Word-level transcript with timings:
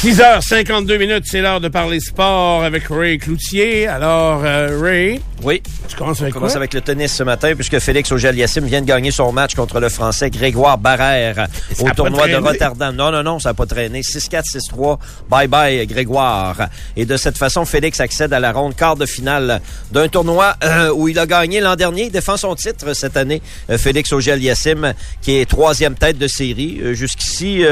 6h52 0.00 0.96
minutes, 0.96 1.24
c'est 1.26 1.40
l'heure 1.40 1.60
de 1.60 1.66
parler 1.66 1.98
sport 1.98 2.62
avec 2.62 2.84
Ray 2.88 3.18
Cloutier. 3.18 3.88
Alors, 3.88 4.44
euh, 4.44 4.78
Ray. 4.80 5.20
Oui. 5.42 5.60
Tu 5.88 5.96
commences 5.96 6.20
avec 6.20 6.34
On 6.34 6.38
commence 6.38 6.52
quoi? 6.52 6.58
avec 6.58 6.74
le 6.74 6.80
tennis 6.80 7.12
ce 7.12 7.22
matin 7.22 7.54
puisque 7.54 7.78
Félix 7.78 8.10
Auger-Aliassime 8.12 8.64
vient 8.66 8.80
de 8.80 8.86
gagner 8.86 9.10
son 9.10 9.32
match 9.32 9.54
contre 9.54 9.80
le 9.80 9.88
Français 9.88 10.30
Grégoire 10.30 10.78
Barrère 10.78 11.46
au 11.80 11.90
tournoi 11.90 12.28
de. 12.28 12.36
Rotterdam. 12.36 12.94
Non, 12.94 13.10
non, 13.10 13.22
non, 13.22 13.38
ça 13.40 13.50
n'a 13.50 13.54
pas 13.54 13.66
traîné. 13.66 14.02
6-4, 14.02 14.42
6-3. 14.72 14.98
Bye 15.28 15.48
bye 15.48 15.86
Grégoire. 15.86 16.68
Et 16.96 17.04
de 17.04 17.16
cette 17.16 17.38
façon, 17.38 17.64
Félix 17.64 17.98
accède 18.00 18.32
à 18.32 18.40
la 18.40 18.52
ronde 18.52 18.76
quart 18.76 18.96
de 18.96 19.06
finale 19.06 19.60
d'un 19.90 20.08
tournoi 20.08 20.54
euh, 20.62 20.92
où 20.92 21.08
il 21.08 21.18
a 21.18 21.26
gagné 21.26 21.60
l'an 21.60 21.74
dernier. 21.76 22.04
Il 22.04 22.12
défend 22.12 22.36
son 22.36 22.54
titre 22.54 22.92
cette 22.94 23.16
année. 23.16 23.40
Euh, 23.70 23.78
Félix 23.78 24.12
Auger-Aliassime 24.12 24.94
qui 25.22 25.38
est 25.38 25.48
troisième 25.48 25.94
tête 25.94 26.18
de 26.18 26.28
série. 26.28 26.80
Jusqu'ici, 26.94 27.64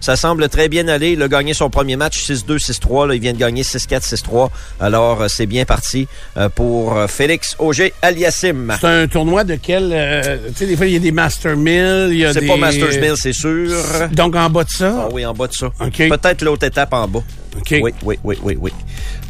ça 0.00 0.16
semble 0.16 0.48
très 0.48 0.68
bien 0.68 0.88
aller. 0.88 1.12
Il 1.12 1.22
a 1.22 1.28
gagné 1.28 1.54
son 1.60 1.68
premier 1.68 1.96
match 1.96 2.18
6-2, 2.30 2.58
6-3. 2.58 3.08
Là, 3.08 3.14
il 3.14 3.20
vient 3.20 3.34
de 3.34 3.38
gagner 3.38 3.62
6-4, 3.62 4.00
6-3. 4.14 4.48
Alors, 4.80 5.20
euh, 5.20 5.28
c'est 5.28 5.44
bien 5.44 5.66
parti 5.66 6.08
euh, 6.38 6.48
pour 6.48 6.96
euh, 6.96 7.06
Félix 7.06 7.54
Auger-Aliassime. 7.58 8.78
C'est 8.80 8.86
un 8.86 9.06
tournoi 9.06 9.44
de 9.44 9.56
quel... 9.56 9.90
euh, 9.92 10.38
tu 10.48 10.54
sais, 10.54 10.66
des 10.66 10.76
fois, 10.76 10.86
il 10.86 10.94
y 10.94 10.96
a 10.96 11.00
des 11.00 11.12
Master 11.12 11.56
Mill, 11.58 12.30
C'est 12.32 12.40
des... 12.40 12.46
pas 12.46 12.56
Masters 12.56 12.98
Mill, 12.98 13.12
c'est 13.16 13.34
sûr. 13.34 13.68
Donc, 14.12 14.36
en 14.36 14.48
bas 14.48 14.64
de 14.64 14.70
ça? 14.70 15.04
Ah 15.04 15.08
oui, 15.12 15.26
en 15.26 15.34
bas 15.34 15.48
de 15.48 15.52
ça. 15.52 15.66
OK. 15.66 16.08
Peut-être 16.08 16.42
l'autre 16.42 16.64
étape 16.64 16.94
en 16.94 17.06
bas. 17.06 17.22
Oui, 17.82 17.92
oui, 18.02 18.18
oui, 18.24 18.38
oui, 18.42 18.56
oui. 18.60 18.72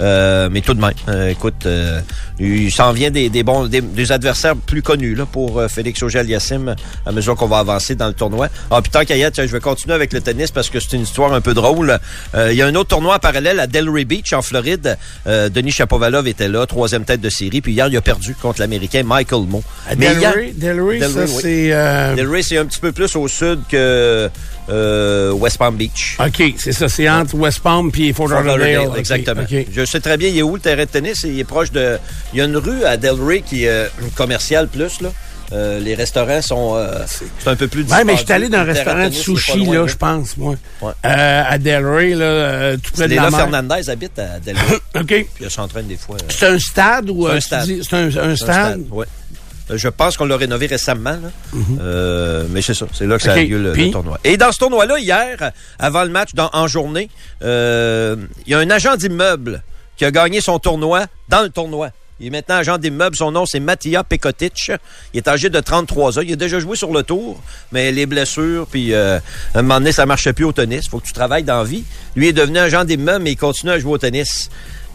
Euh, 0.00 0.48
mais 0.50 0.60
tout 0.60 0.74
de 0.74 0.80
même, 0.80 0.92
euh, 1.08 1.28
écoute, 1.28 1.66
euh, 1.66 2.00
il 2.38 2.70
s'en 2.72 2.92
vient 2.92 3.10
des, 3.10 3.28
des 3.28 3.42
bons, 3.42 3.66
des, 3.66 3.80
des 3.80 4.12
adversaires 4.12 4.56
plus 4.56 4.82
connus 4.82 5.14
là 5.14 5.26
pour 5.26 5.62
Félix 5.68 6.02
Auger-Aliassime 6.02 6.74
à 7.04 7.12
mesure 7.12 7.34
qu'on 7.36 7.46
va 7.48 7.58
avancer 7.58 7.94
dans 7.94 8.06
le 8.06 8.14
tournoi. 8.14 8.48
Ah, 8.70 8.80
puis 8.82 8.90
tant 8.90 9.04
qu'à 9.04 9.16
y 9.16 9.22
être, 9.22 9.34
tiens, 9.34 9.46
je 9.46 9.52
vais 9.52 9.60
continuer 9.60 9.94
avec 9.94 10.12
le 10.12 10.20
tennis 10.20 10.50
parce 10.50 10.70
que 10.70 10.80
c'est 10.80 10.94
une 10.96 11.02
histoire 11.02 11.32
un 11.32 11.40
peu 11.40 11.52
drôle. 11.54 11.98
Il 12.34 12.52
y 12.54 12.62
a 12.62 12.66
un 12.66 12.74
autre 12.76 12.88
tournoi 12.90 13.16
en 13.16 13.18
parallèle 13.18 13.60
à 13.60 13.66
Delray 13.66 14.04
Beach 14.04 14.32
en 14.32 14.42
Floride. 14.42 14.96
Denis 15.26 15.72
Chapovalov 15.72 16.26
était 16.28 16.48
là, 16.48 16.66
troisième 16.66 17.04
tête 17.04 17.20
de 17.20 17.30
série. 17.30 17.60
Puis 17.60 17.72
hier, 17.72 17.88
il 17.88 17.96
a 17.96 18.00
perdu 18.00 18.34
contre 18.34 18.60
l'Américain 18.60 19.02
Michael 19.04 19.42
Moe. 19.46 19.62
Mais 19.98 20.14
hier- 20.14 20.32
Delray, 20.32 20.52
Delray, 20.54 21.00
ça, 21.00 21.08
oui. 21.26 21.40
c'est... 21.42 22.16
Delray, 22.16 22.42
c'est 22.42 22.58
un 22.58 22.64
petit 22.64 22.80
peu 22.80 22.92
plus 22.92 23.14
au 23.16 23.28
sud 23.28 23.60
que 23.68 24.30
West 25.32 25.58
Palm 25.58 25.76
Beach. 25.76 26.16
OK, 26.24 26.54
c'est 26.56 26.72
ça, 26.72 26.88
c'est 26.88 27.08
entre 27.08 27.34
West 27.34 27.60
Palm 27.60 27.90
puis 27.90 28.09
Fort 28.12 28.28
Lauderdale. 28.28 28.90
Exactement. 28.96 29.42
Je 29.48 29.84
sais 29.84 30.00
très 30.00 30.16
bien, 30.16 30.28
il 30.28 30.38
est 30.38 30.42
où 30.42 30.54
le 30.54 30.60
terrain 30.60 30.84
de 30.84 30.90
tennis? 30.90 31.22
Il 31.24 31.38
est 31.38 31.44
proche 31.44 31.70
de... 31.72 31.98
Il 32.32 32.38
y 32.38 32.42
a 32.42 32.44
une 32.44 32.56
rue 32.56 32.84
à 32.84 32.96
Delray 32.96 33.42
qui 33.42 33.64
est 33.64 33.68
euh, 33.68 33.88
commerciale 34.14 34.68
plus, 34.68 35.00
là. 35.00 35.10
Euh, 35.52 35.80
les 35.80 35.96
restaurants 35.96 36.40
sont... 36.42 36.74
euh, 36.76 37.04
c'est 37.08 37.48
un 37.50 37.56
peu 37.56 37.66
plus 37.66 37.82
Ouais, 37.84 38.04
mais 38.04 38.16
je 38.16 38.22
suis 38.24 38.32
allé 38.32 38.48
dans 38.48 38.58
un 38.58 38.64
restaurant 38.64 39.08
de 39.08 39.14
sushi, 39.14 39.64
là, 39.66 39.84
je 39.86 39.96
pense, 39.96 40.36
moi. 40.36 40.54
Ouais. 40.80 40.92
Euh, 41.04 41.42
à 41.48 41.58
Delray, 41.58 42.14
là, 42.14 42.76
tout 42.76 42.92
près 42.92 43.08
de 43.08 43.16
la 43.16 43.30
mer. 43.30 43.40
Fernandez 43.40 43.90
habite 43.90 44.16
à 44.20 44.38
Delray. 44.38 44.76
OK. 45.00 45.06
Puis 45.06 45.26
elle 45.42 45.50
s'entraîne 45.50 45.88
des 45.88 45.96
fois. 45.96 46.16
C'est 46.28 46.46
un 46.46 46.58
stade 46.58 47.10
ou... 47.10 47.26
C'est 47.28 47.34
un 47.34 47.40
stade. 47.40 47.68
C'est 47.82 47.96
un, 47.96 48.06
un 48.06 48.10
c'est 48.10 48.20
un 48.20 48.36
stade? 48.36 48.82
ouais. 48.92 49.06
Euh, 49.70 49.76
Je 49.78 49.88
pense 49.88 50.16
qu'on 50.16 50.24
l'a 50.26 50.36
rénové 50.36 50.66
récemment, 50.66 51.10
là. 51.22 51.30
Euh, 51.80 52.44
mais 52.50 52.62
c'est 52.62 52.74
ça, 52.74 52.86
c'est 52.92 53.06
là 53.06 53.16
que 53.16 53.22
ça 53.22 53.32
a 53.32 53.36
lieu 53.42 53.58
le, 53.62 53.90
tournoi. 53.90 54.18
Et 54.24 54.36
dans 54.36 54.52
ce 54.52 54.58
tournoi-là, 54.58 54.98
hier, 54.98 55.52
avant 55.78 56.02
le 56.04 56.10
match, 56.10 56.30
dans- 56.34 56.50
en 56.52 56.66
journée, 56.66 57.08
euh, 57.42 58.16
il 58.46 58.52
y 58.52 58.54
a 58.54 58.58
un 58.58 58.70
agent 58.70 58.96
d'immeuble 58.96 59.62
qui 59.96 60.04
a 60.04 60.10
gagné 60.10 60.40
son 60.40 60.58
tournoi 60.58 61.06
dans 61.28 61.42
le 61.42 61.50
tournoi. 61.50 61.90
Il 62.22 62.26
est 62.26 62.30
maintenant 62.30 62.56
agent 62.56 62.76
d'immeuble. 62.76 63.16
Son 63.16 63.32
nom, 63.32 63.46
c'est 63.46 63.60
Mattia 63.60 64.04
Pekotic. 64.04 64.72
Il 65.14 65.18
est 65.18 65.28
âgé 65.28 65.48
de 65.48 65.58
33 65.58 66.18
ans. 66.18 66.22
Il 66.22 66.30
a 66.34 66.36
déjà 66.36 66.60
joué 66.60 66.76
sur 66.76 66.92
le 66.92 67.02
tour, 67.02 67.42
mais 67.72 67.92
les 67.92 68.04
blessures, 68.04 68.66
puis 68.70 68.92
euh, 68.92 69.18
à 69.54 69.58
un 69.60 69.62
moment 69.62 69.78
donné, 69.78 69.92
ça 69.92 70.04
marchait 70.04 70.34
plus 70.34 70.44
au 70.44 70.52
tennis. 70.52 70.86
faut 70.86 70.98
que 71.00 71.06
tu 71.06 71.14
travailles 71.14 71.44
dans 71.44 71.58
la 71.58 71.64
vie. 71.64 71.82
Lui 72.16 72.28
est 72.28 72.34
devenu 72.34 72.58
agent 72.58 72.84
d'immeuble, 72.84 73.24
mais 73.24 73.32
il 73.32 73.36
continue 73.36 73.72
à 73.72 73.78
jouer 73.78 73.92
au 73.92 73.98
tennis. 73.98 74.50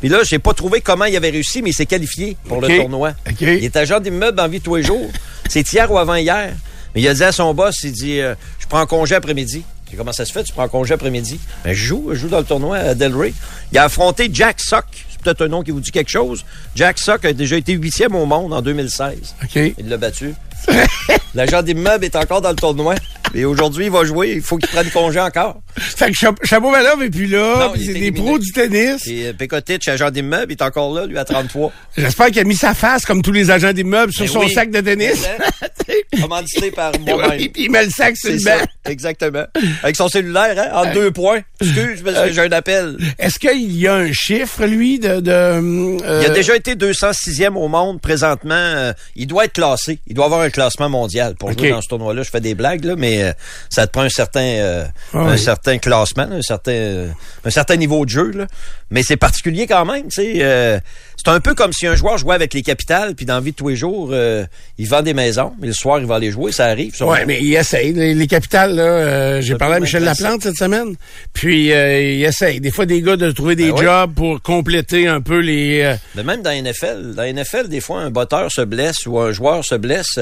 Puis 0.05 0.13
là, 0.13 0.19
j'ai 0.21 0.37
pas 0.37 0.53
trouvé 0.53 0.81
comment 0.81 1.05
il 1.05 1.15
avait 1.15 1.31
réussi, 1.31 1.63
mais 1.63 1.71
il 1.71 1.73
s'est 1.73 1.87
qualifié 1.87 2.37
pour 2.47 2.61
le 2.61 2.67
tournoi. 2.67 3.13
Il 3.41 3.49
est 3.49 3.75
agent 3.75 3.99
d'immeuble 3.99 4.39
en 4.39 4.47
vie 4.47 4.61
tous 4.61 4.75
les 4.75 4.83
jours. 4.83 5.09
C'est 5.49 5.73
hier 5.73 5.91
ou 5.91 5.97
avant-hier. 5.97 6.53
Mais 6.93 7.01
il 7.01 7.07
a 7.07 7.15
dit 7.15 7.23
à 7.23 7.31
son 7.31 7.55
boss, 7.55 7.81
il 7.83 7.91
dit, 7.91 8.19
euh, 8.19 8.35
je 8.59 8.67
prends 8.67 8.85
congé 8.85 9.15
après-midi. 9.15 9.63
J'ai 9.89 9.97
comment 9.97 10.11
ça 10.11 10.23
se 10.25 10.31
fait, 10.31 10.43
tu 10.43 10.53
prends 10.53 10.67
congé 10.67 10.93
après-midi? 10.93 11.39
Ben, 11.63 11.73
je 11.73 11.85
joue, 11.85 12.09
je 12.11 12.19
joue 12.19 12.27
dans 12.27 12.37
le 12.37 12.45
tournoi 12.45 12.77
à 12.77 12.93
Delray. 12.93 13.33
Il 13.71 13.79
a 13.79 13.85
affronté 13.85 14.29
Jack 14.31 14.61
Sock. 14.61 14.85
C'est 15.09 15.21
peut-être 15.21 15.41
un 15.41 15.47
nom 15.47 15.63
qui 15.63 15.71
vous 15.71 15.79
dit 15.79 15.89
quelque 15.89 16.11
chose. 16.11 16.45
Jack 16.75 16.99
Sock 16.99 17.25
a 17.25 17.33
déjà 17.33 17.57
été 17.57 17.73
huitième 17.73 18.13
au 18.13 18.27
monde 18.27 18.53
en 18.53 18.61
2016. 18.61 19.33
OK. 19.43 19.73
Il 19.79 19.89
l'a 19.89 19.97
battu. 19.97 20.35
L'agent 21.35 21.61
d'immeuble 21.61 22.05
est 22.05 22.15
encore 22.15 22.41
dans 22.41 22.49
le 22.49 22.55
tournoi. 22.55 22.95
Et 23.33 23.43
aujourd'hui, 23.43 23.85
il 23.85 23.91
va 23.91 24.05
jouer. 24.05 24.33
Il 24.37 24.41
faut 24.41 24.57
qu'il 24.57 24.69
prenne 24.69 24.89
congé 24.91 25.19
encore. 25.19 25.59
Fait 25.77 26.07
que 26.09 26.13
Cha- 26.17 26.33
Chapeau-Valov 26.43 27.03
est 27.03 27.09
plus 27.09 27.27
là, 27.27 27.69
il 27.75 27.83
c'est 27.85 27.91
est 27.91 27.99
des 27.99 28.11
pros 28.13 28.39
du 28.39 28.49
tennis. 28.53 29.05
Et 29.07 29.27
euh, 29.27 29.33
Pekotic, 29.33 29.85
agent 29.89 30.09
d'immeuble, 30.11 30.53
il 30.53 30.53
est 30.53 30.61
encore 30.61 30.93
là, 30.93 31.05
lui, 31.05 31.17
à 31.17 31.25
33. 31.25 31.73
J'espère 31.97 32.27
qu'il 32.27 32.39
a 32.39 32.43
mis 32.45 32.55
sa 32.55 32.73
face, 32.73 33.05
comme 33.05 33.21
tous 33.21 33.33
les 33.33 33.51
agents 33.51 33.73
d'immeubles, 33.73 34.13
sur 34.13 34.23
Ben 34.25 34.31
son 34.31 34.39
oui. 34.39 34.53
sac 34.53 34.71
de 34.71 34.79
tennis. 34.79 35.25
Commandité 36.21 36.71
par 36.71 36.93
moi-même. 37.05 37.37
Puis 37.37 37.51
il 37.65 37.71
met 37.71 37.83
le 37.85 37.91
sac 37.91 38.15
sur 38.15 38.31
le 38.31 38.37
banc. 38.43 38.65
exactement. 38.85 39.43
Avec 39.83 39.97
son 39.97 40.07
cellulaire, 40.07 40.55
hein, 40.57 40.85
en 40.87 40.93
deux 40.93 41.11
points. 41.11 41.41
Excuse, 41.59 42.01
que 42.03 42.31
j'ai 42.31 42.41
un 42.41 42.51
appel. 42.53 42.97
Est-ce 43.19 43.37
qu'il 43.39 43.75
y 43.75 43.87
a 43.87 43.95
un 43.95 44.11
chiffre, 44.13 44.65
lui, 44.65 44.99
de... 44.99 45.19
de 45.19 45.31
euh, 45.31 46.21
Il 46.23 46.25
a 46.27 46.33
déjà 46.33 46.55
été 46.55 46.75
206e 46.75 47.55
au 47.55 47.67
monde 47.67 47.99
présentement. 47.99 48.53
euh, 48.55 48.93
il 49.17 49.27
doit 49.27 49.45
être 49.45 49.53
classé. 49.53 49.99
Il 50.07 50.15
doit 50.15 50.25
avoir 50.25 50.41
un 50.41 50.49
classement 50.55 50.89
mondial 50.89 51.35
pour 51.35 51.49
OK. 51.49 51.59
jouer 51.59 51.69
dans 51.69 51.81
ce 51.81 51.87
tournoi-là. 51.89 52.23
Je 52.23 52.29
fais 52.31 52.41
des 52.41 52.55
blagues, 52.55 52.83
là, 52.85 52.95
mais 52.97 53.21
euh, 53.23 53.31
ça 53.69 53.85
te 53.85 53.91
prend 53.91 54.01
un 54.03 54.09
certain, 54.09 54.39
euh, 54.41 54.85
Ah 55.13 55.19
un 55.19 55.31
oui. 55.33 55.37
certain 55.39 55.77
classement, 55.77 56.23
un 56.31 56.41
certain, 56.41 56.71
euh, 56.71 57.07
un 57.43 57.49
certain 57.49 57.75
niveau 57.75 58.05
de 58.05 58.09
jeu. 58.09 58.31
Là. 58.31 58.47
Mais 58.89 59.03
c'est 59.03 59.17
particulier 59.17 59.67
quand 59.67 59.85
même. 59.85 60.03
tu 60.07 60.21
sais, 60.21 60.33
euh, 60.39 60.79
c'est 61.17 61.31
un 61.31 61.39
peu 61.39 61.55
comme 61.55 61.73
si 61.73 61.87
un 61.87 61.95
joueur 61.95 62.17
jouait 62.17 62.35
avec 62.35 62.53
les 62.53 62.61
capitales, 62.61 63.15
puis 63.15 63.25
dans 63.25 63.35
la 63.35 63.39
vie 63.41 63.51
de 63.51 63.55
tous 63.55 63.69
les 63.69 63.75
jours, 63.75 64.09
euh, 64.11 64.45
il 64.77 64.87
vend 64.87 65.01
des 65.01 65.13
maisons, 65.13 65.53
mais 65.59 65.67
le 65.67 65.73
soir, 65.73 65.99
il 65.99 66.05
va 66.05 66.15
aller 66.15 66.31
jouer. 66.31 66.51
Ça 66.51 66.65
arrive. 66.67 66.93
Ouais, 67.01 67.25
mais 67.25 67.39
il 67.41 67.53
essaye. 67.55 67.93
Les, 67.93 68.13
les 68.13 68.27
capitales, 68.27 68.75
là, 68.75 68.83
euh, 68.83 69.41
j'ai 69.41 69.55
parlé 69.55 69.75
à 69.75 69.79
Michel. 69.79 70.03
Laplante 70.03 70.43
cette 70.43 70.57
semaine. 70.57 70.95
Puis 71.33 71.71
euh, 71.73 71.99
il 72.01 72.23
essaye. 72.23 72.59
Des 72.59 72.71
fois, 72.71 72.85
des 72.85 73.01
gars 73.01 73.15
de 73.17 73.31
trouver 73.31 73.55
des 73.55 73.71
Ben 73.71 73.77
oui. 73.79 73.85
jobs 73.85 74.13
pour 74.13 74.41
compléter 74.41 75.07
un 75.07 75.19
peu 75.21 75.39
les. 75.39 75.95
Mais 76.15 76.23
même 76.23 76.41
dans 76.43 76.51
la 76.51 76.61
NFL, 76.61 77.13
dans 77.15 77.23
la 77.23 77.33
NFL, 77.33 77.69
des 77.69 77.81
fois, 77.81 78.01
un 78.01 78.11
botteur 78.11 78.51
se 78.51 78.61
blesse 78.61 79.05
ou 79.07 79.19
un 79.19 79.31
joueur 79.31 79.65
se 79.65 79.75
blesse. 79.75 80.19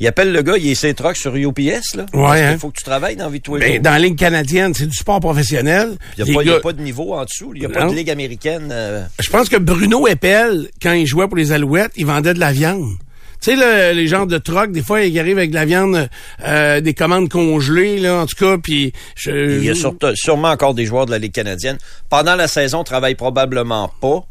Il 0.00 0.06
appelle 0.06 0.30
le 0.32 0.42
gars, 0.42 0.56
il 0.56 0.68
est 0.68 0.74
ses 0.76 0.94
trucks 0.94 1.16
sur 1.16 1.34
UPS, 1.34 1.96
là. 1.96 2.06
Ouais, 2.12 2.22
Parce 2.22 2.40
hein. 2.40 2.56
faut 2.60 2.70
que 2.70 2.78
tu 2.78 2.84
travailles 2.84 3.16
dans 3.16 3.24
la 3.24 3.30
vie 3.30 3.38
de 3.38 3.42
tous 3.42 3.56
les 3.56 3.60
ben, 3.66 3.72
jours. 3.74 3.82
dans 3.82 3.90
la 3.90 3.98
ligue 3.98 4.16
canadienne, 4.18 4.72
c'est 4.74 4.86
du 4.86 4.96
sport 4.96 5.18
professionnel. 5.20 5.96
Il 6.16 6.24
n'y 6.24 6.30
a, 6.30 6.34
pas- 6.34 6.42
il 6.44 6.50
a 6.52 6.72
de 6.72 6.82
niveau 6.82 7.14
en 7.14 7.24
dessous. 7.24 7.50
Il 7.54 7.60
n'y 7.60 7.66
a 7.66 7.68
pas 7.68 7.86
de 7.86 7.94
ligue 7.94 8.10
américaine. 8.10 8.68
euh, 8.70 9.02
Je 9.18 9.28
pense 9.30 9.48
que 9.48 9.56
Bruno 9.56 10.06
Eppel, 10.06 10.68
quand 10.80 10.92
il 10.92 11.06
jouait 11.06 11.26
pour 11.26 11.36
les 11.36 11.50
Alouettes, 11.52 11.92
il 11.96 12.06
vendait 12.06 12.34
de 12.34 12.38
la 12.40 12.52
viande. 12.52 12.90
Tu 13.40 13.56
sais, 13.56 13.94
les 13.94 14.06
genres 14.08 14.26
de 14.26 14.38
trocs, 14.38 14.72
des 14.72 14.82
fois, 14.82 15.02
ils 15.02 15.16
arrivent 15.20 15.38
avec 15.38 15.50
de 15.50 15.54
la 15.54 15.64
viande, 15.64 16.08
euh, 16.44 16.80
des 16.80 16.92
commandes 16.92 17.28
congelées, 17.28 17.98
là, 18.00 18.16
en 18.22 18.26
tout 18.26 18.34
cas, 18.36 18.56
puis... 18.60 18.92
je- 19.14 19.58
Il 19.58 19.64
y 19.64 19.70
a 19.70 19.74
surtout- 19.76 20.14
sûrement 20.16 20.48
encore 20.48 20.74
des 20.74 20.86
joueurs 20.86 21.06
de 21.06 21.12
la 21.12 21.18
Ligue 21.18 21.32
canadienne. 21.32 21.78
Pendant 22.08 22.34
la 22.34 22.48
saison, 22.48 22.82
ils 22.82 22.84
travaillent 22.84 23.14
probablement 23.14 23.92
pas. 24.00 24.24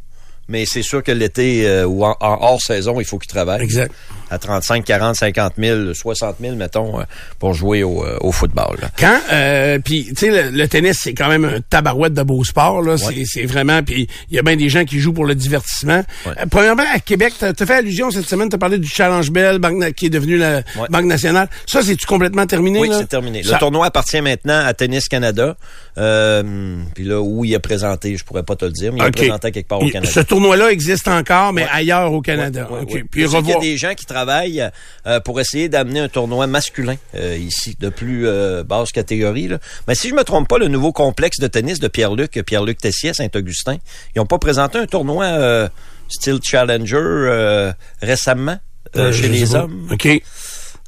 Mais 0.49 0.65
c'est 0.65 0.81
sûr 0.81 1.03
que 1.03 1.11
l'été 1.11 1.67
euh, 1.67 1.85
ou 1.85 2.05
en, 2.05 2.15
en 2.21 2.38
hors 2.41 2.61
saison, 2.61 2.99
il 3.01 3.05
faut 3.05 3.17
qu'ils 3.17 3.29
travaillent. 3.31 3.61
Exact. 3.63 3.94
À 4.29 4.38
35, 4.38 4.83
40, 4.83 5.15
50 5.15 5.53
000, 5.57 5.93
60 5.93 6.35
000, 6.41 6.55
mettons, 6.55 6.99
euh, 6.99 7.03
pour 7.39 7.53
jouer 7.53 7.83
au, 7.83 8.03
euh, 8.03 8.17
au 8.21 8.31
football. 8.31 8.77
là. 8.81 8.89
Quand, 8.99 9.19
euh, 9.31 9.79
puis 9.79 10.05
tu 10.09 10.15
sais, 10.15 10.29
le, 10.51 10.57
le 10.57 10.67
tennis 10.67 10.99
c'est 11.01 11.13
quand 11.13 11.29
même 11.29 11.45
un 11.45 11.59
tabarouette 11.61 12.13
de 12.13 12.23
beau 12.23 12.43
sport 12.43 12.81
là. 12.81 12.97
C'est, 12.97 13.23
c'est 13.25 13.45
vraiment, 13.45 13.81
puis 13.83 14.07
il 14.29 14.35
y 14.35 14.39
a 14.39 14.41
bien 14.41 14.55
des 14.55 14.69
gens 14.69 14.83
qui 14.85 14.99
jouent 14.99 15.13
pour 15.13 15.25
le 15.25 15.35
divertissement. 15.35 16.03
Ouais. 16.25 16.31
Euh, 16.41 16.45
premièrement, 16.49 16.83
à 16.93 16.99
Québec, 16.99 17.33
t'as, 17.39 17.53
t'as 17.53 17.65
fait 17.65 17.75
allusion 17.75 18.12
cette 18.12 18.25
semaine, 18.27 18.50
t'as 18.50 18.57
parlé 18.57 18.77
du 18.77 18.88
Challenge 18.88 19.29
Bell, 19.31 19.59
Banque 19.59 19.94
qui 19.94 20.07
est 20.07 20.09
devenu 20.09 20.38
la 20.38 20.57
Ouais. 20.75 20.88
Banque 20.89 21.06
nationale. 21.06 21.47
Ça, 21.65 21.81
c'est 21.81 21.95
tu 21.95 22.06
complètement 22.06 22.45
terminé 22.45 22.80
Oui, 22.80 22.89
c'est 22.91 23.07
terminé. 23.07 23.44
Ça- 23.44 23.53
Le 23.53 23.59
tournoi 23.59 23.85
appartient 23.88 24.21
maintenant 24.21 24.63
à 24.65 24.73
Tennis 24.73 25.07
Canada. 25.07 25.56
Euh, 25.97 26.75
puis 26.94 27.03
là, 27.06 27.21
où 27.21 27.44
il 27.45 27.53
est 27.53 27.59
présenté, 27.59 28.15
je 28.18 28.23
pourrais 28.23 28.44
pas 28.44 28.56
te 28.56 28.65
le 28.65 28.71
dire, 28.71 28.91
mais 28.94 29.00
il 29.00 29.06
est 29.07 29.12
présenté 29.12 29.51
quelque 29.51 29.68
part 29.68 29.81
au 29.81 29.85
Il- 29.85 29.91
Canada. 29.91 30.12
Ce 30.12 30.19
tournoi-là 30.19 30.71
existe 30.71 31.07
encore, 31.07 31.53
mais 31.53 31.65
ailleurs 31.71 32.12
au 32.13 32.21
Canada. 32.21 32.68
Ouais, 32.69 32.77
ouais, 32.77 32.83
OK. 32.83 32.89
ouais. 32.94 33.03
Puis 33.09 33.25
qu'il 33.27 33.47
y 33.50 33.53
a 33.53 33.59
des 33.59 33.77
gens 33.77 33.94
qui 33.95 34.06
travaillent 34.06 34.17
euh, 34.25 35.19
pour 35.19 35.40
essayer 35.40 35.69
d'amener 35.69 36.00
un 36.00 36.10
tournoi 36.10 36.48
masculin 36.48 36.96
euh, 37.16 37.38
ici, 37.38 37.75
de 37.80 37.90
plus 37.90 38.28
euh, 38.28 38.64
basse 38.64 38.92
catégorie. 38.92 39.48
Là. 39.48 39.60
Mais 39.88 39.96
si 39.96 40.10
je 40.10 40.16
me 40.16 40.24
trompe 40.24 40.48
pas, 40.48 40.58
le 40.58 40.68
nouveau 40.68 40.92
complexe 40.92 41.40
de 41.40 41.48
tennis 41.48 41.80
de 41.80 41.88
Pierre-Luc, 41.88 42.31
Pierre-Luc 42.46 42.80
Tessier 42.80 43.14
Saint-Augustin, 43.14 43.78
ils 44.16 44.19
ont 44.19 44.25
pas 44.25 44.40
présenté 44.40 44.78
un 44.78 44.86
tournoi 44.86 45.69
style 46.10 46.40
Challenger 46.42 47.72
récemment 48.02 48.58
chez 48.96 49.28
les 49.28 49.56
hommes? 49.56 49.90
OK. 49.92 50.22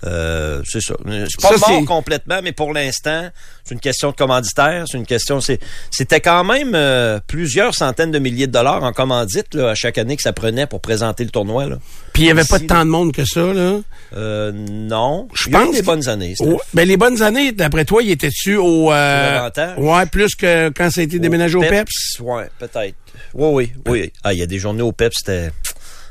Euh, 0.06 0.62
c'est 0.66 0.82
ça. 0.82 0.96
C'est 1.06 1.42
pas 1.42 1.50
Ça, 1.50 1.66
c'est- 1.66 1.72
mort 1.72 1.86
complètement, 1.86 2.40
mais 2.42 2.52
pour 2.52 2.74
l'instant, 2.74 3.30
c'est 3.64 3.74
une 3.74 3.82
question 3.82 4.12
de 4.12 4.16
commanditaire. 4.16 4.86
C'est 4.90 4.98
une 4.98 5.06
question. 5.06 5.40
C'était 5.42 6.22
quand 6.22 6.44
même 6.44 6.74
euh, 6.74 7.20
plusieurs 7.28 7.76
centaines 7.76 8.12
de 8.12 8.20
milliers 8.20 8.48
de 8.48 8.52
dollars 8.54 8.84
en 8.84 8.94
commandite 8.94 9.54
là, 9.54 9.72
à 9.72 9.76
chaque 9.76 9.98
année 9.98 10.16
que 10.16 10.22
ça 10.22 10.34
prenait 10.34 10.68
pour 10.68 10.80
présenter 10.80 11.24
le 11.24 11.30
tournoi. 11.32 11.66
Là. 11.68 11.78
Puis 12.14 12.24
il 12.24 12.26
y 12.28 12.32
avait 12.32 12.46
pas 12.46 12.60
tant 12.60 12.86
de 12.86 12.90
monde 12.90 13.12
que 13.12 13.26
ça, 13.26 13.42
là. 13.54 13.80
Euh, 14.16 14.52
non. 14.54 15.28
Je 15.34 15.50
pense 15.50 15.76
des 15.76 15.82
bonnes 15.82 16.08
années. 16.08 16.36
Ben, 16.74 16.88
les 16.88 16.98
bonnes 16.98 17.22
années, 17.22 17.52
d'après 17.52 17.86
toi, 17.86 18.02
il 18.02 18.12
était-tu 18.12 18.56
au... 18.56 18.92
Euh, 18.92 19.50
ouais, 19.78 20.06
plus 20.06 20.36
que 20.36 20.70
quand 20.70 20.90
ça 20.90 21.02
a 21.02 21.04
été 21.04 21.20
déménagé 21.20 21.56
au 21.58 21.62
PEPS? 21.62 22.20
Ouais, 22.22 22.48
peut-être. 22.58 22.96
Oui, 23.34 23.50
oui, 23.52 23.72
oui. 23.88 24.12
Ah, 24.24 24.34
il 24.34 24.40
y 24.40 24.44
a 24.44 24.46
des 24.46 24.60
journées 24.60 24.82
au 24.82 24.92
PEPS, 24.92 25.16
c'était 25.20 25.52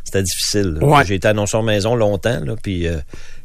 c'était 0.08 0.22
difficile. 0.22 0.76
Ouais. 0.81 1.05
J'ai 1.06 1.14
été 1.14 1.28
annonceur 1.28 1.62
maison 1.62 1.94
longtemps, 1.94 2.40
là, 2.44 2.55
puis 2.62 2.87
euh, 2.88 2.96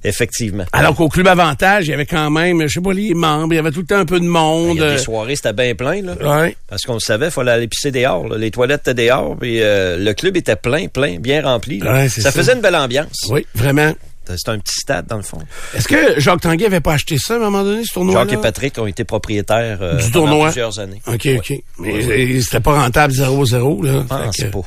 effectivement. 0.03 0.65
Alors 0.73 0.95
qu'au 0.95 1.09
Club 1.09 1.27
Avantage, 1.27 1.87
il 1.87 1.91
y 1.91 1.93
avait 1.93 2.05
quand 2.05 2.29
même, 2.29 2.61
je 2.63 2.67
sais 2.73 2.81
pas, 2.81 2.93
les 2.93 3.13
membres, 3.13 3.53
il 3.53 3.57
y 3.57 3.59
avait 3.59 3.71
tout 3.71 3.81
le 3.81 3.85
temps 3.85 3.97
un 3.99 4.05
peu 4.05 4.19
de 4.19 4.25
Il 4.25 4.29
monde. 4.29 4.77
y 4.77 4.81
a 4.81 4.85
euh, 4.85 4.91
des 4.95 5.01
soirées, 5.01 5.35
c'était 5.35 5.53
bien 5.53 5.75
plein, 5.75 6.01
là. 6.01 6.15
ouais. 6.41 6.55
Parce 6.67 6.83
qu'on 6.83 6.93
le 6.95 6.99
savait, 6.99 7.27
il 7.27 7.31
fallait 7.31 7.51
aller 7.51 7.67
pisser 7.67 7.91
dehors. 7.91 8.27
là. 8.27 8.37
Les 8.37 8.51
toilettes 8.51 8.87
étaient 8.87 9.05
dehors, 9.07 9.37
puis 9.39 9.61
euh, 9.61 9.97
le 9.97 10.13
club 10.13 10.35
était 10.37 10.55
plein, 10.55 10.87
plein, 10.87 11.19
bien 11.19 11.41
rempli. 11.43 11.79
là. 11.79 11.93
Ouais, 11.93 12.09
c'est 12.09 12.21
ça, 12.21 12.31
ça. 12.31 12.39
faisait 12.39 12.53
une 12.53 12.61
belle 12.61 12.75
ambiance. 12.75 13.27
Oui, 13.29 13.45
vraiment. 13.55 13.93
C'était 14.35 14.49
un 14.51 14.59
petit 14.59 14.79
stade, 14.79 15.05
dans 15.07 15.17
le 15.17 15.23
fond. 15.23 15.39
Est-ce 15.75 15.87
que 15.87 16.19
Jacques 16.19 16.41
Tanguay 16.41 16.65
avait 16.65 16.79
pas 16.79 16.93
acheté 16.93 17.17
ça 17.17 17.33
à 17.33 17.37
un 17.37 17.39
moment 17.41 17.63
donné, 17.63 17.83
ce 17.85 17.93
tournoi-là? 17.93 18.21
Jacques 18.21 18.33
et 18.39 18.41
Patrick 18.41 18.77
ont 18.79 18.87
été 18.87 19.03
propriétaires 19.03 19.79
euh, 19.81 19.97
Du 19.97 20.11
pendant 20.11 20.27
tournoi. 20.27 20.45
plusieurs 20.47 20.79
années. 20.79 21.01
OK, 21.07 21.27
OK. 21.37 21.53
Mais 21.79 21.93
euh, 22.37 22.41
c'était 22.41 22.59
pas 22.59 22.81
rentable 22.81 23.13
0-0, 23.13 23.83
là. 23.85 24.03
Ah, 24.09 24.29
c'est 24.31 24.47
que- 24.47 24.51
pas. 24.51 24.61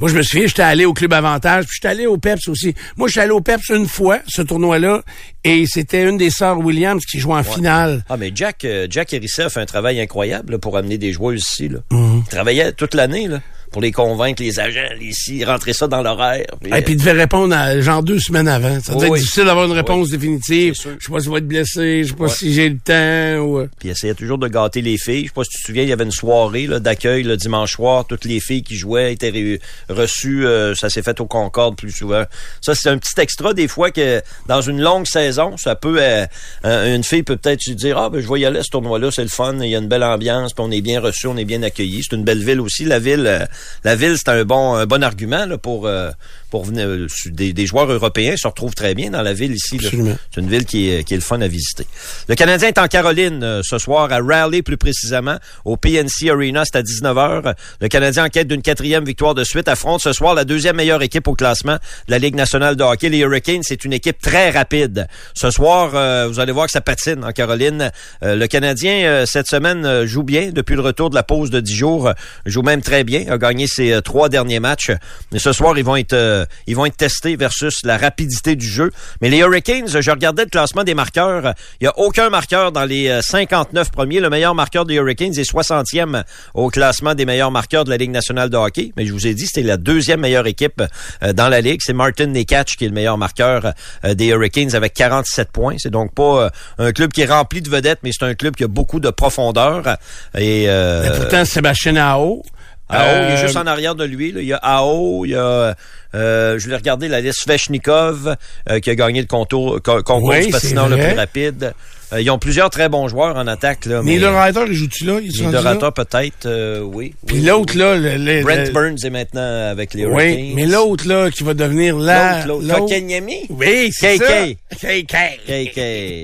Moi, 0.00 0.10
je 0.10 0.14
me 0.16 0.22
souviens, 0.22 0.46
j'étais 0.46 0.62
allé 0.62 0.84
au 0.84 0.92
Club 0.92 1.12
Avantage, 1.12 1.64
puis 1.66 1.74
j'étais 1.76 1.88
allé 1.88 2.06
au 2.06 2.18
PEPS 2.18 2.48
aussi. 2.48 2.74
Moi, 2.96 3.08
j'étais 3.08 3.20
allé 3.20 3.30
au 3.32 3.40
PEPS 3.40 3.70
une 3.70 3.88
fois, 3.88 4.18
ce 4.28 4.42
tournoi-là, 4.42 5.02
et 5.44 5.64
c'était 5.66 6.02
une 6.08 6.16
des 6.18 6.30
sœurs 6.30 6.58
Williams 6.58 7.04
qui 7.04 7.18
jouait 7.18 7.34
en 7.34 7.42
finale. 7.42 8.04
Ah, 8.08 8.16
mais 8.16 8.30
Jack, 8.34 8.64
euh, 8.64 8.86
Jack 8.90 9.12
Hérisset 9.12 9.44
a 9.44 9.48
fait 9.50 9.60
un 9.60 9.66
travail 9.66 10.00
incroyable 10.00 10.52
là, 10.52 10.58
pour 10.58 10.76
amener 10.76 10.98
des 10.98 11.12
joueurs 11.12 11.34
ici. 11.34 11.68
Là. 11.68 11.78
Mhm. 11.90 12.22
Il 12.26 12.28
travaillait 12.30 12.72
toute 12.72 12.94
l'année 12.94 13.26
là, 13.28 13.40
pour 13.70 13.82
les 13.82 13.92
convaincre, 13.92 14.42
les 14.42 14.58
agents, 14.60 14.88
ici, 15.00 15.44
rentrer 15.44 15.72
ça 15.72 15.86
dans 15.88 16.02
l'horaire. 16.02 16.44
Et 16.64 16.82
puis, 16.82 16.94
il 16.94 16.96
devait 16.98 17.12
répondre 17.12 17.54
à, 17.54 17.80
genre 17.80 18.02
deux 18.02 18.18
semaines 18.18 18.48
avant. 18.48 18.80
Ça 18.80 18.94
devait 18.94 19.08
Oui, 19.08 19.18
être 19.18 19.22
difficile 19.22 19.44
d'avoir 19.44 19.66
une 19.66 19.72
réponse 19.72 20.10
définitive. 20.10 20.74
Je 20.74 20.80
sais 20.82 21.12
pas 21.12 21.20
si 21.20 21.26
je 21.26 21.30
vais 21.30 21.38
être 21.38 21.48
blessé, 21.48 22.04
je 22.04 22.08
sais 22.08 22.14
pas 22.14 22.24
Ouais. 22.24 22.30
si 22.30 22.52
j'ai 22.54 22.68
le 22.68 22.78
temps 22.78 23.42
ou... 23.44 23.58
euh, 23.58 23.68
Puis 23.78 23.88
il 23.88 23.92
essayait 23.92 24.14
toujours 24.14 24.38
de 24.38 24.48
gâter 24.48 24.80
les 24.82 24.98
filles. 24.98 25.22
Je 25.22 25.26
sais 25.28 25.32
pas 25.34 25.44
si 25.44 25.50
tu 25.50 25.58
te 25.62 25.66
souviens, 25.66 25.82
il 25.82 25.88
y 25.88 25.92
avait 25.92 26.04
une 26.04 26.10
soirée 26.10 26.66
là, 26.66 26.80
d'accueil 26.80 27.22
le 27.22 27.36
dimanche 27.36 27.72
soir. 27.72 28.06
Toutes 28.06 28.24
les 28.24 28.40
filles 28.40 28.62
qui 28.62 28.76
jouaient 28.76 29.12
étaient 29.12 29.60
reçues. 29.88 30.46
euh, 30.46 30.74
ça 30.74 30.88
s'est 30.90 31.02
fait 31.02 31.20
au 31.20 31.26
Concorde 31.26 31.76
plus 31.76 31.92
souvent. 31.92 32.24
Ça, 32.60 32.74
c'est 32.74 32.88
un 32.88 32.98
petit 32.98 33.18
extra 33.20 33.54
des 33.54 33.68
fois 33.68 33.90
que 33.90 34.20
dans 34.46 34.60
une 34.60 34.80
longue 34.80 35.06
saison, 35.06 35.56
ça 35.56 35.74
peut... 35.74 35.98
euh, 36.00 36.26
euh, 36.64 36.94
une 36.96 37.04
fille 37.04 37.22
peut 37.22 37.36
peut-être 37.36 37.60
se 37.62 37.72
dire, 37.72 37.98
ah 37.98 38.10
ben 38.10 38.20
je 38.20 38.28
vais 38.32 38.40
y 38.40 38.44
aller 38.44 38.58
à 38.60 38.62
ce 38.62 38.70
tournoi-là, 38.70 39.10
c'est 39.10 39.22
le 39.22 39.28
fun, 39.28 39.56
il 39.60 39.68
y 39.70 39.76
a 39.76 39.78
une 39.78 39.88
belle 39.88 40.02
ambiance, 40.04 40.52
puis 40.52 40.64
on 40.66 40.70
est 40.70 40.80
bien 40.80 41.00
reçu, 41.00 41.26
on 41.26 41.36
est 41.36 41.44
bien 41.44 41.62
accueilli. 41.62 42.02
C'est 42.02 42.16
une 42.16 42.24
belle 42.24 42.42
ville 42.44 42.60
aussi. 42.60 42.84
La 42.84 42.98
ville, 42.98 43.24
euh, 43.26 43.44
la 43.84 43.96
ville, 43.96 44.16
c'est 44.16 44.28
un 44.28 44.44
bon, 44.44 44.74
un 44.74 44.86
bon 44.86 45.02
argument 45.02 45.46
là, 45.46 45.58
pour... 45.58 45.86
euh, 45.86 46.10
pour 46.50 46.64
venir, 46.64 46.86
euh, 46.86 47.06
des, 47.26 47.52
des 47.52 47.66
joueurs 47.66 47.90
européens 47.90 48.34
se 48.36 48.46
retrouvent 48.48 48.74
très 48.74 48.94
bien 48.94 49.10
dans 49.10 49.22
la 49.22 49.32
ville 49.32 49.52
ici. 49.52 49.78
C'est 49.82 50.40
une 50.40 50.48
ville 50.48 50.64
qui 50.64 50.88
est, 50.88 51.04
qui 51.04 51.14
est 51.14 51.18
le 51.18 51.22
fun 51.22 51.40
à 51.40 51.48
visiter. 51.48 51.86
Le 52.28 52.34
Canadien 52.34 52.68
est 52.68 52.78
en 52.78 52.88
Caroline 52.88 53.42
euh, 53.42 53.60
ce 53.62 53.78
soir, 53.78 54.10
à 54.12 54.18
Raleigh 54.18 54.62
plus 54.62 54.76
précisément, 54.76 55.36
au 55.64 55.76
PNC 55.76 56.30
Arena, 56.30 56.64
c'est 56.64 56.76
à 56.76 56.82
19h. 56.82 57.54
Le 57.80 57.88
Canadien 57.88 58.24
en 58.24 58.28
quête 58.28 58.48
d'une 58.48 58.62
quatrième 58.62 59.04
victoire 59.04 59.34
de 59.34 59.44
suite 59.44 59.68
affronte 59.68 60.00
ce 60.00 60.12
soir 60.12 60.34
la 60.34 60.44
deuxième 60.44 60.76
meilleure 60.76 61.02
équipe 61.02 61.28
au 61.28 61.34
classement 61.34 61.74
de 61.74 62.10
la 62.10 62.18
Ligue 62.18 62.34
nationale 62.34 62.76
de 62.76 62.82
hockey. 62.82 63.08
Les 63.08 63.18
Hurricanes, 63.18 63.62
c'est 63.62 63.84
une 63.84 63.92
équipe 63.92 64.20
très 64.20 64.50
rapide. 64.50 65.06
Ce 65.34 65.50
soir, 65.50 65.92
euh, 65.94 66.26
vous 66.28 66.40
allez 66.40 66.52
voir 66.52 66.66
que 66.66 66.72
ça 66.72 66.80
patine 66.80 67.24
en 67.24 67.32
Caroline. 67.32 67.90
Euh, 68.22 68.36
le 68.36 68.46
Canadien, 68.46 69.24
cette 69.26 69.48
semaine, 69.48 70.04
joue 70.06 70.22
bien 70.22 70.50
depuis 70.50 70.76
le 70.76 70.82
retour 70.82 71.10
de 71.10 71.14
la 71.14 71.22
pause 71.22 71.50
de 71.50 71.60
10 71.60 71.74
jours. 71.74 72.10
joue 72.46 72.62
même 72.62 72.82
très 72.82 73.04
bien, 73.04 73.24
a 73.30 73.38
gagné 73.48 73.66
ses 73.66 73.92
euh, 73.92 74.00
trois 74.00 74.28
derniers 74.28 74.60
matchs. 74.60 74.90
Mais 75.32 75.38
ce 75.38 75.52
soir, 75.52 75.76
ils 75.78 75.84
vont 75.84 75.96
être 75.96 76.12
euh, 76.12 76.44
ils 76.66 76.76
vont 76.76 76.86
être 76.86 76.96
testés 76.96 77.36
versus 77.36 77.78
la 77.84 77.96
rapidité 77.96 78.56
du 78.56 78.66
jeu. 78.66 78.90
Mais 79.20 79.28
les 79.28 79.38
Hurricanes, 79.38 80.00
je 80.00 80.10
regardais 80.10 80.44
le 80.44 80.50
classement 80.50 80.84
des 80.84 80.94
marqueurs. 80.94 81.54
Il 81.80 81.84
n'y 81.84 81.88
a 81.88 81.98
aucun 81.98 82.30
marqueur 82.30 82.72
dans 82.72 82.84
les 82.84 83.08
euh, 83.08 83.22
59 83.22 83.90
premiers. 83.90 84.20
Le 84.20 84.30
meilleur 84.30 84.54
marqueur 84.54 84.84
des 84.84 84.94
Hurricanes 84.94 85.32
est 85.38 85.50
60e 85.50 86.22
au 86.54 86.68
classement 86.68 87.14
des 87.14 87.24
meilleurs 87.24 87.50
marqueurs 87.50 87.84
de 87.84 87.90
la 87.90 87.96
Ligue 87.96 88.10
nationale 88.10 88.50
de 88.50 88.56
hockey. 88.56 88.92
Mais 88.96 89.06
je 89.06 89.12
vous 89.12 89.26
ai 89.26 89.34
dit, 89.34 89.46
c'était 89.46 89.62
la 89.62 89.76
deuxième 89.76 90.20
meilleure 90.20 90.46
équipe 90.46 90.82
euh, 91.22 91.32
dans 91.32 91.48
la 91.48 91.60
Ligue. 91.60 91.80
C'est 91.84 91.92
Martin 91.92 92.26
Nekach 92.26 92.76
qui 92.76 92.84
est 92.84 92.88
le 92.88 92.94
meilleur 92.94 93.18
marqueur 93.18 93.72
euh, 94.04 94.14
des 94.14 94.26
Hurricanes 94.26 94.74
avec 94.74 94.94
47 94.94 95.50
points. 95.50 95.76
C'est 95.78 95.90
donc 95.90 96.12
pas 96.14 96.44
euh, 96.44 96.50
un 96.78 96.92
club 96.92 97.12
qui 97.12 97.22
est 97.22 97.26
rempli 97.26 97.62
de 97.62 97.70
vedettes, 97.70 98.00
mais 98.02 98.10
c'est 98.12 98.24
un 98.24 98.34
club 98.34 98.56
qui 98.56 98.64
a 98.64 98.68
beaucoup 98.68 99.00
de 99.00 99.10
profondeur. 99.10 99.96
Et 100.36 100.64
euh, 100.68 101.02
Mais 101.02 101.16
pourtant, 101.16 101.44
Sébastien 101.44 101.96
Ao... 101.96 102.42
Ao, 102.88 103.04
il 103.04 103.32
est 103.32 103.36
euh, 103.38 103.46
juste 103.46 103.56
en 103.56 103.66
arrière 103.66 103.94
de 103.94 104.04
lui. 104.04 104.32
là. 104.32 104.40
Il 104.40 104.46
y 104.46 104.52
a 104.52 104.56
Ao, 104.56 105.24
il 105.24 105.30
y 105.30 105.34
a, 105.34 105.74
euh, 106.14 106.58
je 106.58 106.68
vais 106.68 106.76
regarder 106.76 107.08
la 107.08 107.20
liste, 107.20 107.40
Svechnikov, 107.40 108.34
euh, 108.70 108.80
qui 108.80 108.90
a 108.90 108.94
gagné 108.94 109.20
le 109.20 109.26
contour, 109.26 109.80
co- 109.82 110.02
concours 110.02 110.30
Oui, 110.30 110.46
du 110.46 110.52
patineur 110.52 110.88
le 110.88 110.96
plus 110.96 111.14
rapide. 111.14 111.74
Euh, 112.10 112.22
ils 112.22 112.30
ont 112.30 112.38
plusieurs 112.38 112.70
très 112.70 112.88
bons 112.88 113.06
joueurs 113.08 113.36
en 113.36 113.46
attaque. 113.46 113.84
Là, 113.84 114.00
mais 114.02 114.12
Niederreiter, 114.12 114.60
il 114.66 114.72
joue-tu 114.72 115.04
là? 115.04 115.14
Là? 115.16 115.20
Niederreiter, 115.20 115.88
peut-être, 115.94 116.46
euh, 116.46 116.80
oui. 116.80 117.14
Puis 117.26 117.36
oui, 117.40 117.44
l'autre, 117.44 117.74
oui. 117.74 117.80
là... 117.80 117.96
Le, 117.96 118.16
le- 118.16 118.42
Brent 118.42 118.64
le- 118.64 118.70
Burns 118.70 118.96
est 119.04 119.10
maintenant 119.10 119.68
avec 119.70 119.92
les 119.92 120.04
Hurricanes. 120.04 120.36
Oui, 120.38 120.52
mais 120.56 120.64
l'autre, 120.64 121.06
là, 121.06 121.30
qui 121.30 121.44
va 121.44 121.52
devenir 121.52 121.98
là... 121.98 122.46
L'autre, 122.46 122.64
l'autre. 122.66 122.78
Kotkaniemi? 122.86 123.40
Oui, 123.50 123.90
c'est 123.92 124.16
KK. 124.16 124.24
ça. 124.24 124.76
KK. 124.76 125.16
KK. 125.46 125.78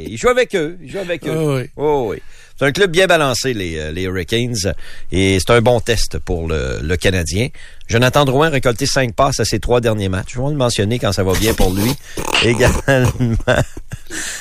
Il 0.09 0.17
joue 0.17 0.29
avec 0.31 0.55
eux. 0.57 0.79
Il 0.83 0.91
joue 0.91 1.01
avec 1.01 1.27
eux. 1.27 1.33
Ah 1.37 1.45
oui. 1.45 1.63
Oh, 1.77 2.07
oui. 2.09 2.17
C'est 2.59 2.67
un 2.67 2.73
club 2.73 2.91
bien 2.93 3.07
balancé, 3.07 3.53
les, 3.53 3.77
euh, 3.79 3.93
les 3.93 4.03
Hurricanes, 4.03 4.75
et 5.11 5.39
c'est 5.41 5.53
un 5.53 5.61
bon 5.61 5.81
test 5.81 6.19
pour 6.19 6.47
le, 6.47 6.79
le 6.83 6.97
Canadien. 6.97 7.49
Jonathan 7.89 8.25
Drouin 8.25 8.49
a 8.49 8.51
récolté 8.51 8.87
cinq 8.87 9.15
passes 9.15 9.41
à 9.41 9.45
ses 9.45 9.61
trois 9.61 9.81
derniers 9.81 10.09
matchs. 10.09 10.35
Je 10.35 10.41
vais 10.41 10.49
le 10.49 10.57
mentionner 10.57 10.99
quand 10.99 11.13
ça 11.13 11.23
va 11.23 11.33
bien 11.35 11.55
pour 11.55 11.73
lui. 11.73 11.93
Également. 12.45 12.83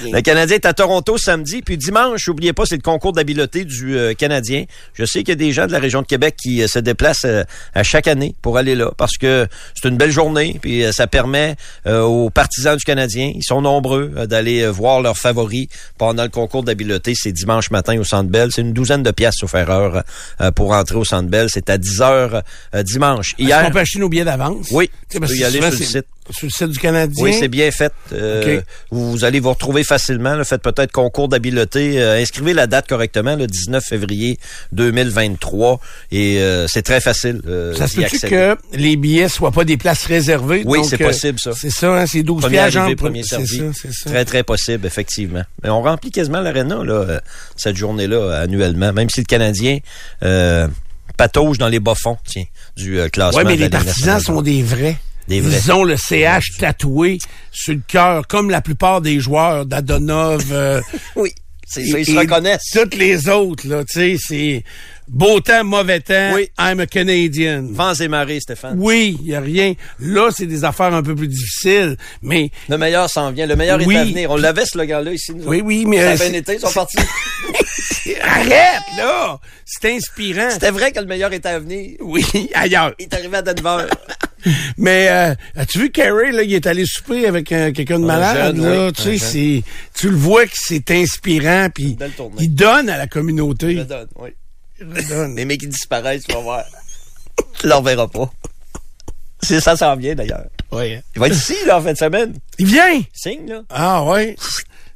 Le 0.01 0.21
Canadien 0.21 0.55
est 0.55 0.65
à 0.65 0.73
Toronto 0.73 1.17
samedi, 1.17 1.61
puis 1.61 1.77
dimanche, 1.77 2.27
n'oubliez 2.27 2.53
pas, 2.53 2.65
c'est 2.65 2.75
le 2.75 2.81
concours 2.81 3.13
d'habileté 3.13 3.65
du 3.65 3.97
euh, 3.97 4.13
Canadien. 4.13 4.65
Je 4.93 5.05
sais 5.05 5.19
qu'il 5.19 5.29
y 5.29 5.31
a 5.31 5.35
des 5.35 5.51
gens 5.51 5.67
de 5.67 5.71
la 5.71 5.79
région 5.79 6.01
de 6.01 6.07
Québec 6.07 6.35
qui 6.41 6.61
euh, 6.61 6.67
se 6.67 6.79
déplacent 6.79 7.25
euh, 7.25 7.43
à 7.73 7.83
chaque 7.83 8.07
année 8.07 8.35
pour 8.41 8.57
aller 8.57 8.75
là, 8.75 8.91
parce 8.97 9.17
que 9.17 9.47
c'est 9.73 9.87
une 9.87 9.97
belle 9.97 10.11
journée, 10.11 10.59
puis 10.61 10.83
ça 10.91 11.07
permet 11.07 11.55
aux 11.85 12.29
partisans 12.29 12.75
du 12.75 12.83
Canadien, 12.83 13.31
ils 13.33 13.43
sont 13.43 13.61
nombreux, 13.61 14.09
d'aller 14.27 14.67
voir 14.67 15.01
leurs 15.01 15.17
favoris 15.17 15.67
pendant 15.97 16.23
le 16.23 16.29
concours 16.29 16.63
d'habileté. 16.63 17.13
C'est 17.15 17.31
dimanche 17.31 17.71
matin 17.71 17.97
au 17.99 18.03
Centre 18.03 18.29
Bell. 18.29 18.49
C'est 18.51 18.61
une 18.61 18.73
douzaine 18.73 19.03
de 19.03 19.11
pièces, 19.11 19.35
euh, 20.41 20.51
pour 20.51 20.71
entrer 20.71 20.95
au 20.95 21.05
Centre 21.05 21.29
Bell. 21.29 21.47
C'est 21.49 21.69
à 21.69 21.77
10 21.77 22.01
heures 22.01 22.41
euh, 22.75 22.83
dimanche. 23.37 23.49
Est-ce 23.51 23.59
Hier, 23.59 23.65
qu'on 23.65 23.71
peut 23.71 23.79
acheter 23.79 23.99
nos 23.99 24.09
billets 24.09 24.25
d'avance? 24.25 24.67
Oui, 24.71 24.89
Tu 25.09 25.19
peux 25.19 25.35
y 25.35 25.43
aller 25.43 25.59
sur 25.59 25.69
le 25.71 25.77
site. 25.77 26.05
Sur 26.29 26.47
le 26.47 26.51
site 26.51 26.69
du 26.69 26.79
Canadien? 26.79 27.21
Oui, 27.21 27.35
c'est 27.37 27.49
bien 27.49 27.69
fait. 27.71 27.91
Euh, 28.13 28.61
vous, 28.91 29.25
allez 29.25 29.41
vous 29.41 29.49
retrouver 29.49 29.83
facilement. 29.83 30.35
là. 30.35 30.45
Faites 30.45 30.61
peut-être 30.61 30.91
concours 30.91 31.27
d'habileté. 31.27 32.01
Euh, 32.01 32.21
inscrivez 32.21 32.53
la 32.53 32.65
date 32.65 32.87
correctement, 32.87 33.35
le 33.35 33.45
19 33.45 33.83
février 33.83 34.39
2023. 34.71 35.81
Et 36.11 36.37
euh, 36.39 36.65
c'est 36.67 36.81
très 36.81 37.01
facile. 37.01 37.41
Ça 37.77 37.87
se 37.87 37.99
accéder. 37.99 38.29
que 38.29 38.57
les 38.73 38.95
billets 38.95 39.27
soient 39.27 39.51
pas 39.51 39.65
des 39.65 39.75
places 39.75 40.05
réservées? 40.05 40.63
Oui, 40.65 40.79
c'est 40.87 40.97
possible, 40.97 41.39
ça. 41.39 41.51
C'est 41.53 41.71
ça, 41.71 41.93
hein, 41.93 42.05
c'est 42.05 42.23
12 42.23 42.41
Premier 42.41 42.59
arrivé, 42.59 42.95
premier 42.95 43.23
servi. 43.23 43.61
ça. 43.73 44.09
Très, 44.09 44.23
très 44.23 44.43
possible, 44.43 44.85
effectivement. 44.87 45.43
Mais 45.61 45.69
on 45.69 45.81
remplit 45.81 46.11
quasiment 46.11 46.39
l'aréna, 46.39 46.83
là, 46.83 47.21
cette 47.57 47.75
journée-là, 47.75 48.39
annuellement. 48.39 48.93
Même 48.93 49.09
si 49.09 49.19
le 49.19 49.25
Canadien 49.25 49.79
patauge 51.17 51.57
dans 51.57 51.67
les 51.67 51.79
bas-fonds, 51.79 52.17
tiens, 52.25 52.45
du 52.75 52.99
euh, 52.99 53.09
classement. 53.09 53.39
Ouais, 53.39 53.45
mais 53.45 53.55
les 53.55 53.69
partisans 53.69 54.19
sont 54.19 54.41
des 54.41 54.63
vrais. 54.63 54.97
Des 55.27 55.39
vrais. 55.41 55.57
Ils 55.57 55.71
ont 55.71 55.83
le 55.83 55.95
CH 55.95 56.57
tatoué 56.59 57.17
sur 57.51 57.73
le 57.73 57.81
cœur, 57.87 58.27
comme 58.27 58.49
la 58.49 58.61
plupart 58.61 59.01
des 59.01 59.19
joueurs 59.19 59.65
d'Adonov. 59.65 60.45
euh, 60.51 60.81
Oui, 61.15 61.31
c'est 61.65 61.85
ça, 61.85 61.99
ils 61.99 62.05
se 62.05 62.17
reconnaissent. 62.17 62.69
Toutes 62.73 62.95
les 62.95 63.29
autres, 63.29 63.67
là, 63.67 63.83
tu 63.85 63.93
sais, 63.93 64.17
c'est 64.19 64.63
beau 65.07 65.39
temps, 65.39 65.63
mauvais 65.63 65.99
temps. 65.99 66.31
Oui. 66.33 66.49
I'm 66.59 66.79
a 66.79 66.85
Canadian. 66.85 67.67
Vents 67.71 67.93
et 67.95 68.07
marées, 68.07 68.39
Stéphane. 68.39 68.75
Oui, 68.79 69.17
il 69.21 69.27
y 69.29 69.35
a 69.35 69.39
rien. 69.41 69.73
Là, 69.99 70.29
c'est 70.35 70.45
des 70.45 70.63
affaires 70.63 70.93
un 70.93 71.03
peu 71.03 71.15
plus 71.15 71.27
difficiles, 71.27 71.97
mais 72.21 72.49
Le 72.69 72.77
meilleur 72.77 73.09
s'en 73.09 73.31
vient. 73.31 73.45
Le 73.45 73.55
meilleur 73.55 73.79
Oui. 73.85 73.95
est 73.95 73.99
à 73.99 74.03
venir. 74.05 74.31
On 74.31 74.37
l'avait, 74.37 74.65
ce 74.65 74.71
slogan-là, 74.71 75.11
ici. 75.13 75.33
Nous 75.33 75.43
oui, 75.45 75.57
autres. 75.57 75.65
oui, 75.67 75.85
mais 75.85 75.97
Ça 75.97 76.03
a 76.03 76.05
euh, 76.13 76.15
bien 76.15 76.25
c'est- 76.27 76.37
été, 76.37 76.53
ils 76.55 76.59
sont 76.59 76.71
partis. 76.71 76.97
arrête 78.21 78.81
là, 78.97 79.39
c'est 79.65 79.91
inspirant. 79.93 80.49
C'était 80.51 80.71
vrai 80.71 80.91
que 80.91 80.99
le 80.99 81.05
meilleur 81.05 81.31
était 81.33 81.49
à 81.49 81.59
venir. 81.59 81.97
Oui, 82.01 82.25
ailleurs. 82.53 82.93
Il 82.99 83.03
est 83.03 83.13
arrivé 83.13 83.37
à 83.37 83.41
Denver. 83.41 83.85
Mais 84.77 85.07
euh, 85.09 85.33
as-tu 85.55 85.79
vu 85.79 85.89
Carey 85.91 86.31
là, 86.33 86.43
il 86.43 86.53
est 86.53 86.67
allé 86.67 86.85
souper 86.85 87.27
avec 87.27 87.49
euh, 87.53 87.71
quelqu'un 87.71 87.97
de 87.99 88.03
Un 88.03 88.07
malade 88.07 88.55
jeune, 88.57 88.65
là, 88.65 88.85
oui, 88.87 88.91
tu 88.93 89.09
un 89.11 89.17
sais, 89.17 89.63
tu 89.97 90.09
le 90.09 90.17
vois 90.17 90.45
que 90.45 90.51
c'est 90.53 90.91
inspirant 90.91 91.69
puis 91.73 91.95
il 92.39 92.53
donne 92.53 92.89
à 92.89 92.97
la 92.97 93.07
communauté. 93.07 93.71
Je 93.73 93.77
le 93.79 93.85
donne, 93.85 94.07
oui. 94.17 94.29
Les 94.79 95.45
mecs 95.45 95.59
qui 95.61 95.67
disparaissent, 95.67 96.23
tu 96.27 96.33
vas 96.33 96.41
voir. 96.41 96.63
Tu 97.59 97.67
leur 97.67 97.81
verras 97.81 98.07
pas. 98.07 98.31
C'est 99.41 99.59
ça 99.59 99.75
s'en 99.75 99.95
vient, 99.95 100.15
d'ailleurs. 100.15 100.45
Ouais. 100.71 101.01
Il 101.15 101.19
va 101.19 101.27
être 101.27 101.35
ici, 101.35 101.55
là, 101.65 101.77
en 101.77 101.81
fin 101.81 101.93
de 101.93 101.97
semaine. 101.97 102.33
Il 102.57 102.65
vient! 102.67 103.01
Signe, 103.13 103.47
là. 103.49 103.61
Ah 103.69 104.03
ouais. 104.03 104.35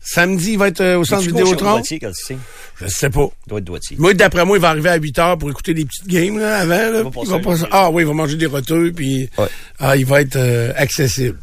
Samedi, 0.02 0.54
il 0.54 0.58
va 0.58 0.70
être 0.70 0.80
euh, 0.80 0.98
au 1.00 1.04
centre 1.04 1.24
Vidéotron. 1.24 1.72
Doitier 1.72 2.00
quand 2.00 2.10
il 2.10 2.16
signe. 2.16 2.40
Je 2.80 2.88
sais 2.88 3.10
pas. 3.10 3.28
Il 3.46 3.50
doit 3.50 3.60
être 3.60 3.66
doitier. 3.66 3.98
Moi, 4.00 4.14
d'après 4.14 4.46
moi, 4.46 4.58
il 4.58 4.62
va 4.62 4.70
arriver 4.70 4.90
à 4.90 4.96
8 4.96 5.20
heures 5.20 5.38
pour 5.38 5.50
écouter 5.50 5.74
des 5.74 5.84
petites 5.84 6.08
games 6.08 6.40
là, 6.40 6.60
avant. 6.60 6.70
Là, 6.92 7.04
va 7.04 7.10
il 7.24 7.30
va 7.30 7.40
passer-. 7.40 7.66
Ah 7.72 7.90
oui, 7.92 8.04
il 8.04 8.08
va 8.08 8.14
manger 8.14 8.38
des 8.38 8.46
roteux, 8.46 8.94
puis 8.94 9.30
Ouais. 9.38 9.48
ah, 9.80 9.98
il 9.98 10.06
va 10.06 10.22
être 10.22 10.38
euh, 10.38 10.72
accessible. 10.78 11.38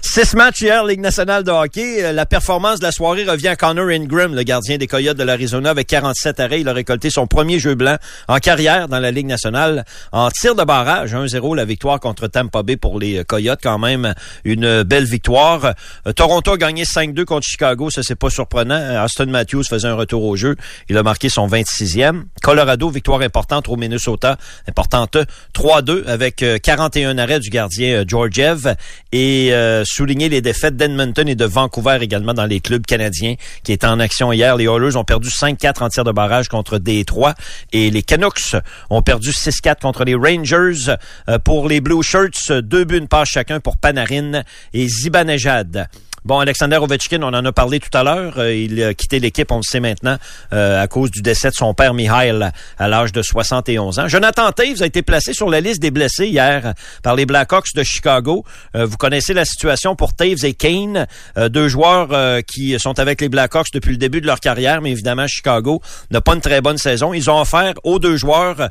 Six 0.00 0.34
matchs 0.34 0.62
hier, 0.62 0.84
Ligue 0.84 1.00
nationale 1.00 1.42
de 1.44 1.50
hockey. 1.50 2.04
Euh, 2.04 2.12
La 2.12 2.24
performance 2.24 2.78
de 2.78 2.84
la 2.84 2.92
soirée 2.92 3.24
revient 3.24 3.48
à 3.48 3.56
Connor 3.56 3.88
Ingram, 3.88 4.34
le 4.34 4.42
gardien 4.42 4.78
des 4.78 4.86
Coyotes 4.86 5.16
de 5.16 5.24
l'Arizona, 5.24 5.70
avec 5.70 5.86
47 5.88 6.40
arrêts. 6.40 6.60
Il 6.60 6.68
a 6.68 6.72
récolté 6.72 7.10
son 7.10 7.26
premier 7.26 7.58
jeu 7.58 7.74
blanc 7.74 7.96
en 8.28 8.38
carrière 8.38 8.88
dans 8.88 9.00
la 9.00 9.10
Ligue 9.10 9.26
nationale. 9.26 9.84
En 10.12 10.30
tir 10.30 10.54
de 10.54 10.62
barrage, 10.64 11.14
1-0, 11.14 11.56
la 11.56 11.64
victoire 11.64 12.00
contre 12.00 12.28
Tampa 12.28 12.62
Bay 12.62 12.76
pour 12.76 12.98
les 12.98 13.18
euh, 13.18 13.24
Coyotes. 13.24 13.60
Quand 13.62 13.78
même, 13.78 14.14
une 14.44 14.82
belle 14.84 15.04
victoire. 15.04 15.74
Euh, 16.06 16.12
Toronto 16.12 16.52
a 16.52 16.56
gagné 16.56 16.84
5-2 16.84 17.24
contre 17.24 17.46
Chicago. 17.46 17.90
Ça, 17.90 18.02
c'est 18.02 18.14
pas 18.14 18.30
surprenant. 18.30 19.04
Austin 19.04 19.26
Matthews 19.26 19.64
faisait 19.64 19.88
un 19.88 19.94
retour 19.94 20.22
au 20.24 20.36
jeu. 20.36 20.56
Il 20.88 20.96
a 20.96 21.02
marqué 21.02 21.28
son 21.28 21.48
26e. 21.48 22.22
Colorado, 22.42 22.88
victoire 22.88 23.20
importante 23.22 23.68
au 23.68 23.76
Minnesota. 23.76 24.36
Importante 24.68 25.18
3-2 25.54 26.06
avec 26.06 26.42
euh, 26.42 26.58
41 26.58 27.18
arrêts 27.18 27.40
du 27.40 27.50
gardien 27.50 28.04
Georgiev. 28.06 28.74
Et 29.12 29.52
euh, 29.52 29.84
souligner 29.88 30.28
les 30.28 30.40
défaites 30.40 30.76
d'Edmonton 30.76 31.28
et 31.28 31.34
de 31.34 31.44
Vancouver 31.44 31.98
également 32.00 32.34
dans 32.34 32.46
les 32.46 32.60
clubs 32.60 32.84
canadiens 32.84 33.34
qui 33.62 33.72
étaient 33.72 33.86
en 33.86 34.00
action 34.00 34.32
hier. 34.32 34.56
Les 34.56 34.66
Oilers 34.66 34.96
ont 34.96 35.04
perdu 35.04 35.28
5-4 35.28 35.82
en 35.82 35.88
tir 35.88 36.04
de 36.04 36.12
barrage 36.12 36.48
contre 36.48 36.78
Détroit 36.78 37.34
et 37.72 37.90
les 37.90 38.02
Canucks 38.02 38.56
ont 38.90 39.02
perdu 39.02 39.30
6-4 39.30 39.80
contre 39.80 40.04
les 40.04 40.14
Rangers. 40.14 40.94
Euh, 41.28 41.38
pour 41.38 41.68
les 41.68 41.80
Blue 41.80 42.02
Shirts, 42.02 42.52
deux 42.52 42.84
buts, 42.84 42.98
une 42.98 43.08
passe 43.08 43.28
chacun 43.30 43.60
pour 43.60 43.76
Panarin 43.76 44.42
et 44.72 44.88
Zibanejad. 44.88 45.88
Bon, 46.24 46.40
Alexander 46.40 46.76
Ovechkin, 46.76 47.22
on 47.22 47.32
en 47.32 47.44
a 47.44 47.52
parlé 47.52 47.78
tout 47.78 47.96
à 47.96 48.02
l'heure. 48.02 48.38
Euh, 48.38 48.54
il 48.54 48.82
a 48.82 48.92
quitté 48.92 49.20
l'équipe, 49.20 49.50
on 49.52 49.58
le 49.58 49.62
sait 49.62 49.80
maintenant, 49.80 50.16
euh, 50.52 50.82
à 50.82 50.88
cause 50.88 51.10
du 51.10 51.22
décès 51.22 51.50
de 51.50 51.54
son 51.54 51.74
père 51.74 51.94
Mihail 51.94 52.50
à 52.78 52.88
l'âge 52.88 53.12
de 53.12 53.22
71 53.22 53.98
ans. 54.00 54.08
Jonathan 54.08 54.50
Taves 54.50 54.82
a 54.82 54.86
été 54.86 55.02
placé 55.02 55.32
sur 55.32 55.48
la 55.48 55.60
liste 55.60 55.80
des 55.80 55.90
blessés 55.90 56.26
hier 56.26 56.74
par 57.02 57.14
les 57.14 57.24
Blackhawks 57.24 57.72
de 57.74 57.84
Chicago. 57.84 58.44
Euh, 58.74 58.84
vous 58.84 58.96
connaissez 58.96 59.32
la 59.32 59.44
situation 59.44 59.94
pour 59.94 60.14
Taves 60.14 60.44
et 60.44 60.54
Kane, 60.54 61.06
deux 61.36 61.68
joueurs 61.68 62.42
qui 62.44 62.78
sont 62.78 62.98
avec 62.98 63.20
les 63.20 63.28
Blackhawks 63.28 63.68
depuis 63.72 63.92
le 63.92 63.96
début 63.96 64.20
de 64.20 64.26
leur 64.26 64.40
carrière, 64.40 64.80
mais 64.80 64.90
évidemment 64.90 65.26
Chicago 65.26 65.80
n'a 66.10 66.20
pas 66.20 66.34
une 66.34 66.40
très 66.40 66.60
bonne 66.60 66.78
saison. 66.78 67.14
Ils 67.14 67.30
ont 67.30 67.40
offert 67.40 67.74
aux 67.84 67.98
deux 67.98 68.16
joueurs, 68.16 68.68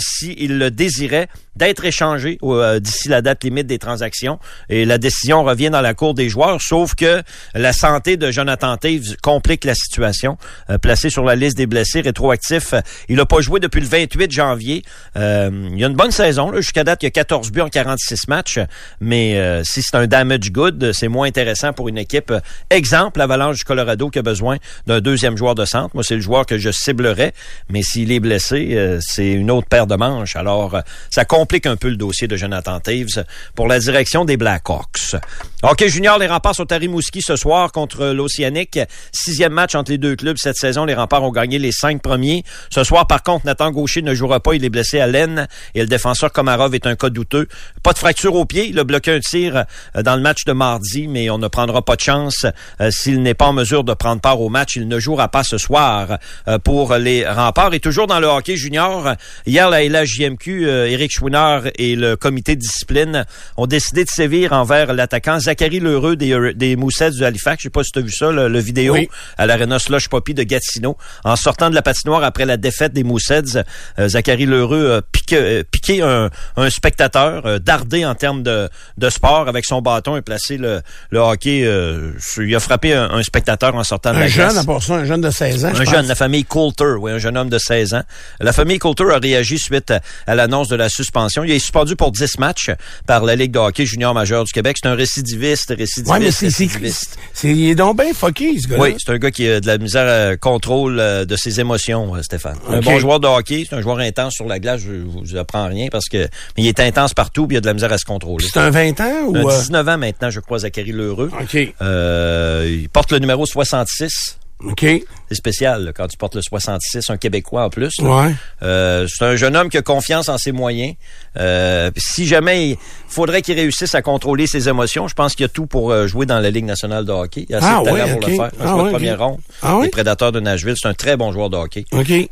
s'ils 0.00 0.58
le 0.58 0.70
désiraient, 0.70 1.28
d'être 1.60 1.84
échangés 1.84 2.38
euh, 2.42 2.80
d'ici 2.80 3.08
la 3.08 3.22
date 3.22 3.44
limite 3.44 3.66
des 3.66 3.78
transactions. 3.78 4.38
Et 4.68 4.84
la 4.84 4.98
décision 4.98 5.44
revient 5.44 5.70
dans 5.70 5.82
la 5.82 5.94
cour 5.94 6.14
des 6.14 6.28
joueurs, 6.28 6.60
sauf 6.60 6.94
que 6.94 7.22
la 7.54 7.72
santé 7.72 8.16
de 8.16 8.30
Jonathan 8.30 8.76
Taves 8.76 9.16
complique 9.22 9.64
la 9.64 9.74
situation. 9.74 10.38
Euh, 10.70 10.78
placé 10.78 11.10
sur 11.10 11.24
la 11.24 11.36
liste 11.36 11.56
des 11.56 11.66
blessés, 11.66 12.00
rétroactif, 12.00 12.72
euh, 12.72 12.80
il 13.08 13.16
n'a 13.16 13.26
pas 13.26 13.40
joué 13.40 13.60
depuis 13.60 13.80
le 13.80 13.86
28 13.86 14.32
janvier. 14.32 14.82
Euh, 15.16 15.68
il 15.74 15.84
a 15.84 15.88
une 15.88 15.94
bonne 15.94 16.10
saison. 16.10 16.52
Jusqu'à 16.56 16.82
date, 16.82 17.02
il 17.02 17.06
y 17.06 17.08
a 17.08 17.10
14 17.10 17.50
buts 17.52 17.60
en 17.60 17.68
46 17.68 18.28
matchs. 18.28 18.58
Mais 19.00 19.38
euh, 19.38 19.62
si 19.64 19.82
c'est 19.82 19.96
un 19.96 20.06
damage 20.06 20.50
good, 20.50 20.92
c'est 20.92 21.08
moins 21.08 21.28
intéressant 21.28 21.72
pour 21.72 21.88
une 21.88 21.98
équipe. 21.98 22.32
Exemple, 22.70 23.18
l'Avalanche 23.18 23.58
du 23.58 23.64
Colorado 23.64 24.08
qui 24.08 24.18
a 24.18 24.22
besoin 24.22 24.56
d'un 24.86 25.00
deuxième 25.00 25.36
joueur 25.36 25.54
de 25.54 25.64
centre. 25.66 25.90
Moi, 25.94 26.04
c'est 26.04 26.14
le 26.14 26.20
joueur 26.22 26.46
que 26.46 26.56
je 26.56 26.70
ciblerais. 26.70 27.34
Mais 27.68 27.82
s'il 27.82 28.12
est 28.12 28.20
blessé, 28.20 28.98
c'est 29.00 29.30
une 29.30 29.50
autre 29.50 29.68
paire 29.68 29.86
de 29.86 29.96
manches. 29.96 30.36
Alors, 30.36 30.80
ça 31.10 31.24
complique 31.24 31.49
un 31.64 31.76
peu 31.76 31.88
le 31.88 31.96
dossier 31.96 32.28
de 32.28 32.36
Jonathan 32.36 32.78
Taves 32.80 33.24
pour 33.54 33.66
la 33.66 33.78
direction 33.78 34.24
des 34.24 34.36
Blackhawks. 34.36 35.16
OK, 35.62 35.84
Junior, 35.86 36.18
les 36.18 36.26
remparts 36.26 36.54
sont 36.54 36.70
à 36.72 36.76
Rimouski 36.76 37.22
ce 37.22 37.36
soir 37.36 37.72
contre 37.72 38.06
l'Océanique. 38.06 38.78
Sixième 39.12 39.52
match 39.52 39.74
entre 39.74 39.90
les 39.90 39.98
deux 39.98 40.16
clubs 40.16 40.36
cette 40.38 40.56
saison. 40.56 40.84
Les 40.84 40.94
remparts 40.94 41.22
ont 41.22 41.32
gagné 41.32 41.58
les 41.58 41.72
cinq 41.72 42.00
premiers. 42.02 42.44
Ce 42.70 42.84
soir, 42.84 43.06
par 43.06 43.22
contre, 43.22 43.46
Nathan 43.46 43.70
Gaucher 43.70 44.02
ne 44.02 44.14
jouera 44.14 44.40
pas. 44.40 44.54
Il 44.54 44.64
est 44.64 44.70
blessé 44.70 45.00
à 45.00 45.06
l'aine 45.06 45.48
et 45.74 45.80
le 45.80 45.86
défenseur 45.86 46.32
Komarov 46.32 46.74
est 46.74 46.86
un 46.86 46.94
cas 46.94 47.10
douteux. 47.10 47.48
Pas 47.82 47.92
de 47.92 47.98
fracture 47.98 48.36
au 48.36 48.44
pied. 48.44 48.68
Il 48.68 48.78
a 48.78 48.84
bloqué 48.84 49.12
un 49.12 49.20
tir 49.20 49.64
euh, 49.96 50.02
dans 50.02 50.16
le 50.16 50.22
match 50.22 50.44
de 50.44 50.52
mardi, 50.52 51.08
mais 51.08 51.28
on 51.30 51.38
ne 51.38 51.48
prendra 51.48 51.82
pas 51.82 51.96
de 51.96 52.00
chance 52.00 52.46
euh, 52.80 52.90
s'il 52.90 53.22
n'est 53.22 53.34
pas 53.34 53.46
en 53.46 53.52
mesure 53.52 53.84
de 53.84 53.92
prendre 53.92 54.20
part 54.20 54.40
au 54.40 54.48
match. 54.48 54.76
Il 54.76 54.88
ne 54.88 54.98
jouera 54.98 55.28
pas 55.28 55.42
ce 55.42 55.58
soir 55.58 56.18
euh, 56.48 56.58
pour 56.58 56.94
les 56.94 57.28
remparts. 57.28 57.74
Et 57.74 57.80
toujours 57.80 58.06
dans 58.06 58.20
le 58.20 58.26
hockey 58.26 58.56
junior, 58.56 59.14
hier, 59.46 59.68
la 59.68 59.82
LHJMQ, 59.84 60.66
euh, 60.66 60.88
Éric 60.88 61.12
Chouinard 61.30 61.62
et 61.78 61.94
le 61.94 62.16
comité 62.16 62.56
de 62.56 62.60
discipline 62.60 63.24
ont 63.56 63.66
décidé 63.68 64.02
de 64.04 64.10
sévir 64.10 64.52
envers 64.52 64.92
l'attaquant 64.92 65.38
Zachary 65.38 65.78
Lheureux 65.78 66.16
des, 66.16 66.54
des 66.54 66.74
Moussets 66.74 67.12
du 67.12 67.24
Halifax. 67.24 67.60
Je 67.62 67.64
sais 67.64 67.70
pas 67.70 67.84
si 67.84 67.92
tu 67.92 68.00
as 68.00 68.02
vu 68.02 68.10
ça, 68.10 68.32
le, 68.32 68.48
le 68.48 68.58
vidéo 68.58 68.94
Oui. 68.94 69.08
à 69.38 69.46
l'Arena 69.46 69.78
Slush 69.78 70.08
Poppy 70.08 70.34
de 70.34 70.42
Gatineau. 70.42 70.96
En 71.22 71.36
sortant 71.36 71.70
de 71.70 71.74
la 71.76 71.82
patinoire 71.82 72.24
après 72.24 72.46
la 72.46 72.56
défaite 72.56 72.92
des 72.92 73.04
Moussets, 73.04 73.62
euh, 74.00 74.08
Zachary 74.08 74.44
Lheureux 74.44 74.94
a 74.96 75.02
piqué, 75.02 75.36
euh, 75.36 75.62
piqué 75.70 76.02
un, 76.02 76.30
un 76.56 76.70
spectateur, 76.70 77.46
euh, 77.46 77.58
dardé 77.60 78.04
en 78.04 78.16
termes 78.16 78.42
de, 78.42 78.68
de 78.98 79.08
sport 79.10 79.46
avec 79.48 79.64
son 79.64 79.80
bâton 79.82 80.16
et 80.16 80.22
placé 80.22 80.56
le, 80.56 80.80
le 81.10 81.20
hockey. 81.20 81.62
euh, 81.64 82.10
sur- 82.18 82.42
il 82.42 82.56
a 82.56 82.60
frappé 82.60 82.92
un, 82.92 83.08
un 83.08 83.22
spectateur 83.22 83.72
en 83.76 83.84
sortant 83.84 84.10
de 84.10 84.16
Un 84.16 84.20
la 84.20 84.26
jeune, 84.28 84.58
à 84.58 84.64
part 84.64 84.82
ça, 84.82 84.94
un 84.94 85.04
jeune 85.04 85.20
de 85.20 85.30
16 85.30 85.64
ans, 85.64 85.70
je 85.74 85.82
Un 85.82 85.84
pense. 85.84 85.94
jeune, 85.94 86.06
la 86.08 86.14
famille 86.16 86.44
Coulter, 86.44 86.94
oui, 86.98 87.12
un 87.12 87.18
jeune 87.18 87.36
homme 87.36 87.50
de 87.50 87.58
16 87.58 87.94
ans. 87.94 88.02
La 88.40 88.52
famille 88.52 88.80
Coulter 88.80 89.04
a 89.12 89.18
réagi 89.18 89.58
suite 89.60 89.92
à, 89.92 90.00
à 90.26 90.34
l'annonce 90.34 90.66
de 90.68 90.74
la 90.76 90.88
suspension. 90.88 91.19
Il 91.44 91.50
est 91.50 91.58
suspendu 91.58 91.96
pour 91.96 92.12
10 92.12 92.38
matchs 92.38 92.70
par 93.06 93.24
la 93.24 93.36
Ligue 93.36 93.52
de 93.52 93.58
hockey 93.58 93.86
junior 93.86 94.14
majeur 94.14 94.44
du 94.44 94.52
Québec. 94.52 94.76
C'est 94.82 94.88
un 94.88 94.94
récidiviste, 94.94 95.70
récidiviste, 95.76 96.10
Ouais, 96.10 96.18
mais 96.20 96.30
c'est, 96.30 96.46
récidiviste. 96.46 97.18
c'est, 97.32 97.50
il 97.50 97.70
est 97.70 97.74
donc 97.74 97.98
bien 97.98 98.12
fucké, 98.14 98.58
ce 98.58 98.68
gars-là. 98.68 98.82
Oui, 98.82 98.94
c'est 98.98 99.12
un 99.12 99.18
gars 99.18 99.30
qui 99.30 99.48
a 99.48 99.60
de 99.60 99.66
la 99.66 99.78
misère 99.78 100.30
à 100.32 100.36
contrôle 100.36 100.98
euh, 100.98 101.24
de 101.24 101.36
ses 101.36 101.60
émotions, 101.60 102.14
euh, 102.14 102.22
Stéphane. 102.22 102.56
Un 102.68 102.80
bon 102.80 102.98
joueur 102.98 103.20
de 103.20 103.26
hockey, 103.26 103.66
c'est 103.68 103.76
un 103.76 103.80
joueur 103.80 103.98
intense 103.98 104.34
sur 104.34 104.46
la 104.46 104.58
glace, 104.58 104.80
je 104.80 104.92
vous 104.92 105.36
apprends 105.36 105.66
rien 105.66 105.88
parce 105.90 106.08
que 106.08 106.18
mais 106.56 106.64
il 106.64 106.66
est 106.68 106.80
intense 106.80 107.14
partout, 107.14 107.46
puis 107.46 107.56
il 107.56 107.58
a 107.58 107.60
de 107.60 107.66
la 107.66 107.74
misère 107.74 107.92
à 107.92 107.98
se 107.98 108.04
contrôler. 108.04 108.46
C'est 108.52 108.60
un 108.60 108.70
20 108.70 109.00
ans 109.00 109.22
ou... 109.28 109.36
Euh, 109.36 109.58
19 109.58 109.88
ans 109.88 109.98
maintenant, 109.98 110.30
je 110.30 110.40
crois, 110.40 110.60
Zachary 110.60 110.92
Lheureux. 110.92 111.30
OK. 111.40 111.74
Euh, 111.82 112.78
il 112.82 112.88
porte 112.88 113.12
le 113.12 113.18
numéro 113.18 113.46
66. 113.46 114.38
OK. 114.64 114.84
C'est 115.28 115.34
spécial 115.36 115.84
là, 115.84 115.92
quand 115.92 116.08
tu 116.08 116.16
portes 116.16 116.34
le 116.34 116.42
66, 116.42 117.08
un 117.08 117.16
Québécois 117.16 117.64
en 117.64 117.70
plus. 117.70 117.98
Ouais. 118.00 118.34
Euh, 118.62 119.06
c'est 119.08 119.24
un 119.24 119.36
jeune 119.36 119.56
homme 119.56 119.68
qui 119.70 119.78
a 119.78 119.82
confiance 119.82 120.28
en 120.28 120.38
ses 120.38 120.50
moyens. 120.52 120.94
Euh, 121.38 121.90
si 121.96 122.26
jamais 122.26 122.70
il 122.70 122.76
faudrait 123.08 123.40
qu'il 123.42 123.54
réussisse 123.54 123.94
à 123.94 124.02
contrôler 124.02 124.48
ses 124.48 124.68
émotions, 124.68 125.06
je 125.06 125.14
pense 125.14 125.34
qu'il 125.36 125.44
y 125.44 125.46
a 125.46 125.48
tout 125.48 125.66
pour 125.66 125.92
euh, 125.92 126.08
jouer 126.08 126.26
dans 126.26 126.40
la 126.40 126.50
Ligue 126.50 126.64
nationale 126.64 127.04
de 127.04 127.12
hockey. 127.12 127.46
Il 127.48 127.54
a 127.54 127.58
assez 127.58 127.66
Ah 127.70 127.80
de 127.80 127.84
talent 127.84 128.04
ouais, 128.04 128.12
pour 128.12 128.20
le 128.28 128.34
faire. 128.34 128.44
Un 128.44 128.50
Ah 128.60 128.66
joueur 128.66 128.84
de 128.86 128.90
première 128.90 129.18
ronde. 129.20 129.38
Ah? 129.62 129.78
Les 129.82 129.88
Prédateurs 129.88 130.32
de 130.32 130.40
Nashville, 130.40 130.74
c'est 130.76 130.88
un 130.88 130.94
très 130.94 131.16
bon 131.16 131.30
joueur 131.32 131.48
de 131.48 131.56
hockey. 131.56 131.84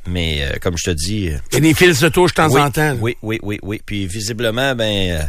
Mais 0.07 0.43
euh, 0.43 0.57
comme 0.61 0.75
je 0.77 0.91
te 0.91 0.91
dis, 0.91 1.31
des 1.53 1.75
fils 1.75 2.01
de 2.01 2.09
touche 2.09 2.33
de 2.33 2.37
temps 2.37 2.51
oui, 2.51 2.61
en 2.61 2.71
temps. 2.71 2.83
là. 2.83 2.95
oui, 3.01 3.17
oui, 3.23 3.39
oui, 3.43 3.59
oui. 3.63 3.81
Puis 3.87 4.07
visiblement, 4.07 4.75
ben 4.75 5.25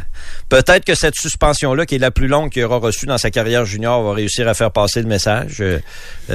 peut-être 0.49 0.85
que 0.85 0.95
cette 0.95 1.15
suspension-là, 1.15 1.85
qui 1.85 1.95
est 1.95 1.99
la 1.99 2.11
plus 2.11 2.27
longue 2.27 2.49
qu'il 2.49 2.63
aura 2.63 2.77
reçue 2.77 3.05
dans 3.05 3.17
sa 3.19 3.29
carrière 3.29 3.65
junior, 3.65 4.01
va 4.01 4.13
réussir 4.13 4.47
à 4.47 4.55
faire 4.55 4.71
passer 4.71 5.01
le 5.01 5.07
message. 5.07 5.63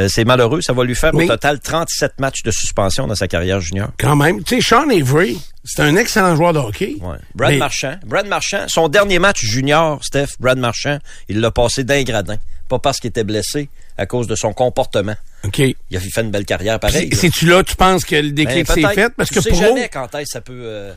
C'est 0.08 0.24
malheureux, 0.24 0.53
ça 0.62 0.72
va 0.72 0.84
lui 0.84 0.94
faire 0.94 1.14
Mais- 1.14 1.24
au 1.24 1.28
total 1.28 1.60
37 1.60 2.20
matchs 2.20 2.42
de 2.42 2.50
suspension 2.50 3.06
dans 3.06 3.14
sa 3.14 3.28
carrière 3.28 3.60
junior. 3.60 3.90
Quand 3.98 4.16
même. 4.16 4.42
Tu 4.44 4.60
sais, 4.60 4.68
Sean 4.68 4.88
Avery, 4.90 5.40
c'est 5.64 5.82
un 5.82 5.96
excellent 5.96 6.34
joueur 6.36 6.52
de 6.52 6.58
hockey. 6.58 6.96
Ouais. 7.00 7.16
Brad 7.34 7.52
Mais- 7.52 7.58
Marchand. 7.58 7.96
Brad 8.06 8.26
Marchand, 8.26 8.64
son 8.68 8.88
dernier 8.88 9.18
match 9.18 9.40
junior, 9.44 10.02
Steph, 10.04 10.36
Brad 10.40 10.58
Marchand, 10.58 10.98
il 11.28 11.40
l'a 11.40 11.50
passé 11.50 11.84
d'un 11.84 12.02
gradin. 12.02 12.36
Pas 12.68 12.78
parce 12.78 12.98
qu'il 12.98 13.08
était 13.08 13.24
blessé, 13.24 13.68
à 13.98 14.06
cause 14.06 14.26
de 14.26 14.34
son 14.34 14.52
comportement. 14.54 15.14
OK. 15.44 15.58
Il 15.58 15.96
a 15.96 16.00
fait 16.00 16.20
une 16.22 16.30
belle 16.30 16.46
carrière 16.46 16.80
pareil. 16.80 17.10
C'est-tu 17.14 17.46
là, 17.46 17.62
tu 17.62 17.76
penses 17.76 18.04
que 18.06 18.14
le 18.16 18.30
Ben, 18.30 18.46
déclic 18.46 18.66
s'est 18.66 18.80
peut-être. 18.80 18.94
fait? 18.94 19.12
Parce 19.14 19.28
Tu 19.28 19.34
que 19.34 19.40
sais 19.42 19.50
pro, 19.50 19.58
jamais 19.60 19.88
quand 19.90 20.06
est-ce 20.14 20.22
que 20.24 20.30
ça 20.30 20.40
peut... 20.40 20.52
euh, 20.64 20.94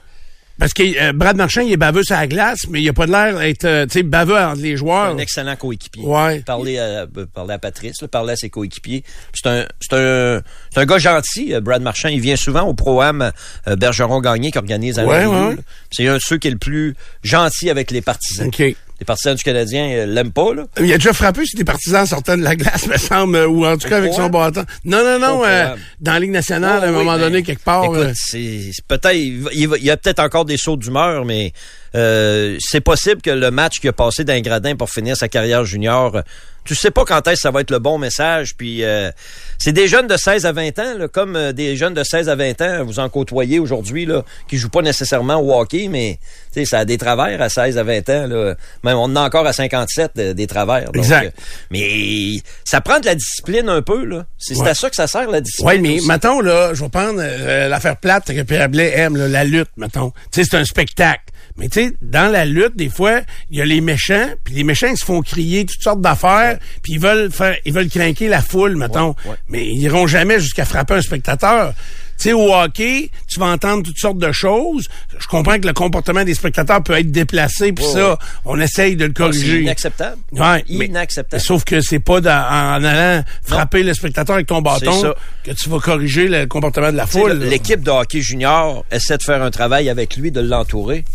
parce 0.60 0.74
que 0.74 0.84
euh, 0.84 1.14
Brad 1.14 1.36
Marchand, 1.36 1.62
il 1.62 1.72
est 1.72 1.78
baveux 1.78 2.04
sur 2.04 2.16
la 2.16 2.28
glace, 2.28 2.60
mais 2.70 2.82
il 2.82 2.90
a 2.90 2.94
pas 2.94 3.06
de 3.06 3.12
l'air 3.12 3.38
d'être, 3.38 3.66
euh, 3.66 3.86
tu 3.86 3.94
sais, 3.94 4.04
baveux 4.04 4.38
entre 4.38 4.62
les 4.62 4.76
joueurs. 4.78 5.12
un 5.12 5.18
excellent 5.18 5.56
coéquipier. 5.56 6.04
Ouais. 6.04 6.40
Parler 6.40 6.80
à, 6.80 6.84
euh, 6.84 7.06
parler 7.34 7.54
à 7.54 7.60
Patrice, 7.60 8.02
là, 8.02 8.08
parler 8.08 8.34
à 8.34 8.36
ses 8.36 8.50
coéquipiers. 8.50 9.04
C'est 9.34 9.48
un, 9.48 9.66
c'est 9.80 9.96
un, 9.96 10.42
c'est 10.74 10.80
un 10.80 10.86
gars 10.86 10.98
gentil, 10.98 11.54
euh, 11.54 11.62
Brad 11.62 11.82
Marchand. 11.82 12.10
Il 12.10 12.22
vient 12.22 12.36
souvent 12.36 12.64
au 12.64 12.74
Pro-Am 12.74 13.32
euh, 13.68 13.76
Bergeron-Gagné 13.76 14.52
qui 14.52 14.58
organise 14.58 15.00
à 15.00 15.06
Ouais, 15.06 15.26
ouais. 15.26 15.56
C'est 15.92 16.08
un 16.08 16.16
de 16.16 16.22
ceux 16.22 16.38
qui 16.38 16.48
est 16.48 16.52
le 16.52 16.58
plus 16.58 16.96
gentil 17.24 17.70
avec 17.70 17.92
les 17.92 18.02
partisans. 18.02 18.48
OK. 18.48 18.64
Les 19.00 19.06
partisans 19.06 19.36
du 19.36 19.44
Canadien 19.44 19.89
euh, 19.92 20.06
l'aiment 20.08 20.32
pas, 20.32 20.54
là. 20.56 20.66
Il 20.80 20.92
a 20.92 20.98
déjà 20.98 21.13
frappé 21.13 21.46
sur 21.46 21.58
des 21.58 21.63
partisans 21.63 22.06
sortant 22.08 22.36
de 22.36 22.42
la 22.42 22.56
glace, 22.56 22.88
me 22.88 22.98
semble, 22.98 23.36
euh, 23.36 23.48
ou 23.48 23.66
en 23.66 23.77
tout 23.77 23.88
cas 23.88 23.98
avec 23.98 24.13
son 24.13 24.27
bâton. 24.30 24.66
Non, 24.86 25.04
non, 25.04 25.20
non, 25.20 25.46
euh, 25.46 25.75
dans 26.01 26.13
la 26.13 26.20
Ligue 26.20 26.32
nationale, 26.32 26.84
à 26.84 26.88
un 26.88 26.89
Oh, 26.89 26.98
oui, 27.00 27.06
moment 27.06 27.13
ben, 27.18 27.20
donné, 27.20 27.44
quelque 27.44 27.63
part. 27.63 27.84
Écoute, 27.86 27.98
euh, 27.98 28.13
c'est 28.16 28.72
c'est 28.74 28.86
peut-être 28.88 29.13
il, 29.16 29.42
va- 29.44 29.50
il 29.54 29.68
va- 29.68 29.77
il 29.77 29.84
y 29.84 29.92
a 29.92 29.98
peut-être 29.98 30.20
encore 30.20 30.46
des 30.46 30.58
sauts 30.58 30.77
d'humeur, 30.77 31.25
mais 31.25 31.54
euh, 31.98 32.58
c'est 32.60 32.82
possible 32.82 33.22
que 33.22 33.32
le 33.32 33.51
match 33.51 33.80
qui 33.80 33.88
a 33.88 33.94
passé 33.94 34.24
d'un 34.24 34.39
gradin 34.39 34.75
pour 34.75 34.89
finir 34.89 35.18
sa 35.18 35.27
carrière 35.27 35.66
junior 35.66 36.22
tu 36.68 36.75
sais 36.75 36.92
pas 36.92 37.06
quand 37.06 37.25
est-ce 37.27 37.36
que 37.36 37.42
ça 37.42 37.51
va 37.51 37.62
être 37.62 37.72
le 37.72 37.80
bon 37.80 37.98
message. 37.98 38.56
Puis 38.56 38.84
euh, 38.84 39.10
c'est 39.58 39.72
des 39.72 39.88
jeunes 39.88 40.08
de 40.08 40.18
16 40.18 40.46
à 40.46 40.51
20 40.51 40.80
ans, 40.80 40.98
là, 40.98 41.08
comme 41.08 41.36
euh, 41.36 41.54
des 41.54 41.75
jeunes 41.75 41.94
de 41.94 42.04
16 42.04 42.30
à 42.30 42.36
20 42.36 42.62
ans, 42.62 42.84
vous 42.84 43.00
en 43.00 43.10
côtoyez 43.10 43.58
aujourd'hui, 43.58 44.06
là, 44.06 44.24
qui 44.48 44.58
jouent 44.58 44.70
pas 44.70 44.82
nécessairement 44.82 45.38
au 45.38 45.58
hockey, 45.58 45.88
mais 45.89 46.20
ça 46.66 46.80
a 46.80 46.86
des 46.86 46.98
travers 46.98 47.42
à 47.42 47.50
16 47.50 47.77
à 47.77 47.84
20 47.84 48.10
ans. 48.10 48.27
Là. 48.27 48.56
Même 48.84 48.98
on 48.98 49.04
en 49.04 49.16
a 49.16 49.22
encore 49.22 49.48
à 49.48 49.54
57 49.54 50.12
euh, 50.18 50.34
des 50.34 50.48
travers. 50.48 50.89
exact. 50.94 51.38
mais 51.72 52.42
ça 52.66 52.82
prend 52.82 53.00
de 53.00 53.06
la 53.06 53.16
discipline 53.16 53.70
un 53.70 53.82
peu. 53.82 54.04
là. 54.04 54.25
C'est 54.38 54.60
à 54.68 54.74
ça 54.74 54.89
que 54.89 54.96
ça 54.96 55.08
sert, 55.08 55.30
la 55.30 55.42
discipline. 55.42 55.70
Oui, 55.70 55.80
mais 55.80 56.00
mettons, 56.06 56.42
là, 56.42 56.74
je 56.74 56.84
vais 56.84 56.89
prendre 56.89 57.22
l'affaire 57.70 57.98
plate 57.98 58.25
que 58.25 58.42
Pierre 58.42 58.70
Blais 58.70 58.92
aime, 58.96 59.16
la 59.16 59.44
lutte, 59.44 59.70
mettons. 59.77 60.12
Tu 60.32 60.44
sais, 60.44 60.50
c'est 60.51 60.58
un 60.58 60.66
spectacle. 60.66 61.24
Mais 61.58 61.70
tu 61.70 61.86
sais, 61.86 61.94
dans 62.02 62.32
la 62.32 62.46
lutte, 62.46 62.76
des 62.76 62.90
fois, 62.90 63.22
il 63.50 63.58
y 63.58 63.62
a 63.62 63.66
les 63.66 63.82
méchants, 63.82 64.30
puis 64.44 64.54
les 64.54 64.64
méchants 64.64 64.88
ils 64.92 64.98
se 64.98 65.06
font 65.06 65.22
crier 65.22 65.66
toutes 65.66 65.82
sortes 65.82 66.02
d'affaires, 66.02 66.60
puis 66.84 66.94
ils 66.94 67.00
veulent 67.00 67.32
faire, 67.32 67.56
ils 67.66 67.74
veulent 67.74 67.90
craquer 67.90 68.28
la 68.28 68.42
foule, 68.42 68.76
mettons. 68.76 69.16
Mais 69.50 69.68
ils 69.68 69.82
iront 69.82 70.08
jamais 70.08 70.40
jusqu'à 70.40 70.66
frapper 70.66 70.96
un 70.96 71.02
spectateur. 71.02 71.74
Tu 72.18 72.30
sais, 72.30 72.34
au 72.34 72.52
hockey, 72.52 73.12
tu 73.28 73.40
vas 73.40 73.46
entendre 73.46 73.84
toutes 73.84 74.00
sortes 74.00 74.18
de 74.18 74.32
choses. 74.32 74.88
Je 75.20 75.28
comprends 75.28 75.60
que 75.60 75.68
le 75.68 75.74
comportement 75.74 76.24
des 76.24 76.34
spectateurs 76.34 76.82
peut 76.82 76.94
être 76.94 77.12
déplacé, 77.12 77.72
puis 77.74 77.86
ça, 77.86 78.18
on 78.44 78.60
essaye 78.60 78.96
de 78.96 79.06
le 79.06 79.14
corriger. 79.14 79.58
C'est 79.58 79.62
inacceptable. 79.62 80.18
Ouais, 80.32 80.64
inacceptable. 80.68 81.44
sauf 81.44 81.64
que 81.64 81.80
c'est 81.80 82.00
pas 82.00 82.20
en 82.20 82.84
allant 82.84 83.24
frapper 83.44 83.84
le 83.84 83.94
spectateur 83.94 84.36
avec 84.36 84.48
ton 84.48 84.64
bâton 84.64 85.14
que 85.44 85.52
tu 85.52 85.70
vas 85.70 85.80
corriger 85.80 86.28
le 86.28 86.48
comportement 86.48 86.92
de 86.92 86.98
la 86.98 87.06
foule. 87.06 87.34
L'équipe 87.34 87.82
de 87.82 87.92
hockey 87.92 88.22
junior 88.22 88.84
essaie 88.92 89.18
de 89.18 89.24
faire 89.24 89.44
un 89.44 89.52
travail 89.52 89.88
avec 89.88 90.18
lui, 90.18 90.32
de 90.32 90.42
l'entourer. 90.42 91.06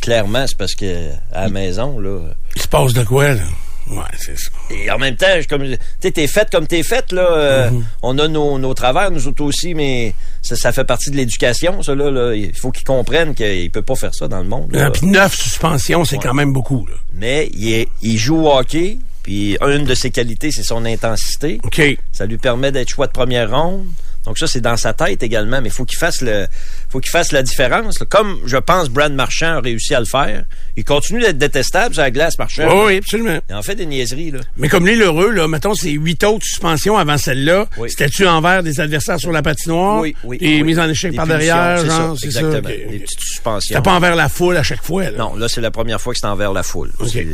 Clairement, 0.00 0.46
c'est 0.46 0.56
parce 0.56 0.74
que 0.74 1.10
à 1.32 1.42
la 1.42 1.48
maison, 1.48 1.98
là. 1.98 2.20
Il 2.56 2.62
se 2.62 2.68
passe 2.68 2.92
de 2.92 3.04
quoi, 3.04 3.34
là? 3.34 3.42
Ouais, 3.90 4.02
c'est 4.18 4.38
ça. 4.38 4.50
Et 4.70 4.90
en 4.90 4.98
même 4.98 5.16
temps, 5.16 5.26
comme 5.48 5.64
tu 6.00 6.12
t'es 6.12 6.26
faite 6.26 6.50
comme 6.50 6.66
t'es 6.66 6.82
faite, 6.82 7.12
là. 7.12 7.22
Euh, 7.22 7.70
mm-hmm. 7.70 7.82
On 8.02 8.18
a 8.18 8.28
nos, 8.28 8.58
nos, 8.58 8.74
travers, 8.74 9.10
nous 9.10 9.26
autres 9.26 9.42
aussi, 9.42 9.74
mais 9.74 10.14
ça, 10.42 10.72
fait 10.72 10.84
partie 10.84 11.10
de 11.10 11.16
l'éducation, 11.16 11.82
ça, 11.82 11.94
là, 11.94 12.34
Il 12.34 12.54
faut 12.54 12.70
qu'ils 12.70 12.84
comprennent 12.84 13.34
qu'il 13.34 13.70
peut 13.70 13.82
pas 13.82 13.94
faire 13.94 14.14
ça 14.14 14.28
dans 14.28 14.42
le 14.42 14.48
monde. 14.48 14.72
Là. 14.72 14.90
Puis 14.90 15.06
neuf 15.06 15.34
suspensions, 15.34 16.04
c'est 16.04 16.18
quand 16.18 16.34
même 16.34 16.52
beaucoup, 16.52 16.86
là. 16.86 16.94
Mais 17.14 17.48
il, 17.54 17.86
il 18.02 18.18
joue 18.18 18.46
au 18.46 18.52
hockey, 18.58 18.98
puis 19.22 19.56
une 19.60 19.84
de 19.84 19.94
ses 19.94 20.10
qualités, 20.10 20.50
c'est 20.50 20.62
son 20.62 20.84
intensité. 20.84 21.60
OK. 21.64 21.80
Ça 22.12 22.26
lui 22.26 22.38
permet 22.38 22.72
d'être 22.72 22.88
choix 22.88 23.06
de 23.06 23.12
première 23.12 23.50
ronde. 23.50 23.86
Donc 24.24 24.38
ça, 24.38 24.46
c'est 24.46 24.60
dans 24.60 24.76
sa 24.76 24.92
tête 24.92 25.22
également, 25.22 25.60
mais 25.62 25.68
il 25.68 25.74
faut 25.74 25.84
qu'il 25.84 25.98
fasse 25.98 26.20
le, 26.20 26.46
faut 26.88 27.00
qu'il 27.00 27.10
fasse 27.10 27.32
la 27.32 27.42
différence. 27.42 27.98
Comme 28.08 28.38
je 28.46 28.56
pense 28.56 28.88
Brad 28.88 29.12
Marchand 29.12 29.56
a 29.56 29.60
réussi 29.60 29.94
à 29.94 30.00
le 30.00 30.06
faire. 30.06 30.44
Il 30.76 30.84
continue 30.84 31.20
d'être 31.20 31.38
détestable 31.38 31.94
sur 31.94 32.02
la 32.02 32.10
glace, 32.10 32.38
Marchand. 32.38 32.86
Oui, 32.86 32.96
absolument. 32.96 33.38
Il 33.48 33.54
en 33.54 33.62
fait 33.62 33.74
des 33.74 33.86
niaiseries, 33.86 34.30
là. 34.30 34.40
Mais 34.56 34.68
comme 34.68 34.86
l'île 34.86 35.02
heureux, 35.02 35.30
là, 35.30 35.48
mettons, 35.48 35.74
c'est 35.74 35.90
huit 35.90 36.22
autres 36.24 36.44
suspensions 36.44 36.96
avant 36.96 37.18
celle-là. 37.18 37.66
C'était-tu 37.88 38.26
envers 38.26 38.62
des 38.62 38.80
adversaires 38.80 39.18
sur 39.18 39.32
la 39.32 39.42
patinoire? 39.42 40.00
Oui, 40.00 40.14
oui. 40.24 40.38
Et 40.40 40.62
mise 40.62 40.78
en 40.78 40.88
échec 40.88 41.14
par 41.14 41.26
derrière, 41.26 41.84
genre, 41.84 42.16
c'est 42.18 42.30
ça. 42.30 42.40
Exactement. 42.40 42.68
Des 42.68 42.98
petites 43.00 43.20
suspensions. 43.20 43.74
C'était 43.76 43.82
pas 43.82 43.94
envers 43.94 44.16
la 44.16 44.28
foule 44.28 44.56
à 44.56 44.62
chaque 44.62 44.82
fois, 44.82 45.04
là. 45.04 45.18
Non, 45.18 45.34
là, 45.36 45.48
c'est 45.48 45.60
la 45.60 45.70
première 45.70 46.00
fois 46.00 46.12
que 46.12 46.18
c'était 46.18 46.28
envers 46.28 46.52
la 46.52 46.62
foule. 46.62 46.90
Okay. 46.98 47.26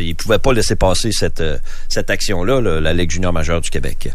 il 0.00 0.14
pouvait 0.14 0.38
pas 0.38 0.52
laisser 0.52 0.76
passer 0.76 1.12
cette, 1.12 1.40
euh, 1.40 1.58
cette 1.88 2.10
action-là, 2.10 2.60
la 2.80 2.92
Ligue 2.94 3.10
junior 3.10 3.32
majeure 3.32 3.60
du 3.60 3.70
Québec. 3.70 4.10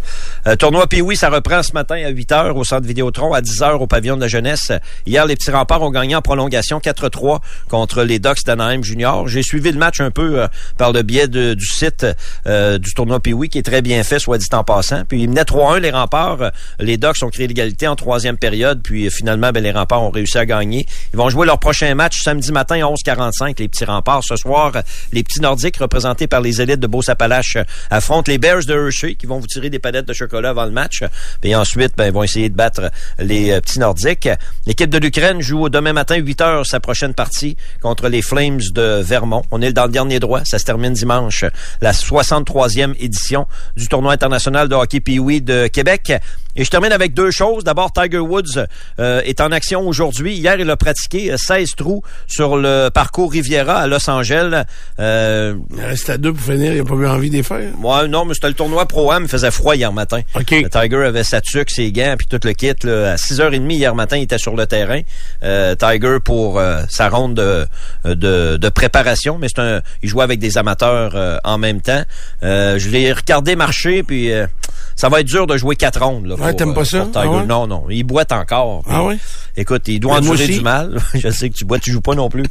Euh, 0.48 0.56
tournoi 0.56 0.88
puis 0.88 1.02
oui, 1.02 1.16
ça 1.16 1.30
reprend 1.30 1.64
ce 1.64 1.74
matin 1.74 1.96
à 2.06 2.10
8 2.10 2.32
h 2.32 2.52
au 2.52 2.64
centre 2.64 2.86
Vidéotron, 2.86 3.34
à 3.34 3.42
10 3.42 3.62
h 3.62 3.72
au 3.74 3.88
pavillon 3.88 4.16
de 4.16 4.22
la 4.22 4.28
jeunesse. 4.28 4.72
Hier, 5.06 5.26
les 5.26 5.36
petits 5.36 5.52
remparts 5.52 5.82
ont 5.82 5.92
gagné 5.92 6.16
en 6.16 6.22
prolongation 6.22 6.80
4-3 6.80 7.40
contre 7.70 8.04
les 8.04 8.20
Ducks 8.20 8.44
d'Anaheim 8.46 8.84
Junior. 8.84 9.28
J'ai 9.28 9.44
suivi 9.44 9.72
le 9.72 9.78
match 9.78 10.00
un 10.00 10.12
peu 10.12 10.42
euh, 10.42 10.48
par 10.78 10.92
le 10.92 11.02
biais 11.02 11.28
du 11.28 11.66
site 11.66 12.06
euh, 12.48 12.78
du 12.78 12.94
tournoi 12.94 13.20
Pee-Wee, 13.20 13.50
qui 13.50 13.58
est 13.58 13.64
très 13.64 13.82
bien 13.82 14.04
fait, 14.04 14.20
soit 14.20 14.38
dit 14.38 14.48
en 14.54 14.64
passant. 14.64 15.04
Puis 15.06 15.24
ils 15.24 15.30
menaient 15.30 15.44
3-1 15.44 15.80
les 15.80 15.92
remparts. 15.92 16.52
Les 16.80 16.98
Ducks 16.98 17.22
ont 17.24 17.30
créé 17.30 17.48
l'égalité 17.48 17.88
en 17.88 17.96
troisième 17.96 18.38
période, 18.38 18.82
puis 18.84 19.10
finalement, 19.10 19.52
ben, 19.52 19.64
les 19.64 19.72
remparts 19.72 20.04
ont 20.04 20.12
réussi 20.12 20.38
à 20.38 20.46
gagner. 20.46 20.86
Ils 21.14 21.18
vont 21.18 21.30
jouer 21.30 21.46
leur 21.46 21.60
prochain 21.60 21.94
match 21.96 22.22
samedi 22.22 22.52
matin 22.52 22.76
à 22.76 22.92
11h45, 22.92 23.60
les 23.60 23.68
petits 23.68 23.86
remparts. 23.86 24.24
Ce 24.24 24.36
soir, 24.36 24.74
les 25.12 25.24
petits 25.24 25.40
Nordiques, 25.40 25.78
représentés 25.78 26.28
par 26.28 26.42
les 26.42 26.62
élites 26.62 26.80
de 26.80 26.88
Beauce-Appalaches, 26.88 27.58
affrontent 27.90 28.32
les 28.32 28.38
Bears 28.38 28.66
de 28.66 28.74
Hershey, 28.74 29.16
qui 29.16 29.26
vont 29.26 29.40
vous 29.40 29.48
tirer 29.48 29.70
des 29.70 29.80
palettes 29.80 30.08
de 30.08 30.14
chocolat 30.14 30.50
avant 30.50 30.66
le 30.66 30.72
match. 30.72 31.04
Puis 31.42 31.56
ensuite, 31.56 31.94
ben, 31.98 32.06
ils 32.08 32.14
vont 32.14 32.24
essayer 32.24 32.50
de 32.50 32.56
battre 32.56 32.92
les 33.20 33.52
euh, 33.52 33.62
petits 33.62 33.80
Nordiques. 33.80 34.30
L'équipe 34.66 34.90
de 34.90 34.98
l'Ukraine 34.98 35.42
joue 35.42 35.68
demain 35.68 35.92
matin 35.92 36.16
8 36.16 36.40
heures 36.40 36.66
sa 36.66 36.80
prochaine 36.80 37.14
partie 37.14 37.58
contre 37.82 38.08
les 38.08 38.22
Flames 38.22 38.62
de 38.74 39.02
Vermont. 39.02 39.44
On 39.52 39.62
est 39.62 39.74
dans 39.74 39.88
le 39.88 39.92
dernier 39.92 40.22
droit. 40.22 40.40
Ça 40.46 40.58
se 40.58 40.64
termine 40.64 40.94
dimanche. 40.94 41.44
La 41.82 41.92
63e 41.92 42.96
édition 42.98 43.46
du 43.76 43.90
tournoi 43.90 44.14
international 44.14 44.70
de 44.70 44.76
hockey 44.76 45.02
Pee-Wee 45.02 45.42
de 45.42 45.68
Québec. 45.68 46.14
Et 46.56 46.64
je 46.64 46.70
termine 46.70 46.92
avec 46.92 47.14
deux 47.14 47.32
choses. 47.32 47.64
D'abord, 47.64 47.92
Tiger 47.92 48.20
Woods 48.20 48.66
euh, 49.00 49.22
est 49.22 49.42
en 49.42 49.52
action 49.52 49.88
aujourd'hui. 49.88 50.36
Hier, 50.36 50.60
il 50.60 50.70
a 50.70 50.78
pratiqué 50.78 51.34
16 51.36 51.72
euh, 51.72 51.74
trous 51.76 52.04
sur 52.28 52.58
le 52.58 52.90
parcours 52.90 53.32
Riviera 53.32 53.80
à 53.80 53.88
Los 53.88 54.08
Angeles. 54.08 54.64
Euh, 55.00 55.56
il 55.76 55.82
reste 55.82 56.10
à 56.12 56.18
deux 56.18 56.32
pour 56.32 56.44
finir. 56.44 56.74
Il 56.74 56.78
n'a 56.78 56.84
pas 56.84 56.94
eu 56.94 57.08
envie 57.08 57.32
de 57.32 57.38
les 57.38 57.44
faire. 57.44 57.72
Ouais, 57.82 58.08
non, 58.08 58.26
mais 58.26 58.36
c'était 58.36 58.50
le 58.50 58.54
tournoi 58.54 58.86
Pro-Am. 58.86 59.24
Il 59.24 59.30
faisait 59.30 59.50
froid 59.50 59.76
hier 59.76 59.92
matin. 59.92 60.22
OK. 60.36 60.52
Le 60.52 60.70
Tiger 60.70 61.06
avait 61.06 61.24
sa 61.24 61.42
tuque, 61.42 61.72
ses 61.72 61.92
gants, 61.92 62.16
puis 62.18 62.28
tout 62.28 62.40
le 62.44 62.54
kit. 62.54 62.74
Là. 62.84 63.14
À 63.14 63.16
6h30 63.16 63.72
hier 63.72 63.96
matin, 63.96 64.18
il 64.18 64.24
était 64.24 64.38
sur 64.38 64.56
le 64.56 64.68
terrain. 64.68 65.02
Euh, 65.44 65.74
Tiger 65.74 66.18
pour 66.24 66.62
sa 66.88 67.10
ronde 67.10 67.34
de, 67.34 67.66
de, 68.06 68.58
de 68.58 68.70
préparation. 68.70 69.40
Mais 69.40 69.48
c'est 69.48 69.62
un, 69.62 69.82
il 70.04 70.10
jouait 70.10 70.24
avec 70.24 70.40
des 70.40 70.60
amateurs 70.60 71.40
en 71.44 71.58
même 71.58 71.82
temps. 71.82 72.04
je 72.44 72.90
l'ai 72.90 73.12
regardé 73.12 73.56
marcher, 73.56 74.04
puis 74.04 74.32
ça 74.96 75.10
va 75.10 75.22
être 75.22 75.28
dur 75.28 75.48
de 75.48 75.58
jouer 75.58 75.76
quatre 75.76 76.02
rondes. 76.04 76.28
Là, 76.28 76.36
ouais, 76.36 76.54
t'aimes 76.54 76.74
pas 76.74 76.86
ça? 76.86 77.08
Ah 77.16 77.26
non, 77.26 77.68
non. 77.68 77.86
Il 77.90 78.04
boite 78.04 78.32
encore. 78.32 78.84
ah 78.90 79.04
oui? 79.04 79.18
Écoute, 79.56 79.88
il 79.88 80.00
doit 80.00 80.16
endurer 80.16 80.48
du 80.48 80.62
mal. 80.62 81.00
Je 81.14 81.30
sais 81.30 81.50
que 81.50 81.56
tu 81.56 81.66
bois, 81.66 81.80
tu 81.80 81.92
joues 81.92 82.02
pas 82.02 82.16
non 82.16 82.30
plus. 82.30 82.44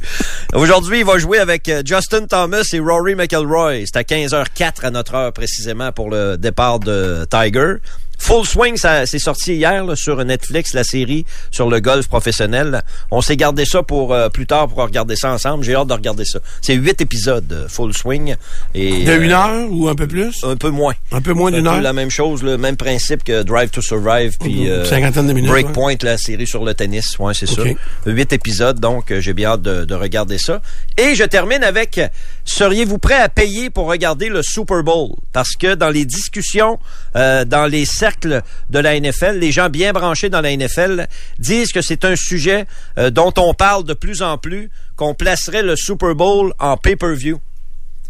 Aujourd'hui, 0.53 0.99
il 0.99 1.05
va 1.05 1.17
jouer 1.17 1.39
avec 1.39 1.67
euh, 1.67 1.81
Justin 1.85 2.25
Thomas 2.27 2.63
et 2.71 2.79
Rory 2.79 3.15
McElroy. 3.15 3.83
C'est 3.85 3.97
à 3.97 4.03
15h04 4.03 4.85
à 4.85 4.91
notre 4.91 5.15
heure 5.15 5.33
précisément 5.33 5.91
pour 5.91 6.09
le 6.09 6.37
départ 6.37 6.79
de 6.79 7.25
Tiger. 7.29 7.75
Full 8.19 8.45
Swing, 8.45 8.77
ça 8.77 9.05
c'est 9.05 9.19
sorti 9.19 9.55
hier 9.55 9.85
sur 9.95 10.23
Netflix, 10.23 10.73
la 10.73 10.83
série 10.83 11.25
sur 11.51 11.69
le 11.69 11.79
golf 11.79 12.07
professionnel. 12.07 12.81
On 13.11 13.21
s'est 13.21 13.35
gardé 13.35 13.65
ça 13.65 13.83
pour 13.83 14.13
euh, 14.13 14.29
plus 14.29 14.45
tard 14.45 14.69
pour 14.69 14.77
regarder 14.79 15.15
ça 15.15 15.31
ensemble. 15.31 15.63
J'ai 15.63 15.75
hâte 15.75 15.87
de 15.87 15.93
regarder 15.93 16.25
ça. 16.25 16.39
C'est 16.61 16.75
huit 16.75 17.01
épisodes 17.01 17.51
euh, 17.51 17.67
Full 17.67 17.93
Swing. 17.93 18.35
Et, 18.73 19.03
de 19.03 19.13
une 19.13 19.31
euh, 19.31 19.35
heure 19.35 19.67
ou 19.69 19.89
un 19.89 19.95
peu 19.95 20.07
plus? 20.07 20.43
Un 20.43 20.55
peu 20.55 20.69
moins. 20.69 20.93
Un 21.11 21.21
peu 21.21 21.33
moins 21.33 21.51
d'une 21.51 21.67
heure? 21.67 21.81
la 21.81 21.93
même 21.93 22.09
chose, 22.09 22.43
le 22.43 22.57
même 22.57 22.77
principe 22.77 23.23
que 23.23 23.43
Drive 23.43 23.71
to 23.71 23.81
Survive 23.81 24.37
puis 24.39 24.69
minutes, 24.69 25.47
Breakpoint, 25.47 25.95
la 26.01 26.17
série 26.17 26.47
sur 26.47 26.63
le 26.63 26.73
tennis. 26.73 27.19
Ouais, 27.19 27.33
c'est 27.33 27.47
ça. 27.47 27.63
Huit 28.05 28.31
épisodes, 28.31 28.79
donc 28.79 29.13
j'ai 29.19 29.33
bien 29.33 29.49
hâte 29.49 29.61
de, 29.61 29.85
de 29.85 29.95
regarder 29.95 30.37
ça. 30.37 30.61
Et 30.97 31.15
je 31.15 31.23
termine 31.23 31.63
avec, 31.63 31.99
seriez-vous 32.45 32.99
prêt 32.99 33.19
à 33.19 33.27
payer 33.27 33.69
pour 33.69 33.87
regarder 33.87 34.29
le 34.29 34.43
Super 34.43 34.83
Bowl? 34.83 35.09
Parce 35.33 35.55
que 35.55 35.75
dans 35.75 35.89
les 35.89 36.05
discussions, 36.05 36.79
dans 37.13 37.69
les 37.69 37.85
cercles 37.85 38.12
de 38.21 38.79
la 38.79 38.99
NFL, 38.99 39.39
les 39.39 39.51
gens 39.51 39.69
bien 39.69 39.93
branchés 39.93 40.29
dans 40.29 40.41
la 40.41 40.55
NFL 40.55 41.07
disent 41.39 41.71
que 41.71 41.81
c'est 41.81 42.05
un 42.05 42.15
sujet 42.15 42.65
euh, 42.97 43.09
dont 43.09 43.33
on 43.37 43.53
parle 43.53 43.83
de 43.83 43.93
plus 43.93 44.21
en 44.21 44.37
plus, 44.37 44.69
qu'on 44.95 45.13
placerait 45.13 45.63
le 45.63 45.75
Super 45.75 46.15
Bowl 46.15 46.53
en 46.59 46.77
pay-per-view. 46.77 47.39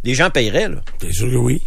Les 0.03 0.15
gens 0.15 0.29
paieraient, 0.29 0.69
là. 0.69 0.81
C'est 1.01 1.13
sûr 1.13 1.29
que 1.29 1.35
oui. 1.35 1.61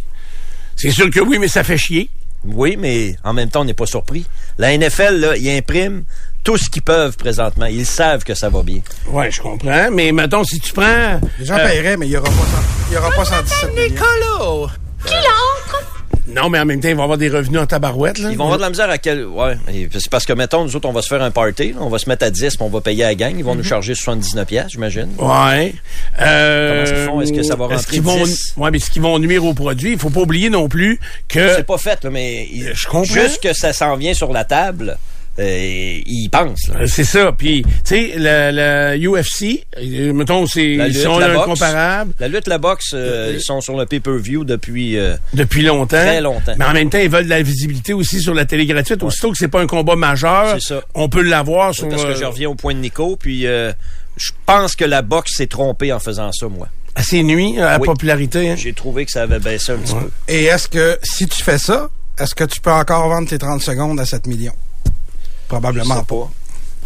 C'est 0.75 0.91
sûr 0.91 1.09
que 1.09 1.19
oui, 1.19 1.39
mais 1.39 1.47
ça 1.47 1.63
fait 1.63 1.77
chier. 1.77 2.09
Oui, 2.45 2.77
mais 2.77 3.15
en 3.23 3.33
même 3.33 3.49
temps, 3.49 3.61
on 3.61 3.65
n'est 3.65 3.73
pas 3.73 3.87
surpris. 3.87 4.25
La 4.57 4.77
NFL, 4.77 5.19
là, 5.19 5.35
ils 5.35 5.49
impriment 5.49 6.03
tout 6.43 6.57
ce 6.57 6.69
qu'ils 6.69 6.83
peuvent 6.83 7.17
présentement. 7.17 7.65
Ils 7.65 7.85
savent 7.85 8.23
que 8.23 8.35
ça 8.35 8.49
va 8.49 8.61
bien. 8.61 8.81
Oui, 9.07 9.31
je 9.31 9.41
comprends. 9.41 9.89
Mais 9.91 10.11
mettons, 10.11 10.43
si 10.43 10.59
tu 10.59 10.71
prends... 10.71 11.19
Les 11.39 11.45
gens 11.45 11.57
euh, 11.57 11.67
paieraient, 11.67 11.97
mais 11.97 12.05
il 12.05 12.11
n'y 12.11 12.17
aura 12.17 12.29
pas, 12.29 12.61
il 12.89 12.93
y 12.93 12.97
aura 12.97 13.11
pas 13.11 13.25
117 13.25 13.69
millions. 13.71 13.83
Nicolas! 13.89 14.73
Qui 15.05 15.13
entre? 15.15 15.96
Non, 16.27 16.49
mais 16.49 16.59
en 16.59 16.65
même 16.65 16.79
temps, 16.79 16.89
ils 16.89 16.95
vont 16.95 17.03
avoir 17.03 17.17
des 17.17 17.29
revenus 17.29 17.59
en 17.59 17.65
tabarouette. 17.65 18.19
Là. 18.19 18.29
Ils 18.31 18.37
vont 18.37 18.45
avoir 18.45 18.57
de 18.57 18.63
la 18.63 18.69
misère 18.69 18.89
à 18.89 18.97
quel. 18.97 19.25
Ouais. 19.25 19.57
C'est 19.91 20.09
parce 20.09 20.25
que, 20.25 20.33
mettons, 20.33 20.63
nous 20.63 20.75
autres, 20.75 20.87
on 20.87 20.93
va 20.93 21.01
se 21.01 21.07
faire 21.07 21.21
un 21.21 21.31
party. 21.31 21.73
on 21.79 21.89
va 21.89 21.99
se 21.99 22.09
mettre 22.09 22.25
à 22.25 22.29
10 22.29 22.55
puis 22.55 22.57
on 22.59 22.69
va 22.69 22.81
payer 22.81 23.05
à 23.05 23.07
la 23.07 23.15
gang. 23.15 23.33
Ils 23.37 23.43
vont 23.43 23.55
nous 23.55 23.61
mhm. 23.61 23.67
charger 23.67 23.93
79$, 23.93 24.69
j'imagine. 24.69 25.09
Ouais. 25.17 25.73
Euh, 26.21 26.85
Comment 26.85 26.99
ils 26.99 27.05
font? 27.05 27.21
Est-ce 27.21 27.33
que 27.33 27.43
ça 27.43 27.55
va 27.55 27.67
rentrer 27.67 27.99
vont... 27.99 28.23
Ouais, 28.57 28.71
mais 28.71 28.79
ce 28.79 28.89
qu'ils 28.89 29.01
vont 29.01 29.17
nuire 29.19 29.45
au 29.45 29.53
produit, 29.53 29.93
il 29.93 29.99
faut 29.99 30.09
pas 30.09 30.21
oublier 30.21 30.49
non 30.49 30.67
plus 30.67 30.99
que. 31.27 31.55
C'est 31.55 31.65
pas 31.65 31.77
fait, 31.77 32.03
là, 32.03 32.09
mais. 32.09 32.47
Je 32.73 32.87
comprends. 32.87 33.03
Juste 33.03 33.41
que 33.41 33.53
ça 33.53 33.73
s'en 33.73 33.95
vient 33.95 34.13
sur 34.13 34.33
la 34.33 34.43
table. 34.43 34.97
Euh, 35.39 35.99
ils 36.05 36.29
pensent. 36.29 36.71
C'est 36.87 37.03
ça. 37.03 37.31
Puis, 37.31 37.61
tu 37.63 37.69
sais, 37.83 38.13
le, 38.17 38.97
UFC, 38.97 39.63
euh, 39.77 40.11
mettons, 40.13 40.47
c'est 40.47 40.63
ils 40.65 40.95
sont 40.95 41.19
incomparables. 41.19 42.13
La 42.19 42.27
lutte, 42.27 42.47
la 42.47 42.57
boxe, 42.57 42.91
euh, 42.93 43.33
ils 43.35 43.41
sont 43.41 43.61
sur 43.61 43.77
le 43.77 43.85
pay-per-view 43.85 44.43
depuis 44.43 44.97
depuis 45.33 45.61
longtemps. 45.61 45.97
Très 45.97 46.21
longtemps. 46.21 46.53
Mais 46.57 46.65
en 46.65 46.73
même 46.73 46.89
temps, 46.89 46.97
ils 46.97 47.09
veulent 47.09 47.25
de 47.25 47.29
la 47.29 47.41
visibilité 47.41 47.93
aussi 47.93 48.19
sur 48.19 48.33
la 48.33 48.45
télé 48.45 48.65
gratuite. 48.65 49.03
Aussitôt 49.03 49.31
que 49.31 49.37
c'est 49.37 49.47
pas 49.47 49.61
un 49.61 49.67
combat 49.67 49.95
majeur, 49.95 50.57
on 50.95 51.09
peut 51.09 51.21
l'avoir 51.21 51.73
sur. 51.73 51.87
parce 51.89 52.03
que 52.03 52.15
je 52.15 52.25
reviens 52.25 52.49
au 52.49 52.55
point 52.55 52.73
de 52.73 52.79
Nico, 52.79 53.15
puis 53.15 53.41
je 53.43 54.31
pense 54.47 54.75
que 54.75 54.85
la 54.85 55.01
boxe 55.03 55.35
s'est 55.37 55.47
trompée 55.47 55.93
en 55.93 55.99
faisant 55.99 56.31
ça, 56.31 56.47
moi. 56.47 56.67
À 56.95 57.03
ses 57.03 57.21
nuits, 57.21 57.59
à 57.59 57.73
la 57.73 57.79
Oui. 57.79 57.85
popularité. 57.85 58.49
hein. 58.49 58.55
J'ai 58.57 58.73
trouvé 58.73 59.05
que 59.05 59.11
ça 59.11 59.21
avait 59.21 59.37
baissé 59.37 59.71
un 59.73 59.77
petit 59.77 59.93
peu. 59.93 60.09
Et 60.27 60.45
est-ce 60.45 60.67
que, 60.67 60.97
si 61.03 61.27
tu 61.27 61.43
fais 61.43 61.59
ça, 61.59 61.91
est-ce 62.19 62.33
que 62.33 62.43
tu 62.43 62.59
peux 62.59 62.71
encore 62.71 63.07
vendre 63.07 63.27
tes 63.29 63.37
30 63.37 63.61
secondes 63.61 63.99
à 63.99 64.05
7 64.05 64.25
millions? 64.25 64.55
Probablement 65.47 66.03
pas. 66.03 66.29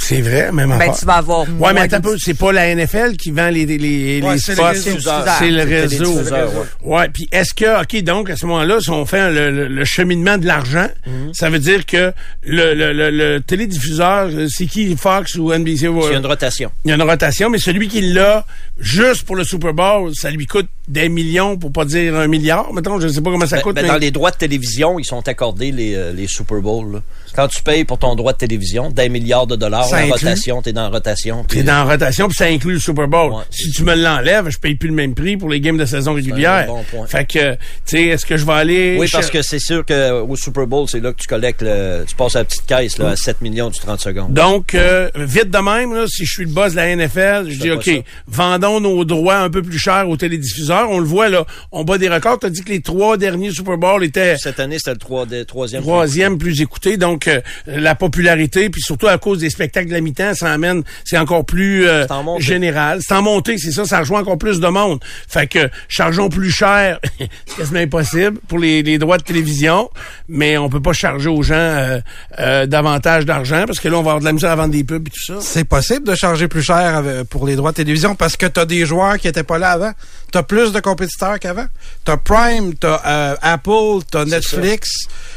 C'est 0.03 0.21
vrai, 0.21 0.51
même 0.51 0.75
Ben, 0.79 0.91
tu 0.97 1.05
vas 1.05 1.17
avoir 1.17 1.41
Ouais, 1.41 1.49
moins 1.51 1.73
mais 1.73 1.81
attends 1.81 1.97
un 1.97 2.01
peu, 2.01 2.15
c'est 2.17 2.33
pas 2.33 2.51
la 2.51 2.73
NFL 2.73 3.17
qui 3.17 3.29
vend 3.29 3.49
les, 3.49 3.67
les, 3.67 3.77
les 3.77 4.19
Ouais, 4.23 4.33
les 4.33 4.39
c'est 4.39 4.55
spots. 4.55 4.73
C'est 4.73 5.51
le 5.51 5.61
réseau. 5.63 6.11
diffuseurs, 6.17 6.49
ouais. 6.55 6.97
Ouais, 6.97 7.09
puis 7.13 7.29
est-ce 7.31 7.53
que, 7.53 7.83
OK, 7.83 8.01
donc, 8.03 8.31
à 8.31 8.35
ce 8.35 8.47
moment-là, 8.47 8.79
si 8.81 8.89
on 8.89 9.05
fait 9.05 9.29
le, 9.29 9.51
le- 9.51 9.67
le 9.67 9.85
cheminement 9.85 10.39
de 10.39 10.47
l'argent, 10.47 10.87
Mhm. 11.05 11.33
ça 11.35 11.51
veut 11.51 11.59
dire 11.59 11.85
que 11.85 12.13
le, 12.41 12.73
le, 12.73 12.93
le, 12.93 13.11
le 13.11 13.41
télédiffuseur, 13.41 14.29
euh, 14.33 14.47
c'est 14.49 14.65
qui, 14.65 14.95
Fox 14.95 15.35
ou 15.35 15.53
NBC? 15.53 15.85
Il 15.85 16.11
y 16.11 16.15
a 16.15 16.17
une 16.17 16.25
rotation. 16.25 16.71
Il 16.83 16.89
y 16.89 16.91
a 16.93 16.95
une 16.95 17.03
rotation, 17.03 17.51
mais 17.51 17.59
celui 17.59 17.87
qui 17.87 18.01
l'a 18.01 18.43
juste 18.79 19.21
pour 19.27 19.35
le 19.35 19.43
Super 19.43 19.71
Bowl, 19.75 20.15
ça 20.15 20.31
lui 20.31 20.47
coûte 20.47 20.67
des 20.91 21.09
millions, 21.09 21.57
pour 21.57 21.71
pas 21.71 21.85
dire 21.85 22.15
un 22.15 22.27
milliard. 22.27 22.73
Mettons, 22.73 22.99
je 22.99 23.07
sais 23.07 23.21
pas 23.21 23.31
comment 23.31 23.45
ça 23.47 23.55
Ben, 23.57 23.61
coûte. 23.63 23.75
ben, 23.75 23.81
mais- 23.83 23.87
Dans 23.87 23.97
les 23.97 24.11
droits 24.11 24.31
de 24.31 24.35
télévision, 24.35 24.99
ils 24.99 25.05
sont 25.05 25.27
accordés 25.27 25.71
les, 25.71 25.95
euh, 25.95 26.11
les 26.13 26.27
Super 26.27 26.59
Bowls. 26.59 26.93
là. 26.95 26.99
Quand 27.33 27.47
tu 27.47 27.63
payes 27.63 27.85
pour 27.85 27.97
ton 27.97 28.13
droit 28.15 28.33
de 28.33 28.37
télévision, 28.37 28.89
d'un 28.89 29.07
milliard 29.07 29.47
de 29.47 29.55
dollars, 29.55 29.85
Ça 29.85 29.97
inclut? 29.99 30.11
rotation, 30.11 30.61
t'es 30.61 30.73
dans 30.73 30.89
rotation. 30.89 31.45
C'est 31.49 31.63
dans 31.63 31.85
rotation, 31.87 32.27
puis 32.27 32.35
ça 32.35 32.45
inclut 32.45 32.73
le 32.73 32.79
Super 32.79 33.07
Bowl. 33.07 33.31
Ouais. 33.31 33.43
Si 33.49 33.71
tu 33.71 33.83
me 33.83 33.95
l'enlèves, 33.95 34.49
je 34.49 34.57
paye 34.59 34.75
plus 34.75 34.89
le 34.89 34.95
même 34.95 35.15
prix 35.15 35.37
pour 35.37 35.47
les 35.47 35.61
games 35.61 35.77
de 35.77 35.85
saison 35.85 36.13
régulière. 36.13 36.67
bon 36.67 36.83
point. 36.91 37.07
Fait 37.07 37.23
que, 37.25 37.53
tu 37.53 37.57
sais, 37.85 38.03
est-ce 38.07 38.25
que 38.25 38.35
je 38.35 38.45
vais 38.45 38.51
aller... 38.53 38.97
Oui, 38.99 39.07
parce 39.09 39.25
cher- 39.25 39.31
que 39.31 39.41
c'est 39.41 39.59
sûr 39.59 39.85
qu'au 39.85 40.35
Super 40.35 40.67
Bowl, 40.67 40.89
c'est 40.89 40.99
là 40.99 41.13
que 41.13 41.17
tu 41.21 41.27
collectes 41.27 41.61
le, 41.61 42.03
tu 42.05 42.15
passes 42.15 42.35
à 42.35 42.39
la 42.39 42.45
petite 42.45 42.65
caisse, 42.65 42.97
là, 42.97 43.09
à 43.11 43.15
7 43.15 43.41
millions 43.41 43.69
du 43.69 43.79
30 43.79 44.01
secondes. 44.01 44.33
Donc, 44.33 44.75
euh, 44.75 45.09
vite 45.15 45.49
de 45.51 45.57
même, 45.59 45.93
là, 45.95 46.07
si 46.07 46.25
je 46.25 46.33
suis 46.33 46.43
le 46.43 46.51
boss 46.51 46.71
de 46.73 46.77
la 46.77 46.87
NFL, 46.95 47.45
je 47.49 47.59
dis, 47.59 47.71
OK, 47.71 47.85
ça. 47.85 47.91
vendons 48.27 48.81
nos 48.81 49.05
droits 49.05 49.37
un 49.37 49.49
peu 49.49 49.61
plus 49.61 49.79
chers 49.79 50.09
aux 50.09 50.17
télédiffuseurs. 50.17 50.80
On 50.89 50.99
le 50.99 51.05
voit, 51.05 51.29
là, 51.29 51.45
on 51.71 51.83
bat 51.83 51.97
des 51.97 52.09
records. 52.09 52.39
Tu 52.39 52.45
as 52.47 52.49
dit 52.49 52.61
que 52.63 52.69
les 52.69 52.81
trois 52.81 53.17
derniers 53.17 53.51
Super 53.51 53.77
Bowl 53.77 54.03
étaient 54.03 54.35
Cette 54.37 54.59
année, 54.59 54.77
c'était 54.77 54.91
le 54.91 54.97
trois- 54.97 55.25
de- 55.25 55.43
troisième. 55.43 55.81
troisième 55.81 56.37
plus 56.37 56.61
écouté. 56.61 56.97
Donc, 56.97 57.27
euh, 57.27 57.41
la 57.67 57.95
popularité, 57.95 58.69
puis 58.69 58.81
surtout 58.81 59.07
à 59.07 59.17
cause 59.17 59.39
des 59.39 59.49
spectacles 59.49 59.87
de 59.87 59.93
la 59.93 60.01
mi-temps, 60.01 60.33
ça 60.33 60.51
amène, 60.51 60.83
c'est 61.05 61.17
encore 61.17 61.45
plus 61.45 61.87
euh, 61.87 62.05
C'est 62.07 62.13
en 62.13 62.23
montée. 62.23 62.43
général. 62.43 62.99
C'est 63.01 63.13
en 63.13 63.21
montée, 63.21 63.57
c'est 63.57 63.71
ça, 63.71 63.85
ça 63.85 63.99
rejoint 63.99 64.21
encore 64.21 64.37
plus 64.37 64.59
de 64.59 64.67
monde. 64.67 64.99
Fait 65.27 65.47
que, 65.47 65.69
chargeons 65.87 66.29
plus 66.29 66.51
cher, 66.51 66.99
c'est 67.45 67.57
quasiment 67.57 67.79
impossible 67.79 68.39
pour 68.47 68.59
les, 68.59 68.83
les 68.83 68.97
droits 68.97 69.17
de 69.17 69.23
télévision, 69.23 69.89
mais 70.27 70.57
on 70.57 70.69
peut 70.69 70.81
pas 70.81 70.93
charger 70.93 71.29
aux 71.29 71.41
gens 71.43 71.55
euh, 71.55 71.99
euh, 72.39 72.65
davantage 72.65 73.25
d'argent, 73.25 73.63
parce 73.65 73.79
que 73.79 73.87
là, 73.87 73.95
on 73.97 74.03
va 74.03 74.11
avoir 74.11 74.19
de 74.19 74.25
la 74.25 74.33
misère 74.33 74.51
à 74.51 74.55
vendre 74.55 74.71
des 74.73 74.83
pubs 74.83 75.07
et 75.07 75.11
tout 75.11 75.23
ça. 75.25 75.35
C'est 75.41 75.63
possible 75.67 76.07
de 76.07 76.15
charger 76.15 76.47
plus 76.47 76.61
cher 76.61 77.03
pour 77.29 77.45
les 77.47 77.55
droits 77.55 77.71
de 77.71 77.77
télévision 77.77 78.15
parce 78.15 78.37
que 78.37 78.45
t'as 78.45 78.65
des 78.65 78.85
joueurs 78.85 79.17
qui 79.17 79.27
étaient 79.27 79.43
pas 79.43 79.57
là 79.57 79.71
avant. 79.71 79.91
T'as 80.31 80.43
plus 80.43 80.70
de 80.73 80.79
compétiteurs 80.79 81.39
qu'avant. 81.39 81.67
T'as 82.05 82.17
Prime, 82.17 82.73
t'as 82.75 83.01
euh, 83.05 83.35
Apple, 83.41 84.05
t'as 84.09 84.25
Netflix. 84.25 84.89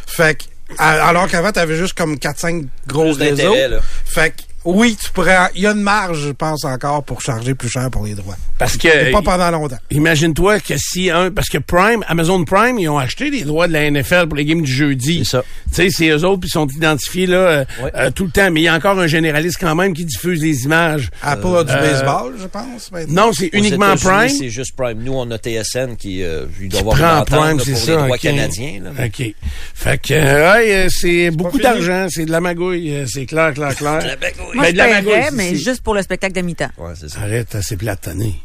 Fait 0.06 0.36
que, 0.36 0.44
alors 0.78 1.28
qu'avant, 1.28 1.52
t'avais 1.52 1.76
juste 1.76 1.94
comme 1.94 2.14
4-5 2.16 2.66
gros 2.86 3.12
réseaux. 3.12 3.54
là. 3.54 3.80
Fait 4.04 4.30
que, 4.30 4.42
oui, 4.64 4.96
tu 5.02 5.10
pourrais, 5.10 5.36
il 5.54 5.62
y 5.62 5.66
a 5.66 5.72
une 5.72 5.82
marge, 5.82 6.20
je 6.26 6.30
pense 6.30 6.64
encore, 6.64 7.02
pour 7.04 7.20
charger 7.20 7.54
plus 7.54 7.68
cher 7.68 7.90
pour 7.90 8.04
les 8.04 8.14
droits. 8.14 8.36
Parce 8.58 8.76
que... 8.76 8.88
Mais 8.88 9.10
pas 9.10 9.22
pendant 9.22 9.50
longtemps. 9.50 9.78
Imagine-toi 9.90 10.60
que 10.60 10.74
si 10.76 11.10
un 11.10 11.30
parce 11.30 11.48
que 11.48 11.58
Prime, 11.58 12.04
Amazon 12.08 12.44
Prime, 12.44 12.78
ils 12.78 12.88
ont 12.88 12.98
acheté 12.98 13.30
les 13.30 13.42
droits 13.42 13.66
de 13.68 13.72
la 13.72 13.90
NFL 13.90 14.26
pour 14.28 14.36
les 14.36 14.44
games 14.44 14.62
du 14.62 14.72
jeudi. 14.72 15.24
C'est 15.24 15.30
ça. 15.38 15.44
Tu 15.68 15.74
sais, 15.74 15.88
c'est 15.90 16.08
eux 16.08 16.24
autres 16.24 16.40
puis 16.40 16.48
ils 16.48 16.52
sont 16.52 16.66
identifiés 16.68 17.26
là 17.26 17.36
euh, 17.36 17.64
Ouais. 17.82 17.90
euh, 17.96 18.10
tout 18.10 18.24
le 18.24 18.30
temps, 18.30 18.50
mais 18.50 18.60
il 18.60 18.64
y 18.64 18.68
a 18.68 18.74
encore 18.74 18.98
un 18.98 19.06
généraliste 19.06 19.56
quand 19.60 19.74
même 19.74 19.92
qui 19.94 20.04
diffuse 20.04 20.40
les 20.40 20.64
images. 20.64 21.10
Apple 21.22 21.46
a 21.58 21.64
du 21.64 21.72
euh, 21.72 21.80
baseball, 21.92 22.34
je 22.40 22.46
pense. 22.46 22.92
maintenant. 22.92 23.26
Non, 23.26 23.32
c'est 23.32 23.50
uniquement 23.52 23.96
Prime. 23.96 24.28
C'est 24.28 24.50
juste 24.50 24.76
Prime. 24.76 24.98
Nous, 25.02 25.12
on 25.12 25.30
a 25.30 25.36
TSN 25.38 25.96
qui, 25.98 26.22
euh, 26.22 26.46
il 26.60 26.68
doit 26.68 26.80
qui 26.94 27.02
avoir 27.02 27.24
Prime, 27.24 27.58
c'est 27.60 27.74
ça. 27.74 27.90
les 27.92 27.96
droits 28.04 28.16
ok. 28.16 28.20
canadiens. 28.20 28.80
Là. 28.84 29.04
OK. 29.06 29.34
Fait 29.74 30.00
que 30.00 30.14
euh, 30.14 30.52
ouais, 30.52 30.74
euh, 30.74 30.88
c'est 30.90 31.30
beaucoup 31.30 31.58
d'argent, 31.58 32.06
c'est 32.08 32.24
de 32.24 32.30
la 32.30 32.40
magouille, 32.40 32.94
euh, 32.94 33.06
c'est 33.06 33.26
clair, 33.26 33.52
clair, 33.52 33.74
clair. 33.76 34.16
Moi, 34.54 34.64
Ben, 34.64 34.68
je 34.68 34.72
de 34.72 34.78
la 34.78 35.02
paierais, 35.02 35.30
mais 35.32 35.54
juste 35.56 35.82
pour 35.82 35.94
le 35.94 36.02
spectacle 36.02 36.34
de 36.34 36.40
mi-temps. 36.40 36.70
Ouais, 36.78 36.92
c'est 36.98 37.08
ça. 37.10 37.20
Arrête, 37.20 37.56
c'est 37.62 37.76
platané. 37.76 38.40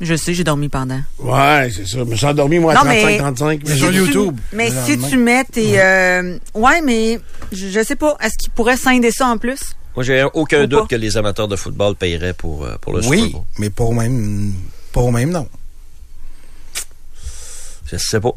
Je 0.00 0.14
sais, 0.16 0.34
j'ai 0.34 0.42
dormi 0.44 0.68
pendant. 0.68 1.00
Ouais, 1.20 1.70
c'est 1.74 1.86
ça. 1.86 1.98
Je 1.98 2.02
me 2.04 2.16
suis 2.16 2.26
endormi, 2.26 2.58
moi, 2.58 2.72
à 2.72 2.82
Non, 2.82 2.90
mais- 2.90 3.18
35-35. 3.18 3.60
Mais 3.66 3.76
sur 3.76 3.88
Si 3.90 3.94
YouTube. 3.96 4.36
tu- 4.50 4.56
mais 4.56 4.70
si 4.84 4.98
tu 4.98 5.16
mets 5.16 5.44
tes... 5.44 5.80
euh, 5.80 6.36
ouais, 6.54 6.80
mais 6.82 7.20
je, 7.52 7.68
je 7.68 7.82
sais 7.84 7.94
pas. 7.94 8.16
Est-ce 8.20 8.36
qu'il 8.36 8.50
pourrait 8.50 8.76
scinder 8.76 9.12
ça 9.12 9.28
en 9.28 9.38
plus? 9.38 9.60
Moi, 9.94 10.02
j'ai 10.04 10.24
aucun 10.34 10.64
Ou 10.64 10.66
doute 10.66 10.80
pas. 10.80 10.86
que 10.88 10.96
les 10.96 11.16
amateurs 11.16 11.46
de 11.46 11.54
football 11.54 11.94
paieraient 11.94 12.32
pour, 12.34 12.64
euh, 12.64 12.74
pour 12.80 12.92
le 12.94 13.02
Super 13.02 13.18
Oui, 13.20 13.30
Bowl. 13.32 13.42
mais 13.58 13.70
pas 13.70 13.84
au 13.84 13.92
même, 13.92 14.52
pas 14.92 15.00
au 15.00 15.12
même 15.12 15.30
nom. 15.30 15.48
Je 17.86 17.96
sais 17.96 18.18
pas. 18.20 18.32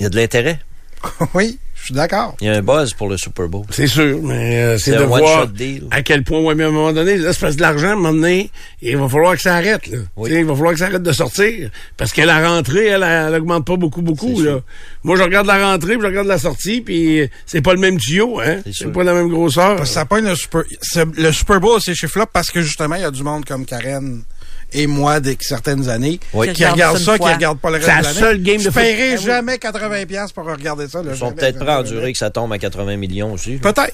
Il 0.00 0.02
y 0.02 0.06
a 0.06 0.08
de 0.08 0.16
l'intérêt. 0.16 0.58
oui, 1.34 1.58
suis 1.88 1.94
d'accord. 1.94 2.34
Il 2.40 2.46
y 2.46 2.50
a 2.50 2.54
un 2.56 2.62
buzz 2.62 2.92
pour 2.94 3.08
le 3.08 3.16
Super 3.16 3.48
Bowl. 3.48 3.64
C'est 3.70 3.86
sûr, 3.86 4.18
mais 4.22 4.62
euh, 4.62 4.78
c'est 4.78 4.92
C'est 4.92 4.96
de 4.98 5.02
un 5.02 5.06
voir 5.06 5.46
deal. 5.48 5.84
à 5.90 6.02
quel 6.02 6.24
point, 6.24 6.40
ouais, 6.40 6.54
mais 6.54 6.64
à 6.64 6.68
un 6.68 6.70
moment 6.70 6.92
donné, 6.92 7.16
là, 7.16 7.32
c'est 7.32 7.40
parce 7.40 7.54
que 7.54 7.58
de 7.58 7.62
l'argent, 7.62 7.88
à 7.88 7.92
un 7.92 7.96
moment 7.96 8.12
donné, 8.12 8.50
il 8.82 8.96
va 8.96 9.08
falloir 9.08 9.34
que 9.34 9.42
ça 9.42 9.54
arrête, 9.56 9.86
là. 9.88 9.98
Oui. 10.16 10.28
Tu 10.30 10.34
sais, 10.36 10.40
Il 10.40 10.46
va 10.46 10.54
falloir 10.54 10.72
que 10.72 10.78
ça 10.78 10.86
arrête 10.86 11.02
de 11.02 11.12
sortir. 11.12 11.70
Parce 11.96 12.12
que 12.12 12.22
la 12.22 12.48
rentrée, 12.48 12.86
elle, 12.86 13.02
elle, 13.02 13.34
augmente 13.34 13.66
pas 13.66 13.76
beaucoup, 13.76 14.02
beaucoup, 14.02 14.36
C'est 14.38 14.44
là. 14.50 14.60
Moi, 15.04 15.16
je 15.16 15.22
regarde 15.22 15.46
la 15.46 15.70
rentrée, 15.70 15.92
puis 15.94 16.02
je 16.02 16.06
regarde 16.06 16.26
la 16.28 16.38
sortie, 16.38 16.80
puis 16.80 17.28
c'est 17.46 17.62
pas 17.62 17.72
le 17.74 17.80
même 17.80 17.98
tuyau, 17.98 18.40
hein. 18.40 18.60
C'est 18.64 18.72
C'est 18.74 18.92
pas 18.92 19.02
la 19.04 19.14
même 19.14 19.28
grosseur. 19.28 19.76
Parce 19.76 19.88
que 19.90 19.94
ça 19.94 20.04
pogne 20.04 20.24
le 20.26 20.34
Super, 20.36 20.62
c'est- 20.80 21.04
le 21.16 21.32
Super 21.32 21.60
Bowl, 21.60 21.80
ces 21.80 21.94
chiffres-là, 21.94 22.26
parce 22.32 22.50
que 22.50 22.62
justement, 22.62 22.94
il 22.96 23.02
y 23.02 23.04
a 23.04 23.10
du 23.10 23.22
monde 23.22 23.44
comme 23.44 23.64
Karen 23.66 24.22
et 24.72 24.86
moi, 24.86 25.20
de 25.20 25.34
certaines 25.40 25.88
années, 25.88 26.20
Oui. 26.34 26.52
qui 26.52 26.64
regardent 26.64 26.98
ça, 26.98 27.18
qui 27.18 27.24
regardent 27.28 27.58
pas 27.60 27.70
le 27.70 27.76
reste 27.76 27.86
C'est 27.86 27.94
la 27.94 28.00
de 28.00 28.04
l'année. 28.06 28.18
seule 28.18 28.42
game 28.42 28.56
de 28.58 28.62
Je 28.62 28.70
foot- 28.70 28.74
paierai 28.82 29.16
jamais 29.18 29.56
80$ 29.58 30.06
piastres 30.06 30.34
pour 30.34 30.44
regarder 30.44 30.88
ça. 30.88 31.02
là, 31.02 31.10
Ils 31.14 31.18
sont 31.18 31.32
peut-être 31.32 31.58
prêts 31.58 31.72
à 31.72 31.80
endurer 31.80 32.12
que 32.12 32.18
ça 32.18 32.30
tombe 32.30 32.52
à 32.52 32.58
80 32.58 32.96
millions 32.96 33.32
aussi. 33.32 33.52
Peut-être. 33.56 33.92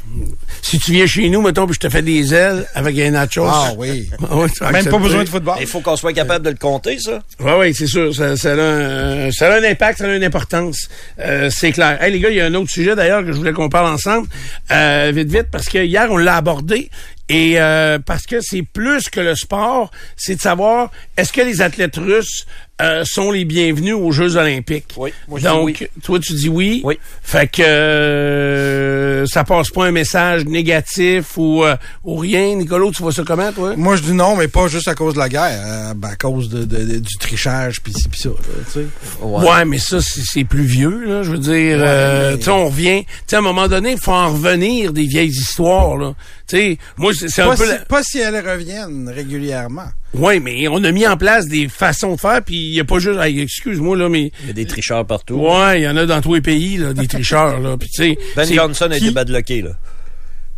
Si 0.63 0.79
tu 0.79 0.93
viens 0.93 1.07
chez 1.07 1.29
nous, 1.29 1.43
mettons, 1.43 1.67
puis 1.67 1.75
je 1.75 1.81
te 1.81 1.89
fais 1.89 2.03
des 2.03 2.35
ailes 2.35 2.67
avec 2.75 2.99
un 2.99 3.11
nachos. 3.13 3.45
Ah 3.47 3.73
oui. 3.77 4.09
Même 4.73 4.85
pas 4.87 4.99
besoin 4.99 5.25
de 5.25 5.29
football. 5.29 5.57
Il 5.61 5.67
faut 5.67 5.81
qu'on 5.81 5.97
soit 5.97 6.13
capable 6.13 6.45
de 6.45 6.51
le 6.51 6.57
compter, 6.57 6.99
ça. 6.99 7.21
Oui, 7.41 7.53
oui, 7.59 7.75
c'est 7.75 7.87
sûr. 7.87 8.15
Ça, 8.15 8.37
ça, 8.37 8.53
a 8.53 8.57
un, 8.57 9.31
ça 9.31 9.53
a 9.53 9.59
un 9.61 9.65
impact, 9.65 9.99
ça 9.99 10.05
a 10.07 10.15
une 10.15 10.25
importance. 10.25 10.89
Euh, 11.21 11.51
c'est 11.51 11.73
clair. 11.73 12.03
Hey, 12.03 12.13
les 12.13 12.21
gars, 12.21 12.31
il 12.31 12.37
y 12.37 12.41
a 12.41 12.47
un 12.47 12.55
autre 12.55 12.71
sujet 12.71 12.95
d'ailleurs 12.97 13.21
que 13.25 13.33
je 13.33 13.37
voulais 13.37 13.53
qu'on 13.53 13.69
parle 13.69 13.87
ensemble. 13.95 14.27
Euh, 14.71 15.13
vite, 15.15 15.31
vite, 15.31 15.47
parce 15.53 15.67
que 15.69 15.79
hier, 15.85 16.07
on 16.11 16.17
l'a 16.17 16.37
abordé. 16.37 16.91
Et 17.31 17.55
euh, 17.59 17.99
parce 18.05 18.25
que 18.27 18.41
c'est 18.43 18.63
plus 18.63 19.09
que 19.09 19.21
le 19.21 19.35
sport, 19.35 19.91
c'est 20.17 20.35
de 20.37 20.41
savoir 20.41 20.91
est-ce 21.17 21.33
que 21.33 21.41
les 21.41 21.63
athlètes 21.63 21.97
russes 21.97 22.45
euh, 22.83 23.03
sont 23.07 23.31
les 23.31 23.45
bienvenus 23.47 23.95
aux 23.95 24.11
Jeux 24.13 24.37
olympiques? 24.37 24.89
Oui, 24.97 25.13
moi, 25.29 25.39
je 25.39 25.45
dis 25.47 25.51
Donc, 25.51 25.65
oui. 25.81 25.89
toi, 26.03 26.19
tu 26.21 26.35
dis 26.35 26.49
oui. 26.51 26.83
Oui. 26.85 26.99
Fait 27.23 27.47
que 27.51 27.63
euh, 27.63 29.27
ça 29.27 29.45
passe 29.45 29.71
pas 29.71 29.87
un 29.87 29.91
message 29.91 30.45
négatif 30.45 31.37
ou, 31.37 31.65
euh, 31.65 31.77
ou 32.05 32.17
rien. 32.17 32.55
Nicolas, 32.57 32.91
tu 32.95 33.03
vois 33.03 33.13
ça 33.13 33.23
comment, 33.27 33.53
toi? 33.53 33.75
Moi, 33.77 33.97
je 33.97 34.03
dis 34.03 34.13
non, 34.13 34.37
mais 34.37 34.49
pas 34.49 34.69
juste 34.69 34.89
à 34.89 34.95
cause 34.95 35.15
de 35.15 35.19
la 35.19 35.29
guerre, 35.29 35.63
euh, 35.65 35.95
ben, 35.95 36.09
à 36.09 36.17
cause 36.17 36.49
de, 36.49 36.65
de- 36.65 36.85
de- 36.85 36.99
du 36.99 37.17
trichage, 37.19 37.81
puis 37.81 37.93
ci, 37.93 38.09
puis 38.09 38.21
ça. 38.21 38.31
sais. 38.69 38.87
Ouais. 39.23 39.65
mais 39.65 39.79
ça, 39.79 39.99
c'est 40.03 40.45
plus 40.45 40.65
vieux, 40.65 41.05
là. 41.07 41.23
Je 41.23 41.31
veux 41.31 41.39
dire, 41.39 41.79
euh, 41.81 42.33
mais- 42.33 42.39
tu 42.39 42.45
sais, 42.45 42.51
on 42.51 42.67
revient. 42.67 43.05
Tu 43.05 43.11
sais, 43.29 43.37
à 43.37 43.39
un 43.39 43.43
moment 43.43 43.69
donné, 43.69 43.93
il 43.93 43.99
faut 43.99 44.13
en 44.13 44.33
revenir 44.33 44.93
des 44.93 45.07
vieilles 45.07 45.29
histoires, 45.31 45.97
là. 45.97 46.15
Tu 46.47 46.57
sais, 46.59 46.79
moi, 46.99 47.13
c'est 47.15 47.41
un 47.43 47.49
Pas, 47.49 47.57
peu... 47.57 47.65
si, 47.65 47.71
la- 47.71 47.79
pas 47.87 48.03
si 48.03 48.19
elles 48.19 48.47
reviennent 48.49 49.09
régulièrement. 49.09 49.87
Ouais, 50.13 50.41
mais 50.41 50.69
on 50.69 50.83
a 50.85 50.93
mis 50.93 51.07
en 51.07 51.17
place 51.17 51.47
des 51.47 51.69
façons 51.69 52.15
de 52.17 52.21
faire, 52.21 52.43
puis 52.45 52.55
il 52.55 52.75
y 52.75 52.81
a 52.81 52.85
pas 52.85 52.99
juste... 52.99 53.19
hey, 53.19 53.41
Excuse-moi, 53.41 53.97
là, 53.97 54.09
mais... 54.11 54.31
Il 54.43 54.49
y 54.49 54.51
a 54.51 54.53
des 54.53 54.67
tricheurs 54.67 55.07
partout. 55.07 55.37
Ouais, 55.37 55.81
il 55.81 55.85
y 55.85 55.89
en 55.89 55.97
a 55.97 56.05
dans 56.07 56.21
tous 56.21 56.35
les 56.35 56.41
pays, 56.43 56.77
là, 56.77 56.93
des 56.93 57.09
tricheurs, 57.09 57.59
là. 57.61 57.77
Puis, 57.79 57.89
tu 57.89 58.03
sais... 58.03 58.19
Ben 58.37 58.45
c'est 58.45 58.55
Johnson 58.55 58.87
a 58.91 58.99
qui- 58.99 59.07
été 59.07 59.15
badlocké, 59.15 59.63
là. 59.63 59.71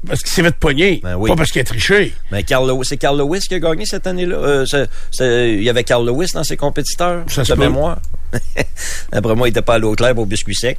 Parce 0.07 0.23
qu'il 0.23 0.31
s'est 0.31 0.43
fait 0.43 0.55
pogner. 0.55 1.01
Ben 1.03 1.17
oui. 1.17 1.31
Pas 1.31 1.37
parce 1.37 1.51
qu'il 1.51 1.61
a 1.61 1.65
triché. 1.65 2.13
Mais 2.31 2.45
c'est 2.85 2.97
Carl 2.97 3.19
Lewis 3.19 3.41
qui 3.49 3.55
a 3.55 3.59
gagné 3.59 3.87
cette 3.87 4.07
année-là? 4.07 4.37
Euh, 4.37 4.67
c'est- 4.67 4.89
c'est- 5.11 5.55
il 5.55 5.63
y 5.65 5.71
avait 5.71 5.83
Carl 5.85 6.07
Lewis 6.07 6.31
dans 6.35 6.45
ses 6.45 6.57
compétiteurs. 6.57 7.25
Ça 7.29 7.45
se 7.45 7.53
de 7.55 7.59
mémoire. 7.59 7.99
Après 9.13 9.35
moi, 9.35 9.49
il 9.49 9.51
était 9.51 9.63
pas 9.63 9.75
à 9.75 9.79
l'eau 9.79 9.95
claire 9.95 10.15
pour 10.15 10.27
biscuit 10.27 10.55
sec. 10.55 10.79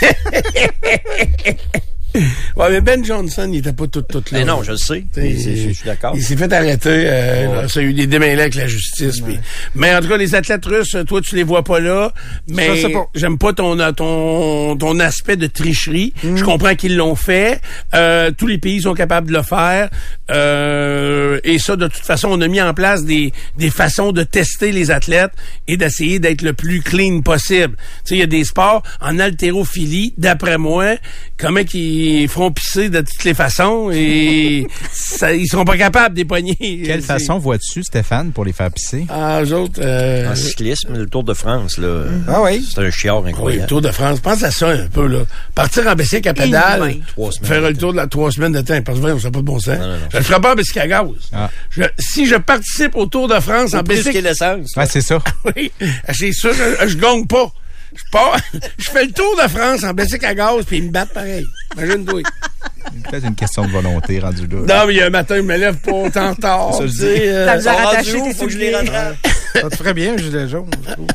Ouais, 2.56 2.70
mais 2.70 2.80
Ben 2.80 3.04
Johnson, 3.04 3.48
il 3.52 3.58
était 3.58 3.72
pas 3.72 3.86
tout, 3.88 4.02
tout 4.02 4.18
là. 4.30 4.38
Mais 4.38 4.44
non, 4.44 4.62
je 4.62 4.70
le 4.72 4.76
sais. 4.76 5.04
Je 5.16 5.72
suis 5.72 5.84
d'accord. 5.84 6.12
Il 6.16 6.22
s'est 6.22 6.36
fait 6.36 6.52
arrêter. 6.52 6.88
euh, 6.88 7.46
Ouais. 7.48 7.62
là, 7.62 7.68
ça 7.68 7.80
a 7.80 7.82
eu 7.82 7.92
des 7.92 8.06
démêlés 8.06 8.40
avec 8.42 8.54
la 8.54 8.66
justice. 8.68 9.20
puis- 9.20 9.38
Mais 9.74 9.94
en 9.94 10.00
tout 10.00 10.08
cas, 10.08 10.16
les 10.16 10.34
athlètes 10.34 10.64
russes, 10.64 10.96
toi, 11.06 11.20
tu 11.20 11.34
les 11.34 11.42
vois 11.42 11.64
pas 11.64 11.80
là. 11.80 12.12
Mais 12.48 12.92
pas. 12.92 13.06
j'aime 13.14 13.38
pas 13.38 13.52
ton, 13.52 13.78
euh, 13.80 13.90
ton 13.92 14.76
ton 14.76 15.00
aspect 15.00 15.36
de 15.36 15.46
tricherie. 15.48 16.12
Mm. 16.22 16.36
Je 16.36 16.44
comprends 16.44 16.74
qu'ils 16.76 16.96
l'ont 16.96 17.16
fait. 17.16 17.60
Euh, 17.94 18.30
tous 18.36 18.46
les 18.46 18.58
pays 18.58 18.82
sont 18.82 18.94
capables 18.94 19.28
de 19.28 19.32
le 19.36 19.42
faire. 19.42 19.90
Euh, 20.30 21.38
et 21.44 21.58
ça, 21.58 21.76
de 21.76 21.86
toute 21.88 22.04
façon, 22.04 22.28
on 22.30 22.40
a 22.40 22.48
mis 22.48 22.60
en 22.62 22.74
place 22.74 23.04
des, 23.04 23.32
des 23.58 23.70
façons 23.70 24.12
de 24.12 24.22
tester 24.22 24.70
les 24.72 24.90
athlètes 24.90 25.32
et 25.68 25.76
d'essayer 25.76 26.18
d'être 26.18 26.42
le 26.42 26.52
plus 26.52 26.80
clean 26.82 27.20
possible. 27.22 27.76
Tu 27.76 28.10
sais, 28.10 28.14
il 28.16 28.18
y 28.18 28.22
a 28.22 28.26
des 28.26 28.44
sports 28.44 28.82
en 29.00 29.18
haltérophilie, 29.18 30.14
d'après 30.18 30.58
moi, 30.58 30.94
comment 31.36 31.64
qu'ils 31.64 32.03
ils 32.04 32.28
feront 32.28 32.50
pisser 32.52 32.88
de 32.88 33.00
toutes 33.00 33.24
les 33.24 33.34
façons 33.34 33.90
et 33.92 34.66
ça, 34.92 35.32
ils 35.32 35.46
seront 35.46 35.64
pas 35.64 35.76
capables 35.76 36.14
d'époigner. 36.14 36.54
Quelle 36.56 37.00
C'est- 37.00 37.06
façon 37.06 37.38
vois-tu, 37.38 37.82
Stéphane, 37.82 38.32
pour 38.32 38.44
les 38.44 38.52
faire 38.52 38.70
pisser? 38.70 39.06
Ah, 39.08 39.40
eux 39.42 39.52
autres, 39.52 39.80
euh, 39.82 40.30
En 40.30 40.34
cyclisme, 40.34 40.96
le 40.96 41.06
Tour 41.06 41.24
de 41.24 41.34
France, 41.34 41.78
là. 41.78 42.04
Ah 42.28 42.42
oui. 42.42 42.66
C'est 42.72 42.80
un 42.80 42.90
chiard 42.90 43.18
oui, 43.18 43.24
le 43.24 43.28
incroyable. 43.30 43.66
Tour 43.68 43.80
de 43.82 43.90
France. 43.90 44.20
Pense 44.20 44.42
à 44.42 44.50
ça 44.50 44.68
un 44.70 44.86
peu, 44.86 45.06
là. 45.06 45.20
Partir 45.54 45.86
en 45.86 45.94
bicycle 45.94 46.28
à 46.28 46.34
pédale, 46.34 46.82
Inhumain. 46.82 47.00
Trois 47.08 47.32
semaines 47.32 47.48
faire 47.48 47.60
le 47.62 47.76
tour 47.76 47.92
de 47.92 47.96
la 47.98 48.06
trois 48.06 48.30
semaines 48.30 48.52
de 48.52 48.60
temps, 48.60 48.80
parce 48.82 49.00
que 49.00 49.04
on 49.06 49.18
sait 49.18 49.30
pas 49.30 49.38
de 49.38 49.44
bon 49.44 49.58
sens. 49.58 49.78
non, 49.78 49.86
non. 49.88 49.96
Je 50.12 50.16
le 50.18 50.22
ferai 50.22 50.40
pas 50.40 50.52
en 50.52 50.56
bicycle 50.56 50.80
à 50.80 50.86
gaz. 50.88 51.08
Ah. 51.32 51.50
Je- 51.70 51.82
si 51.98 52.26
je 52.26 52.36
participe 52.36 52.96
au 52.96 53.06
Tour 53.06 53.28
de 53.28 53.38
France 53.40 53.74
en 53.74 53.82
bicycle, 53.82 54.20
l'essence. 54.20 54.70
Ouais, 54.76 54.86
c'est 54.86 55.00
ça. 55.00 55.18
oui, 55.56 55.70
c'est 56.12 56.32
sûr, 56.32 56.52
je, 56.52 56.88
je 56.88 56.96
gagne 56.96 57.26
pas. 57.26 57.52
Je 57.96 58.02
pars, 58.10 58.36
je 58.78 58.90
fais 58.90 59.04
le 59.04 59.12
tour 59.12 59.36
de 59.42 59.48
France 59.48 59.84
en 59.84 59.92
bicycle 59.94 60.26
à 60.26 60.34
gaz, 60.34 60.64
puis 60.66 60.78
ils 60.78 60.84
me 60.84 60.90
battent 60.90 61.12
pareil. 61.12 61.44
Imagine-toi. 61.76 62.22
Peut-être 63.10 63.26
une 63.26 63.34
question 63.34 63.64
de 63.64 63.70
volonté 63.70 64.18
rendue 64.18 64.46
là. 64.46 64.80
Non, 64.80 64.86
mais 64.86 64.94
il 64.94 64.96
y 64.98 65.00
a 65.02 65.06
un 65.06 65.10
matin, 65.10 65.36
je 65.36 65.42
me 65.42 65.56
lève 65.56 65.76
pas 65.78 65.92
autant 65.92 66.34
tard. 66.34 66.74
Ça, 66.78 66.86
je 66.86 66.92
tu 66.92 66.98
sais, 66.98 67.28
euh, 67.28 67.46
T'as 67.46 67.56
besoin 67.56 68.20
où? 68.22 68.28
tes 68.28 68.34
Faut 68.34 68.46
que 68.46 68.52
je 68.52 68.58
les 68.58 68.74
rattrape. 68.74 69.16
Ça 69.54 69.70
te 69.70 69.76
ferait 69.76 69.94
bien, 69.94 70.14
un 70.14 70.16
gilet 70.16 70.48
jaune. 70.48 70.70
je 70.86 70.92
trouve. 70.92 71.06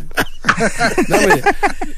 Non, 1.09 1.17
mais 1.27 1.41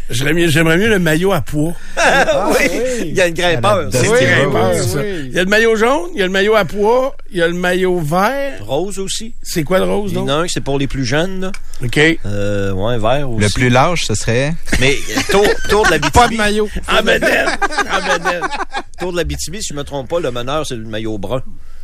j'aimerais 0.10 0.34
mieux, 0.34 0.48
j'aimerais 0.48 0.78
mieux 0.78 0.88
le 0.90 1.00
maillot 1.00 1.32
à 1.32 1.42
poids. 1.42 1.74
oui. 1.98 2.68
Il 3.06 3.14
y 3.14 3.22
a 3.22 3.28
une 3.28 3.34
grimpeur. 3.34 3.90
C'est 3.92 4.08
oui. 4.08 4.18
Grimpeur, 4.20 4.72
oui, 4.74 4.80
ça. 4.88 5.06
Il 5.06 5.32
y 5.32 5.40
a 5.40 5.44
le 5.44 5.50
maillot 5.50 5.76
jaune, 5.76 6.10
il 6.14 6.20
y 6.20 6.24
a 6.24 6.26
le 6.26 6.32
maillot 6.32 6.56
à 6.56 6.66
poids, 6.66 7.16
il 7.32 7.38
y 7.38 7.42
a 7.42 7.48
le 7.48 7.54
maillot 7.54 8.00
vert. 8.00 8.66
Rose 8.66 9.00
aussi. 9.00 9.34
C'est 9.44 9.64
quoi 9.64 9.80
le 9.80 9.86
rose, 9.86 10.12
Il 10.12 10.16
y 10.16 10.18
en 10.20 10.22
donc? 10.22 10.30
a 10.30 10.36
un, 10.38 10.48
c'est 10.48 10.62
pour 10.62 10.80
les 10.80 10.88
plus 10.88 11.06
jeunes, 11.06 11.42
là. 11.42 11.52
OK. 11.84 12.00
Euh, 12.26 12.72
ouais, 12.74 12.98
vert 12.98 13.30
aussi. 13.30 13.44
Le 13.46 13.50
plus 13.54 13.70
large, 13.70 14.06
ce 14.06 14.16
serait... 14.16 14.54
Mais 14.80 14.94
euh, 14.96 15.22
tour, 15.32 15.46
tour 15.70 15.86
de 15.86 15.92
la 15.92 16.00
Pas 16.00 16.28
de 16.28 16.32
BTB. 16.34 16.38
maillot. 16.38 16.70
En 16.90 17.02
bedaine. 17.04 17.48
En 17.92 18.18
bedaine. 18.18 18.42
Tour 19.00 19.12
de 19.14 19.18
la 19.18 19.24
BTB, 19.24 19.56
si 19.60 19.68
je 19.70 19.74
me 19.74 19.84
trompe 19.84 20.10
pas, 20.10 20.20
le 20.20 20.32
meneur, 20.32 20.66
c'est 20.66 20.76
le 20.76 20.84
maillot 20.86 21.18
brun. 21.18 21.42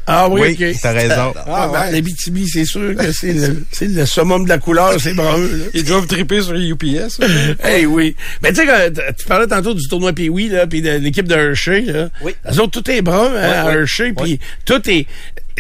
Ah 0.10 0.30
oui, 0.30 0.56
Oui, 0.58 0.68
OK. 0.72 0.80
t'as 0.82 0.94
raison. 0.94 1.34
Ah, 1.48 1.70
ben, 1.72 1.92
les 1.92 2.02
BTB, 2.02 2.46
c'est 2.48 2.64
sûr 2.64 2.96
que 2.96 3.12
c'est 3.12 3.34
le, 3.34 3.66
le 3.82 4.06
summum 4.06 4.46
de 4.46 4.50
la 4.50 4.58
couleur, 4.58 4.94
c'est 5.02 5.14
brun, 5.14 5.38
là. 5.38 5.66
Ils 5.74 5.84
doivent 5.84 6.08
triper 6.08 6.42
sur 6.42 6.54
les 6.54 6.70
UPS. 6.70 7.20
Hey, 7.62 7.86
oui. 7.86 8.16
Mais 8.42 8.54
tu 8.54 8.66
sais, 8.66 8.92
tu 9.18 9.26
parlais 9.26 9.48
tantôt 9.48 9.74
du 9.74 9.86
tournoi 9.90 10.14
Pee-Wee, 10.14 10.48
là, 10.50 10.66
puis 10.66 10.82
de 10.82 10.92
l'équipe 10.92 11.28
de 11.28 11.36
Hershey, 11.36 11.82
là. 11.82 12.10
Oui. 12.22 12.34
Eux 12.50 12.60
autres, 12.62 12.82
tout 12.82 12.90
est 12.90 13.02
brun, 13.02 13.32
hein, 13.36 13.42
à 13.42 13.66
Ouais, 13.66 13.72
ouais. 13.72 13.80
Hershey, 13.82 14.14
puis 14.14 14.32
Ouais. 14.34 14.40
tout 14.66 14.90
est... 14.90 15.08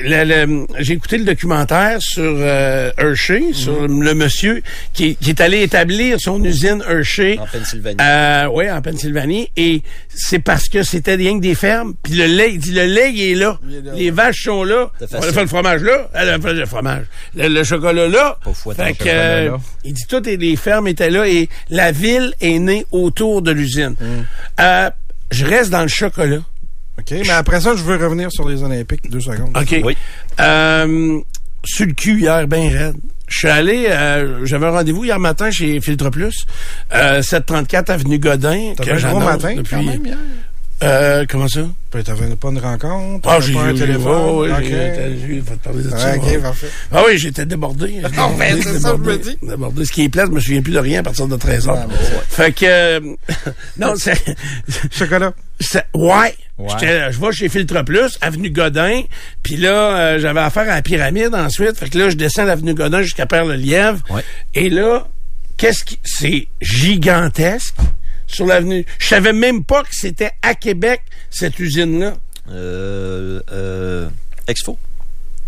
le- 0.04 0.24
le- 0.46 0.68
J'ai 0.80 0.94
écouté 0.94 1.18
le 1.18 1.24
documentaire 1.26 1.98
sur 2.02 2.24
euh, 2.24 2.92
Hershey, 2.98 3.54
sur 3.54 3.82
Mhm. 3.90 4.04
le 4.04 4.14
monsieur 4.14 4.62
qui, 4.94 5.16
qui 5.16 5.30
est 5.32 5.42
allé 5.42 5.62
établir 5.64 6.18
son 6.20 6.44
usine 6.44 6.84
Hershey. 6.88 7.38
En 7.40 7.46
Pennsylvanie. 7.48 7.98
Euh, 8.02 8.48
oui, 8.54 8.70
en 8.70 8.82
Pennsylvanie. 8.82 9.50
Et 9.58 9.82
c'est 10.10 10.40
parce 10.40 10.70
que 10.70 10.84
c'était 10.84 11.16
rien 11.16 11.38
que 11.38 11.42
des 11.42 11.56
fermes. 11.56 11.94
Puis 12.04 12.14
le 12.14 12.26
lait, 12.26 12.52
il 12.54 12.60
dit, 12.60 12.72
le 12.72 12.86
lait, 12.86 13.12
il 13.14 13.22
est 13.32 13.36
là. 13.36 13.60
Il 13.68 13.76
est 13.76 13.82
là, 13.82 13.92
Les 13.96 14.12
vaches 14.12 14.44
sont 14.44 14.64
là. 14.64 14.90
On 15.14 15.18
a 15.22 15.32
fait 15.32 15.42
le 15.42 15.48
fromage 15.48 15.82
là. 15.82 16.10
Elle 16.14 16.30
a 16.30 16.40
fait 16.40 16.54
le 16.54 16.66
fromage. 16.66 17.06
Le, 17.36 17.48
le 17.48 17.64
chocolat 17.64 18.08
là. 18.08 18.38
Pas 18.44 18.54
fouettant, 18.54 18.86
Fait 18.86 18.94
que, 18.94 19.04
euh, 19.08 19.50
là. 19.52 19.58
il 19.84 19.94
dit, 19.94 20.06
toutes 20.08 20.28
les 20.28 20.56
fermes 20.56 20.88
étaient 20.88 21.10
là 21.10 21.28
et 21.28 21.50
la 21.70 21.92
ville 21.92 22.34
est 22.42 22.60
née 22.60 22.86
autour 22.92 23.42
de 23.42 23.52
l'usine. 23.52 23.96
Mm. 24.00 24.06
Euh, 24.62 24.90
je 25.32 25.46
reste 25.46 25.70
dans 25.72 25.82
le 25.82 25.88
chocolat. 25.88 26.40
OK, 27.00 27.12
mais 27.12 27.30
après 27.30 27.62
ça, 27.62 27.76
je 27.76 27.84
veux 27.84 27.96
revenir 27.96 28.32
sur 28.32 28.48
les 28.50 28.64
Olympiques. 28.64 29.10
Deux 29.10 29.20
secondes. 29.22 29.56
OK. 29.56 29.82
Oui. 29.84 29.96
Euh, 30.40 31.20
sur 31.64 31.86
le 31.86 31.94
cul 31.94 32.20
hier, 32.22 32.48
ben 32.48 32.70
raide. 32.76 32.96
Je 33.28 33.40
suis 33.40 33.48
allé, 33.50 33.88
euh, 33.90 34.46
j'avais 34.46 34.68
un 34.68 34.72
rendez-vous 34.72 35.04
hier 35.04 35.20
matin 35.20 35.52
chez 35.52 35.82
Filtre 35.82 36.10
Plus, 36.10 36.46
euh, 36.94 37.22
734 37.22 37.90
avenue 37.90 38.20
Godin. 38.20 38.74
T'avais 38.78 38.92
que 38.92 38.96
un 38.96 39.10
gros 39.10 39.20
j'annonce 39.20 39.24
matin, 39.26 39.54
depuis- 39.56 39.76
quand 39.76 39.84
même, 39.84 40.06
hier. 40.06 40.18
Euh, 40.84 41.26
comment 41.28 41.48
ça? 41.48 41.62
Puis 41.90 42.04
t'avais 42.04 42.36
pas 42.36 42.50
une 42.50 42.60
rencontre? 42.60 43.28
Ah, 43.28 43.40
j'ai 43.40 43.54
pas 43.54 43.64
un 43.64 43.74
téléphone? 43.74 44.52
OK. 44.52 44.64
j'ai- 44.64 45.18
j'ai- 45.20 45.40
va 45.40 45.56
te 45.56 45.64
parler 45.64 45.84
de 45.84 45.90
ça. 45.90 46.16
OK, 46.16 46.42
parfait. 46.42 46.68
Ah 46.92 47.02
oui, 47.08 47.18
j'étais 47.18 47.46
débordé. 47.48 47.88
J'étais 47.96 48.08
Ah, 48.18 48.30
ben, 48.38 48.56
débordé, 48.58 48.62
c'est 48.74 48.80
ça, 48.80 48.90
je 48.90 48.94
me 48.94 49.04
débordé, 49.18 49.18
dis. 49.42 49.48
Débordé. 49.48 49.86
Ce 49.86 49.92
qui 49.92 50.04
est 50.04 50.10
plate, 50.10 50.28
je 50.28 50.32
me 50.34 50.40
souviens 50.40 50.62
plus 50.62 50.74
de 50.74 50.80
rien 50.80 51.00
à 51.00 51.04
partir 51.04 51.28
de 51.28 51.36
13 51.36 51.68
heures. 51.68 51.80
Ah, 51.82 51.88
ben, 51.88 51.96
Fait 52.30 52.52
que, 52.52 52.66
euh, 52.66 53.00
non, 53.80 53.94
c'est, 53.98 54.22
Chocolat. 54.92 55.34
ouais. 55.96 56.36
Je 56.60 57.20
vais 57.20 57.32
chez 57.32 57.50
Filtre 57.50 57.82
Plus, 57.84 58.18
avenue 58.22 58.52
Godin, 58.52 59.02
puis 59.42 59.58
là, 59.58 59.98
euh, 59.98 60.20
j'avais 60.20 60.42
affaire 60.42 60.64
à 60.70 60.76
la 60.76 60.82
pyramide 60.84 61.34
ensuite. 61.34 61.76
Fait 61.78 61.90
que 61.90 61.98
là, 61.98 62.10
je 62.12 62.16
descends 62.16 62.46
l'avenue 62.46 62.76
Godin 62.76 63.02
jusqu'à 63.02 63.26
Père-le-Lièvre. 63.26 64.04
Et 64.54 64.70
là, 64.70 65.08
qu'est-ce 65.58 65.84
qui, 65.84 65.98
c'est 66.04 66.48
gigantesque 66.62 67.76
sur 68.28 68.46
l'avenue. 68.46 68.86
Je 69.00 69.08
savais 69.08 69.34
même 69.34 69.64
pas 69.64 69.84
que 69.84 69.90
c'était 69.96 70.32
à 70.42 70.54
Québec, 70.56 71.02
cette 71.30 71.58
usine-là. 71.60 72.14
Euh, 72.50 73.42
euh, 73.52 74.08
Expo. 74.48 74.78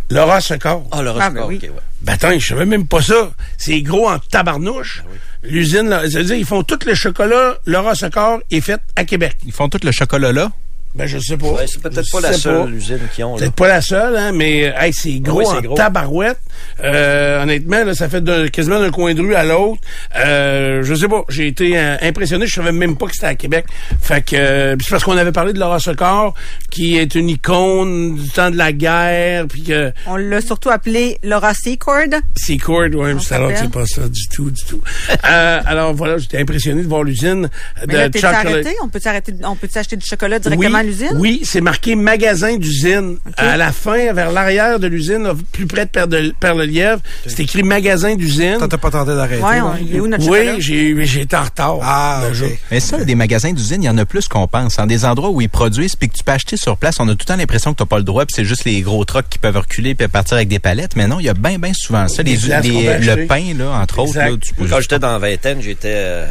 Laura 0.10 0.42
Secor. 0.42 0.88
Ah, 0.92 1.04
le 1.04 1.12
Ah, 1.20 1.30
ben 1.30 1.46
oui. 1.48 1.58
OK, 1.58 1.64
ouais. 1.64 1.82
Ben 2.02 2.14
attends, 2.14 2.38
je 2.38 2.48
savais 2.48 2.66
même 2.66 2.88
pas 2.88 3.02
ça. 3.02 3.32
C'est 3.58 3.82
gros 3.82 4.10
en 4.10 4.18
tabarnouche. 4.20 5.04
L'usine, 5.44 5.88
là, 5.90 6.02
c'est-à-dire, 6.10 6.36
ils 6.36 6.46
font 6.46 6.64
tout 6.64 6.80
le 6.86 6.96
chocolat, 6.96 7.58
Laura 7.66 7.94
Secor 7.96 8.40
est 8.50 8.62
fait 8.62 8.82
à 8.96 9.04
Québec. 9.06 9.36
Ils 9.46 9.52
font 9.52 9.70
tout 9.70 9.80
le 9.84 9.92
chocolat 9.92 10.32
là? 10.32 10.52
Ben, 10.96 11.06
je 11.06 11.20
sais 11.20 11.38
pas. 11.38 11.46
Ouais, 11.52 11.68
c'est 11.68 11.80
peut-être 11.82 12.04
Je 12.08 12.12
pas 12.12 12.20
la 12.22 12.34
seule 12.34 12.64
pas. 12.66 12.70
usine 12.72 13.00
qu'ils 13.14 13.24
ont, 13.24 13.34
là. 13.36 13.40
Peut-être 13.42 13.54
pas 13.56 13.68
la 13.68 13.82
seule, 13.82 14.18
hein, 14.18 14.32
mais 14.32 14.74
hey, 14.76 14.92
c'est 14.92 15.20
gros 15.20 15.40
oui, 15.40 15.46
c'est 15.48 15.58
en 15.58 15.62
gros. 15.62 15.76
tabarouette. 15.76 16.40
Euh, 16.84 17.44
honnêtement, 17.44 17.84
là, 17.84 17.94
ça 17.94 18.08
fait 18.10 18.22
de- 18.24 18.48
quasiment 18.48 18.80
d'un 18.80 18.92
coin 18.92 19.14
de 19.14 19.22
rue 19.22 19.36
à 19.36 19.44
l'autre. 19.44 19.82
Euh, 20.16 20.82
je 20.84 20.94
sais 20.96 21.08
pas, 21.08 21.24
j'ai 21.30 21.48
été 21.48 21.78
euh, 21.78 21.98
impressionné. 22.02 22.48
Je 22.48 22.56
savais 22.56 22.72
même 22.72 22.98
pas 22.98 23.08
que 23.08 23.14
c'était 23.14 23.26
à 23.28 23.36
Québec. 23.36 23.66
Fait 24.02 24.24
que 24.24 24.36
euh, 24.36 24.76
c'est 24.82 24.90
parce 24.90 25.04
qu'on 25.04 25.18
avait 25.18 25.32
parlé 25.32 25.54
de 25.54 25.60
Laura 25.60 25.80
Secor, 25.80 26.34
qui 26.70 26.98
est 26.98 27.16
une 27.16 27.30
icône 27.30 28.16
du 28.16 28.30
temps 28.30 28.50
de 28.52 28.58
la 28.58 28.72
guerre, 28.72 29.46
puis 29.48 29.64
que 29.64 29.92
On 30.08 30.16
l'a 30.16 30.42
surtout 30.42 30.70
appelé 30.70 31.18
Laura 31.24 31.54
Secord. 31.54 32.06
Secord, 32.36 32.90
ouais, 32.96 33.16
c'est 33.20 33.36
alors 33.36 33.52
que 33.52 33.60
c'est 33.60 33.72
pas 33.72 33.86
ça 33.86 34.08
du 34.08 34.28
tout, 34.28 34.50
du 34.52 34.64
tout. 34.64 34.82
euh, 35.30 35.60
alors 35.66 35.94
voilà, 35.94 36.18
j'étais 36.18 36.40
impressionné 36.40 36.84
de 36.84 36.88
voir 36.88 37.04
l'usine 37.04 37.50
Mais 37.88 38.10
de 38.10 38.20
là, 38.22 38.38
arrêté? 38.40 38.76
On 38.84 38.88
peut 38.88 39.00
arrêter, 39.06 39.34
on 39.44 39.56
peut 39.56 39.70
acheter 39.76 39.96
du 39.96 40.06
chocolat 40.06 40.40
directement 40.40 40.70
oui, 40.78 40.80
à 40.80 40.84
l'usine? 40.84 41.12
Oui, 41.16 41.42
c'est 41.44 41.62
marqué 41.62 41.96
magasin 41.96 42.58
d'usine. 42.58 43.18
À 43.38 43.58
la 43.58 43.72
fin, 43.72 44.14
vers 44.14 44.32
l'arrière 44.32 44.80
de 44.80 44.88
l'usine, 44.88 45.28
plus 45.52 45.66
près 45.66 45.86
de 45.86 45.90
Père 45.92 46.08
de 46.08 46.34
Père-le-Lièvre, 46.50 47.00
c'est 47.28 47.44
écrit 47.44 47.62
magasin 47.62 48.16
d'usine. 48.16 48.58
T'as 48.60 48.78
pas 48.78 48.90
tenté 48.90 49.14
d'arrêter? 49.14 49.44
Ouais, 49.44 49.58
là? 49.58 49.66
on, 49.68 49.86
il 49.86 49.96
est 49.96 50.00
où 50.00 50.08
notre? 50.08 50.28
Oui, 50.28 50.60
j'ai 50.60 51.06
j'ai 51.06 51.22
été 51.22 51.36
en 51.36 51.44
retard. 51.44 51.78
Ah. 51.84 52.24
Mais 52.72 52.80
ça, 52.80 53.04
des 53.04 53.14
magasins 53.14 53.54
d'usine, 53.54 53.84
il 53.84 53.86
y 53.86 53.90
en 53.90 53.98
a 54.00 54.06
plus 54.06 54.28
qu'on 54.28 54.48
pense. 54.48 54.80
En 54.80 54.88
des 54.88 55.06
endroits 55.06 55.30
où 55.30 55.42
ils 55.42 55.50
produisent 55.50 55.96
puis 55.96 56.10
que 56.10 56.18
tu 56.18 56.24
peux 56.24 56.32
acheter 56.32 56.58
sur 56.58 56.78
place, 56.78 57.00
on 57.00 57.08
a 57.08 57.12
tout 57.12 57.20
le 57.22 57.26
temps 57.26 57.36
l'impression 57.36 57.74
que 57.74 57.78
t'as 57.78 57.86
pas 57.86 57.98
le 57.98 58.04
droit 58.04 58.26
puis 58.26 58.34
c'est 58.36 58.46
juste 58.46 58.66
les 58.66 58.82
gros 58.82 59.06
trucks 59.06 59.30
qui 59.30 59.38
peuvent 59.38 59.58
reculer 59.58 59.94
puis 59.94 60.08
partir 60.08 60.38
avec 60.38 60.48
des 60.48 60.60
palettes. 60.60 60.96
Mais 60.96 61.08
non, 61.08 61.20
il 61.20 61.28
y 61.28 61.30
a 61.30 61.36
bien, 61.36 61.60
bien 61.60 61.74
souvent 61.74 62.08
ça. 62.08 62.24
Les, 62.24 62.52
acheter. 62.52 62.98
le 63.00 63.28
pain, 63.28 63.54
là, 63.56 63.70
entre 63.80 64.00
autres, 64.00 64.10
Exact. 64.10 64.32
là, 64.32 64.38
tu 64.42 64.54
peux 64.56 64.66
Quand 64.66 64.82
j'étais 64.82 65.00
dans 65.00 65.12
la 65.12 65.20
vingtaine, 65.20 65.62
j'étais 65.62 65.94
euh, 65.94 66.26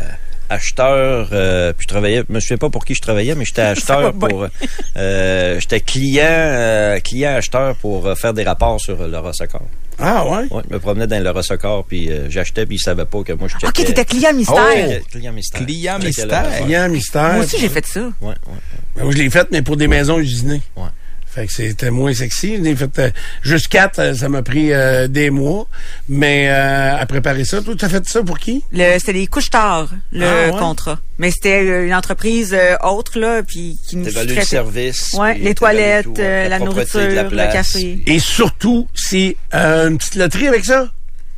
acheteur, 0.49 1.29
euh, 1.33 1.73
puis 1.73 1.85
je 1.85 1.89
travaillais, 1.89 2.23
je 2.29 2.33
me 2.33 2.41
souviens 2.41 2.57
pas 2.59 2.71
pour 2.71 2.85
qui 2.85 2.95
je 2.95 3.03
travaillais, 3.03 3.35
mais 3.35 3.45
j'étais 3.45 3.63
acheteur 3.77 4.13
pour, 4.13 4.47
euh, 4.97 5.61
j'étais 5.61 5.81
client, 5.81 6.25
euh, 6.25 7.01
client 7.01 7.35
acheteur 7.37 7.75
pour 7.77 8.07
euh, 8.07 8.15
faire 8.15 8.35
des 8.35 8.45
rapports 8.45 8.81
sur 8.81 9.07
le 9.07 9.19
Rossacor. 9.19 9.63
Ah 9.99 10.27
ouais? 10.29 10.47
Ouais, 10.51 10.63
je 10.69 10.75
me 10.75 10.79
promenais 10.79 11.07
dans 11.07 11.23
le 11.23 11.31
Rossacor, 11.31 11.85
puis 11.85 12.11
euh, 12.11 12.31
j'achetais, 12.31 12.67
puis 12.67 12.77
ils 12.77 12.81
savaient 12.81 13.05
pas 13.05 13.23
que 13.23 13.33
moi 13.33 13.49
je 13.49 13.55
checkais. 13.55 13.67
OK, 13.67 13.75
t'étais 13.87 14.05
client 14.05 14.33
mystère. 14.33 14.57
Client- 14.73 15.01
Client 15.11 15.33
mystère. 15.33 15.61
Client 15.67 15.99
mystère. 15.99 16.63
Client 16.65 16.89
mystère. 16.89 17.33
Moi 17.35 17.45
aussi, 17.45 17.59
j'ai 17.59 17.69
fait 17.69 17.87
ça. 17.87 18.01
Ouais, 18.01 18.29
ouais. 18.29 18.35
Ben, 18.97 19.03
moi, 19.05 19.13
je 19.13 19.19
l'ai 19.19 19.31
fait, 19.31 19.49
mais 19.51 19.63
pour 19.63 19.77
des 19.77 19.89
maisons 19.89 20.19
usinées. 20.19 20.63
Ouais. 20.77 20.89
Fait 21.27 21.47
que 21.47 21.53
c'était 21.53 21.91
moins 21.91 22.15
sexy. 22.15 22.57
Je 22.57 22.63
l'ai 22.63 22.75
fait 22.75 22.99
euh, 22.99 23.11
juste 23.43 23.69
quatre, 23.69 23.99
euh, 23.99 24.15
ça 24.15 24.29
m'a 24.29 24.43
pris 24.43 24.73
euh, 24.73 25.09
des 25.09 25.31
mois. 25.31 25.67
Mais 26.09 26.49
euh, 26.49 26.97
à 26.97 27.05
préparer 27.07 27.45
ça, 27.45 27.61
toi, 27.61 27.75
t'as 27.79 27.89
fait 27.89 28.07
ça 28.09 28.23
pour 28.23 28.39
qui? 28.39 28.65
Le, 28.73 28.99
c'était 28.99 29.13
les 29.13 29.27
couches 29.27 29.51
tard, 29.51 29.91
le 30.11 30.25
Ah, 30.27 30.47
ouais? 30.53 30.59
contrat. 30.59 30.99
Mais 31.19 31.31
c'était 31.33 31.65
euh, 31.65 31.87
une 31.87 31.95
entreprise 31.95 32.55
euh, 32.55 32.77
autre, 32.85 33.19
là, 33.19 33.43
puis 33.43 33.79
qui 33.89 33.97
nous 33.97 34.05
T'évalues 34.05 34.29
le 34.29 34.35
traitait. 34.35 34.49
service. 34.49 35.13
Ouais, 35.15 35.37
les 35.39 35.55
toilettes, 35.55 36.05
tout, 36.05 36.15
euh, 36.19 36.49
la 36.49 36.59
nourriture, 36.61 37.01
la 37.11 37.25
le 37.25 37.53
café. 37.53 37.99
Et 38.07 38.19
surtout, 38.21 38.87
c'est 38.95 39.37
euh, 39.55 39.89
une 39.89 39.99
petite 39.99 40.15
loterie 40.15 40.47
avec 40.47 40.65
ça, 40.65 40.89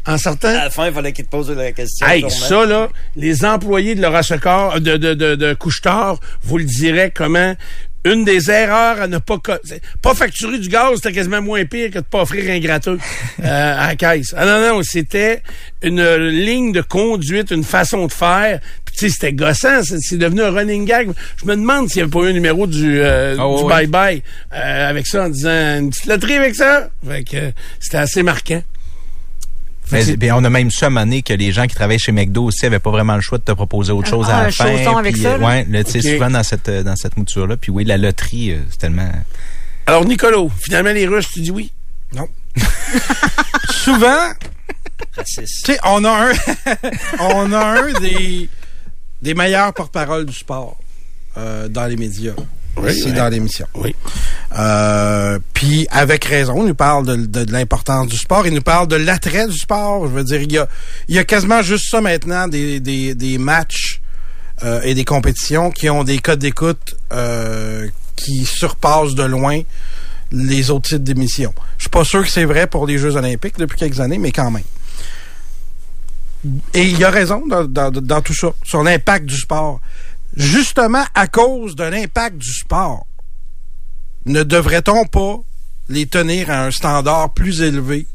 en 0.06 0.18
sortant. 0.18 0.48
À 0.48 0.64
la 0.64 0.70
fin, 0.70 0.86
il 0.88 0.92
fallait 0.92 1.12
qu'il 1.12 1.24
te 1.24 1.30
pose 1.30 1.50
la 1.50 1.72
question. 1.72 2.06
Hey, 2.06 2.24
ça, 2.30 2.66
là, 2.66 2.88
les 3.16 3.44
employés 3.44 3.94
de 3.94 4.02
Laura 4.02 4.22
Secor, 4.22 4.80
de, 4.80 4.96
de, 4.98 5.14
de, 5.14 5.34
de 5.34 5.54
Couche-Tard, 5.54 6.20
vous 6.42 6.58
le 6.58 6.64
direz 6.64 7.10
comment 7.14 7.54
une 8.04 8.24
des 8.24 8.50
erreurs 8.50 8.98
à 9.02 9.08
ne 9.08 9.18
pas 9.18 9.36
pas 10.00 10.14
facturer 10.14 10.58
du 10.58 10.70
gaz, 10.70 10.92
c'était 10.96 11.12
quasiment 11.12 11.42
moins 11.42 11.66
pire 11.66 11.90
que 11.90 11.98
de 11.98 12.04
pas 12.04 12.22
offrir 12.22 12.50
un 12.50 12.58
gratteux 12.58 12.98
euh, 13.44 13.44
à 13.78 13.88
la 13.88 13.96
caisse. 13.96 14.34
Ah 14.36 14.46
non, 14.46 14.74
non, 14.76 14.82
c'était 14.82 15.42
une 15.82 16.02
ligne 16.16 16.72
de 16.72 16.80
conduite, 16.80 17.50
une 17.50 17.62
façon 17.64 18.06
de 18.06 18.12
faire. 18.12 18.60
Puis 19.00 19.08
tu 19.08 19.14
sais, 19.14 19.18
c'était 19.18 19.32
gossant, 19.32 19.80
c'est, 19.82 20.18
devenu 20.18 20.42
un 20.42 20.50
running 20.50 20.84
gag. 20.84 21.10
Je 21.36 21.46
me 21.46 21.56
demande 21.56 21.88
s'il 21.88 21.98
n'y 21.98 22.02
avait 22.02 22.10
pas 22.10 22.26
eu 22.26 22.30
un 22.30 22.32
numéro 22.34 22.66
du, 22.66 23.00
euh, 23.00 23.34
Ah 23.38 23.48
oui. 23.48 23.62
bye-bye 23.62 24.22
euh, 24.52 24.90
avec 24.90 25.06
ça 25.06 25.24
en 25.24 25.28
disant 25.30 25.78
une 25.78 25.88
petite 25.88 26.04
loterie 26.04 26.34
avec 26.36 26.54
ça. 26.54 26.90
Fait 27.08 27.24
que 27.24 27.52
c'était 27.78 27.96
assez 27.96 28.22
marquant. 28.22 28.62
Mais, 29.90 30.04
ben, 30.16 30.32
on 30.34 30.44
a 30.44 30.50
même 30.50 30.70
su 30.70 30.84
donné 30.84 31.22
que 31.22 31.32
les 31.32 31.50
gens 31.50 31.66
qui 31.66 31.74
travaillent 31.74 31.98
chez 31.98 32.12
McDo 32.12 32.44
aussi 32.44 32.66
avaient 32.66 32.78
pas 32.78 32.90
vraiment 32.90 33.14
le 33.14 33.22
choix 33.22 33.38
de 33.38 33.42
te 33.42 33.52
proposer 33.52 33.92
autre 33.92 34.08
chose 34.08 34.26
Ah, 34.28 34.36
à 34.36 34.42
la 34.42 34.48
un 34.48 34.50
fin. 34.50 34.76
chausson 34.76 34.96
avec 34.98 35.14
puis, 35.14 35.22
ça, 35.22 35.30
euh, 35.30 35.38
là? 35.38 35.46
Ouais, 35.48 35.66
là, 35.68 35.82
tu 35.82 35.92
sais, 35.92 35.98
Ok. 36.06 36.14
souvent 36.14 36.30
dans 36.30 36.42
cette, 36.42 36.70
dans 36.70 36.96
cette 36.96 37.16
mouture-là. 37.16 37.56
Puis 37.56 37.72
oui, 37.72 37.84
la 37.84 37.96
loterie, 37.96 38.54
c'est 38.70 38.78
tellement... 38.78 39.10
Alors, 39.86 40.04
Nicolo, 40.04 40.50
finalement, 40.62 40.92
les 40.92 41.06
Russes, 41.06 41.28
tu 41.32 41.40
dis 41.40 41.50
oui? 41.50 41.72
Non. 42.14 42.28
Souvent, 43.70 44.28
Raciste. 45.16 45.64
tu 45.64 45.72
sais, 45.72 45.78
on 45.84 46.04
a 46.04 46.10
un, 46.10 46.32
on 47.20 47.52
a 47.52 47.64
un 47.80 47.92
des, 48.00 48.48
des 49.22 49.34
meilleurs 49.34 49.72
porte-parole 49.74 50.26
du 50.26 50.34
sport 50.34 50.76
euh, 51.36 51.68
dans 51.68 51.86
les 51.86 51.96
médias. 51.96 52.32
Oui, 52.76 52.92
ici 52.92 53.04
oui. 53.06 53.12
dans 53.12 53.28
l'émission. 53.28 53.66
Oui. 53.74 53.94
Euh, 54.58 55.38
puis 55.54 55.86
avec 55.90 56.24
raison, 56.24 56.62
il 56.62 56.68
nous 56.68 56.74
parle 56.74 57.04
de, 57.06 57.16
de- 57.16 57.44
de 57.44 57.52
l'importance 57.52 58.06
du 58.08 58.16
sport, 58.16 58.46
il 58.46 58.54
nous 58.54 58.62
parle 58.62 58.88
de 58.88 58.96
l'attrait 58.96 59.46
du 59.48 59.56
sport. 59.56 60.06
Je 60.06 60.12
veux 60.12 60.24
dire, 60.24 60.40
il 60.40 60.52
y 60.52 60.58
a, 60.58 60.68
il 61.08 61.14
y 61.14 61.18
a 61.18 61.24
quasiment 61.24 61.62
juste 61.62 61.90
ça 61.90 62.00
maintenant, 62.00 62.48
des, 62.48 62.80
des, 62.80 63.14
des 63.14 63.38
matchs 63.38 64.00
euh, 64.62 64.80
et 64.82 64.94
des 64.94 65.04
compétitions 65.04 65.70
qui 65.70 65.90
ont 65.90 66.04
des 66.04 66.18
codes 66.18 66.38
d'écoute 66.38 66.96
euh, 67.12 67.88
qui 68.16 68.44
surpassent 68.44 69.14
de 69.14 69.24
loin 69.24 69.60
les 70.32 70.70
autres 70.70 70.88
types 70.90 71.02
d'émissions. 71.02 71.52
Je 71.76 71.82
suis 71.84 71.90
pas 71.90 72.04
sûr 72.04 72.22
que 72.22 72.30
c'est 72.30 72.44
vrai 72.44 72.66
pour 72.68 72.86
les 72.86 72.98
Jeux 72.98 73.16
olympiques 73.16 73.58
depuis 73.58 73.76
quelques 73.78 74.00
années, 74.00 74.18
mais 74.18 74.30
quand 74.32 74.50
même. 74.50 74.62
Et 76.74 76.84
il 76.84 76.98
y 76.98 77.04
a 77.04 77.10
raison 77.10 77.42
dans, 77.46 78.22
tout 78.22 78.34
ça, 78.34 78.52
sur 78.64 78.82
l'impact 78.82 79.26
du 79.26 79.36
sport. 79.36 79.80
Justement, 80.36 81.04
à 81.14 81.26
cause 81.26 81.76
de 81.76 81.84
l'impact 81.84 82.38
du 82.38 82.52
sport, 82.52 83.06
ne 84.26 84.42
devrait-on 84.42 85.04
pas 85.06 85.36
les 85.88 86.06
tenir 86.06 86.50
à 86.50 86.66
un 86.66 86.70
standard 86.70 87.34
plus 87.34 87.62
élevé 87.62 88.06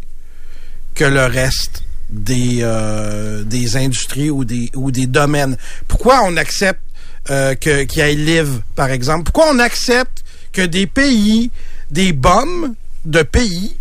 que 0.96 1.04
le 1.04 1.26
reste 1.26 1.84
des, 2.10 2.60
euh, 2.62 3.44
industries 3.76 4.30
ou 4.30 4.44
des, 4.46 5.08
domaines? 5.08 5.58
Pourquoi 5.88 6.22
on 6.24 6.38
accepte 6.38 6.82
euh, 7.30 7.56
que- 7.56 7.84
qu'il 7.84 8.04
y 8.30 8.32
ait 8.32 8.44
par 8.76 8.90
exemple? 8.90 9.24
Pourquoi 9.26 9.52
on 9.52 9.60
accepte 9.60 10.24
que 10.54 10.62
des 10.62 10.88
pays, 10.88 11.52
des 11.92 12.14
bombes 12.14 12.74
de 13.04 13.24
pays, 13.24 13.76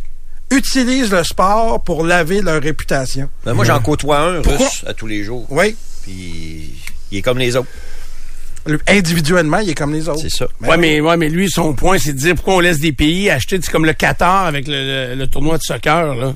utilisent 0.51 1.11
le 1.11 1.25
sport 1.25 1.83
pour 1.83 2.05
laver 2.05 2.41
leur 2.43 2.63
réputation? 2.63 3.29
Ben, 3.45 3.55
moi, 3.55 3.65
j'en 3.65 3.81
côtoie 3.81 4.19
un 4.21 4.43
Pourquoi? 4.43 4.67
russe 4.67 4.85
à 4.87 4.95
tous 4.95 5.07
les 5.07 5.25
jours. 5.25 5.47
Oui, 5.51 5.77
Puis 6.03 6.71
il 7.11 7.19
est 7.19 7.23
comme 7.23 7.39
les 7.39 7.57
autres. 7.57 7.69
le- 8.67 8.81
individuellement, 8.89 9.59
il 9.59 9.71
est 9.71 9.75
comme 9.75 9.93
les 9.93 10.09
autres. 10.09 10.21
C'est 10.23 10.31
ça. 10.31 10.47
Ben 10.61 10.69
ouais, 10.69 10.75
oui. 10.77 10.81
mais, 10.81 11.01
ouais, 11.01 11.17
mais 11.17 11.29
lui, 11.29 11.51
son 11.51 11.75
point, 11.75 11.99
c'est 11.99 12.13
de 12.13 12.19
dire 12.19 12.35
pourquoi 12.35 12.55
on 12.57 12.61
laisse 12.61 12.79
des 12.81 12.93
pays 12.93 13.29
acheter, 13.31 13.59
c'est 13.63 13.71
comme 13.71 13.85
le 13.87 13.93
Qatar 13.93 14.47
avec 14.47 14.67
le, 14.69 15.11
le- 15.11 15.15
le 15.17 15.27
tournoi 15.27 15.59
de 15.59 15.63
soccer, 15.63 16.15
là. 16.15 16.35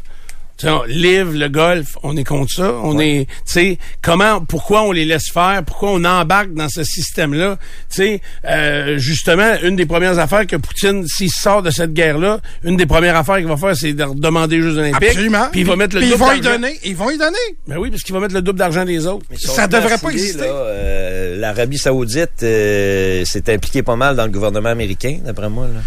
Tu 0.59 0.67
sais, 0.67 0.73
on- 0.73 0.83
Live, 0.85 1.35
le 1.35 1.49
golf, 1.49 1.97
on 2.03 2.17
est 2.17 2.25
contre 2.25 2.53
ça. 2.53 2.75
On 2.83 2.99
est, 2.99 3.27
tu 3.27 3.35
sais, 3.47 3.79
comment, 4.03 4.41
pourquoi 4.41 4.83
on 4.83 4.91
les 4.93 5.05
laisse 5.05 5.31
faire? 5.31 5.63
Pourquoi 5.65 5.93
on 5.93 6.05
embarque 6.05 6.53
dans 6.53 6.69
ce 6.69 6.83
système-là? 6.83 7.59
Tu 7.89 7.97
sais, 7.97 8.21
euh, 8.45 8.99
justement, 8.99 9.53
une 9.63 9.77
des 9.77 9.87
premières 9.87 10.19
affaires 10.19 10.47
que 10.47 10.57
Poutine, 10.57 11.07
s'il 11.07 11.31
sort 11.31 11.63
de 11.63 11.71
cette 11.71 11.93
guerre-là, 11.93 12.41
une 12.65 12.77
des 12.77 12.87
premières 12.87 13.15
affaires 13.17 13.37
qu'il 13.37 13.47
va 13.47 13.57
faire, 13.57 13.77
c'est 13.77 13.93
de 13.93 14.05
demander 14.17 14.57
les 14.57 14.63
Jeux 14.63 14.79
Olympiques. 14.79 15.09
Absolument. 15.11 15.49
Puis 15.53 15.61
il 15.61 15.67
va 15.67 15.77
mettre 15.77 15.95
le 15.95 16.01
Puis 16.01 16.09
ils 16.11 16.13
double 16.19 16.25
vont 16.25 16.33
y 16.33 16.41
donner. 16.41 16.79
Ils 16.85 16.97
vont 16.97 17.11
y 17.11 17.19
donner. 17.19 17.37
Ben 17.69 17.77
oui, 17.79 17.91
parce 17.91 18.03
qu'il 18.03 18.15
va 18.15 18.21
mettre 18.21 18.35
le 18.35 18.43
double 18.43 18.59
d'argent 18.59 18.85
des 18.85 19.07
autres. 19.07 19.25
Mais 19.31 19.37
Ça 19.39 19.69
devrait 19.69 19.99
pas 19.99 20.11
exister. 20.11 20.41
là, 20.41 20.47
euh, 20.47 21.37
L'Arabie 21.39 21.79
Saoudite 21.79 22.43
euh, 22.43 23.25
s'est 23.25 23.53
impliquée 23.55 23.85
pas 23.85 23.95
mal 23.97 24.17
dans 24.17 24.25
le 24.25 24.31
gouvernement 24.33 24.71
américain, 24.71 25.19
d'après 25.25 25.49
moi. 25.49 25.67
Là. 25.73 25.81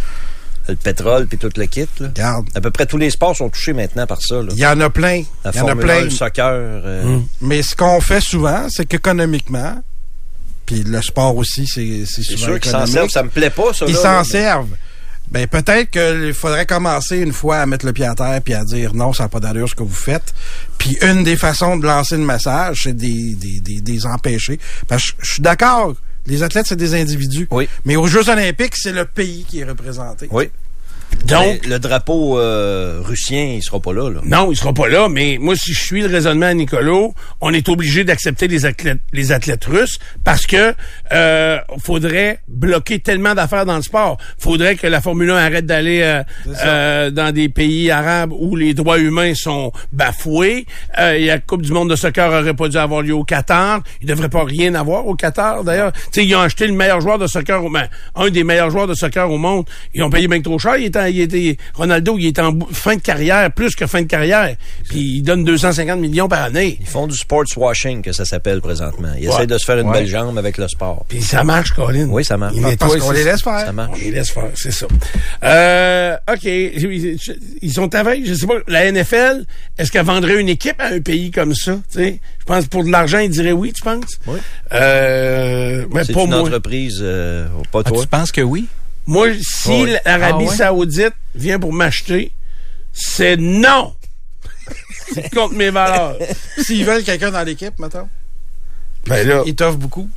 Le 0.69 0.75
pétrole 0.75 1.27
puis 1.27 1.37
tout 1.37 1.49
le 1.55 1.65
kit. 1.65 1.87
Là. 1.99 2.39
À 2.55 2.61
peu 2.61 2.69
près 2.71 2.85
tous 2.85 2.97
les 2.97 3.09
sports 3.09 3.35
sont 3.35 3.49
touchés 3.49 3.73
maintenant 3.73 4.05
par 4.05 4.21
ça. 4.21 4.41
Il 4.51 4.57
y 4.57 4.65
en 4.65 4.79
a 4.79 4.89
plein. 4.89 5.23
La 5.43 5.51
Il 5.53 5.57
y 5.57 5.61
en 5.61 5.67
a 5.67 5.75
plein. 5.75 6.01
1, 6.01 6.03
le 6.03 6.09
soccer. 6.11 6.45
euh, 6.53 7.03
Hum. 7.03 7.27
Mais 7.41 7.61
ce 7.63 7.75
qu'on 7.75 7.99
fait 7.99 8.21
souvent, 8.21 8.67
c'est 8.69 8.85
qu'économiquement, 8.85 9.81
puis 10.65 10.83
le 10.83 11.01
sport 11.01 11.35
aussi, 11.35 11.65
c'est 11.67 12.05
souvent 12.05 12.37
sûr 12.37 12.59
qu'ils 12.59 12.71
s'en 12.71 12.85
servent. 12.85 13.09
Ça 13.09 13.23
me 13.23 13.29
plaît 13.29 13.49
pas, 13.49 13.73
ça. 13.73 13.85
Ils 13.87 13.95
s'en 13.95 14.23
servent. 14.23 14.75
Ben 15.29 15.47
peut-être 15.47 15.89
qu'il 15.91 16.33
faudrait 16.33 16.65
commencer 16.65 17.17
une 17.17 17.31
fois 17.31 17.59
à 17.59 17.65
mettre 17.65 17.85
le 17.85 17.93
pied 17.93 18.05
à 18.05 18.15
terre 18.15 18.41
puis 18.43 18.53
à 18.53 18.65
dire 18.65 18.93
non, 18.93 19.13
ça 19.13 19.23
n'a 19.23 19.29
pas 19.29 19.39
d'allure 19.39 19.69
ce 19.69 19.75
que 19.75 19.83
vous 19.83 19.93
faites. 19.93 20.33
Puis 20.77 20.97
une 21.01 21.23
des 21.23 21.37
façons 21.37 21.77
de 21.77 21.85
lancer 21.87 22.17
le 22.17 22.25
message, 22.25 22.81
c'est 22.83 22.95
des, 22.97 23.35
des, 23.35 23.61
des, 23.61 23.79
des 23.79 24.05
empêcher. 24.05 24.59
Parce 24.89 25.11
que 25.11 25.17
je 25.25 25.31
suis 25.33 25.41
d'accord, 25.41 25.95
les 26.27 26.43
athlètes, 26.43 26.67
c'est 26.67 26.75
des 26.75 26.93
individus. 26.93 27.47
Oui. 27.51 27.67
Mais 27.85 27.95
aux 27.95 28.07
Jeux 28.07 28.29
olympiques, 28.29 28.75
c'est 28.75 28.91
le 28.91 29.05
pays 29.05 29.45
qui 29.47 29.59
est 29.59 29.63
représenté. 29.63 30.27
Oui. 30.31 30.49
Donc, 31.25 31.65
le 31.65 31.79
drapeau 31.79 32.37
euh, 32.39 32.99
russien, 33.03 33.53
il 33.55 33.63
sera 33.63 33.79
pas 33.79 33.93
là. 33.93 34.09
là. 34.09 34.19
Non, 34.25 34.51
il 34.51 34.55
sera 34.57 34.73
pas 34.73 34.87
là, 34.87 35.07
mais 35.09 35.37
moi, 35.39 35.55
si 35.55 35.73
je 35.73 35.79
suis 35.79 36.01
le 36.01 36.07
raisonnement 36.07 36.47
à 36.47 36.53
Nicolo, 36.53 37.13
on 37.39 37.53
est 37.53 37.69
obligé 37.69 38.03
d'accepter 38.03 38.47
les 38.47 38.65
athlètes, 38.65 38.99
les 39.13 39.31
athlètes 39.31 39.63
russes 39.65 39.99
parce 40.23 40.45
que 40.45 40.73
euh, 41.13 41.57
faudrait 41.83 42.39
bloquer 42.47 42.99
tellement 42.99 43.33
d'affaires 43.33 43.65
dans 43.65 43.75
le 43.77 43.81
sport. 43.81 44.17
Faudrait 44.39 44.75
que 44.75 44.87
la 44.87 44.99
Formule 44.99 45.29
1 45.31 45.35
arrête 45.37 45.65
d'aller 45.65 46.01
euh, 46.01 46.23
euh, 46.65 47.11
dans 47.11 47.31
des 47.33 47.49
pays 47.49 47.91
arabes 47.91 48.33
où 48.37 48.55
les 48.55 48.73
droits 48.73 48.97
humains 48.99 49.33
sont 49.35 49.71
bafoués. 49.93 50.65
Euh, 50.99 51.13
et 51.13 51.25
la 51.25 51.39
Coupe 51.39 51.61
du 51.61 51.71
monde 51.71 51.89
de 51.89 51.95
soccer 51.95 52.31
aurait 52.31 52.53
pas 52.55 52.67
dû 52.67 52.77
avoir 52.77 53.01
lieu 53.03 53.13
au 53.13 53.23
Qatar. 53.23 53.81
Il 54.01 54.07
devrait 54.07 54.29
pas 54.29 54.43
rien 54.43 54.73
avoir 54.75 55.05
au 55.07 55.15
Qatar, 55.15 55.63
d'ailleurs. 55.63 55.91
Tu 55.93 55.99
sais, 56.11 56.25
ils 56.25 56.35
ont 56.35 56.41
acheté 56.41 56.67
le 56.67 56.73
meilleur 56.73 56.99
joueur 56.99 57.17
de 57.19 57.27
soccer, 57.27 57.63
au- 57.63 57.69
ben, 57.69 57.87
un 58.15 58.29
des 58.29 58.43
meilleurs 58.43 58.69
joueurs 58.69 58.87
de 58.87 58.93
soccer 58.95 59.29
au 59.31 59.37
monde. 59.37 59.65
Ils 59.93 60.03
ont 60.03 60.09
payé 60.09 60.27
bien 60.27 60.41
trop 60.41 60.57
cher. 60.59 60.77
Il 60.77 60.85
était, 60.85 61.00
il 61.09 61.21
était, 61.21 61.57
Ronaldo, 61.73 62.17
il 62.17 62.27
est 62.27 62.39
en 62.39 62.57
fin 62.71 62.95
de 62.95 63.01
carrière, 63.01 63.51
plus 63.51 63.75
que 63.75 63.85
fin 63.87 64.01
de 64.01 64.07
carrière. 64.07 64.55
Puis 64.89 64.99
il 65.17 65.21
donne 65.21 65.43
250 65.43 65.99
millions 65.99 66.27
par 66.27 66.43
année. 66.43 66.77
Ils 66.79 66.85
font 66.87 67.07
du 67.07 67.15
sports 67.17 67.45
washing, 67.57 68.01
que 68.01 68.11
ça 68.11 68.25
s'appelle 68.25 68.61
présentement. 68.61 69.09
Ils 69.19 69.27
Ouais. 69.29 69.33
essaient 69.35 69.47
de 69.47 69.57
se 69.57 69.65
faire 69.65 69.77
une 69.79 69.87
Ouais. 69.87 69.99
belle 69.99 70.07
jambe 70.07 70.37
avec 70.37 70.57
le 70.57 70.67
sport. 70.67 71.05
Puis 71.07 71.21
ça 71.21 71.43
marche, 71.43 71.71
Colin. 71.71 72.07
Oui, 72.09 72.23
ça 72.25 72.37
marche. 72.37 72.53
Il 72.55 72.61
Parce 72.61 72.73
nettoie, 72.73 72.99
qu'on 72.99 73.11
les 73.11 73.23
laisse 73.23 73.41
faire. 73.41 73.59
Ça 73.65 73.71
marche. 73.71 73.91
On 73.93 73.99
les 73.99 74.11
laisse 74.11 74.29
faire, 74.31 74.49
c'est 74.55 74.71
ça. 74.71 74.87
Euh, 75.43 76.15
OK. 76.31 76.43
Ils 76.45 77.71
sont 77.73 77.93
avec, 77.95 78.25
je 78.25 78.33
sais 78.33 78.47
pas, 78.47 78.55
la 78.67 78.85
NFL, 78.91 79.45
est-ce 79.77 79.91
qu'elle 79.91 80.05
vendrait 80.05 80.39
une 80.39 80.49
équipe 80.49 80.79
à 80.79 80.87
un 80.87 80.99
pays 80.99 81.31
comme 81.31 81.53
ça? 81.55 81.73
tu 81.91 81.99
sais? 81.99 82.19
Je 82.39 82.45
pense 82.45 82.63
que 82.65 82.69
pour 82.69 82.83
de 82.83 82.89
l'argent, 82.91 83.19
ils 83.19 83.29
diraient 83.29 83.51
oui, 83.51 83.71
tu 83.73 83.81
penses? 83.81 84.19
Oui. 84.27 84.37
Euh, 84.73 85.85
mais 85.93 86.03
C'est 86.03 86.13
pas 86.13 86.23
une 86.23 86.29
moi. 86.29 86.39
entreprise, 86.41 86.99
euh, 87.01 87.47
pas 87.71 87.81
Ah, 87.85 87.89
toi? 87.89 88.01
tu 88.01 88.07
penses 88.07 88.31
que 88.31 88.41
oui? 88.41 88.67
Moi, 89.07 89.29
si 89.41 89.69
Oui. 89.69 89.95
l'Arabie 90.05 90.45
Ah 90.47 90.49
ouais? 90.51 90.55
Saoudite 90.55 91.13
vient 91.35 91.59
pour 91.59 91.73
m'acheter, 91.73 92.31
c'est 92.93 93.37
non! 93.37 93.93
c'est 95.13 95.33
contre 95.33 95.55
mes 95.55 95.69
valeurs. 95.69 96.17
S'ils 96.59 96.85
veulent 96.85 97.03
quelqu'un 97.03 97.31
dans 97.31 97.43
l'équipe, 97.43 97.77
maintenant, 97.79 98.07
Ben 99.07 99.27
là, 99.27 99.43
ils 99.45 99.55
t'offrent 99.55 99.77
beaucoup? 99.77 100.09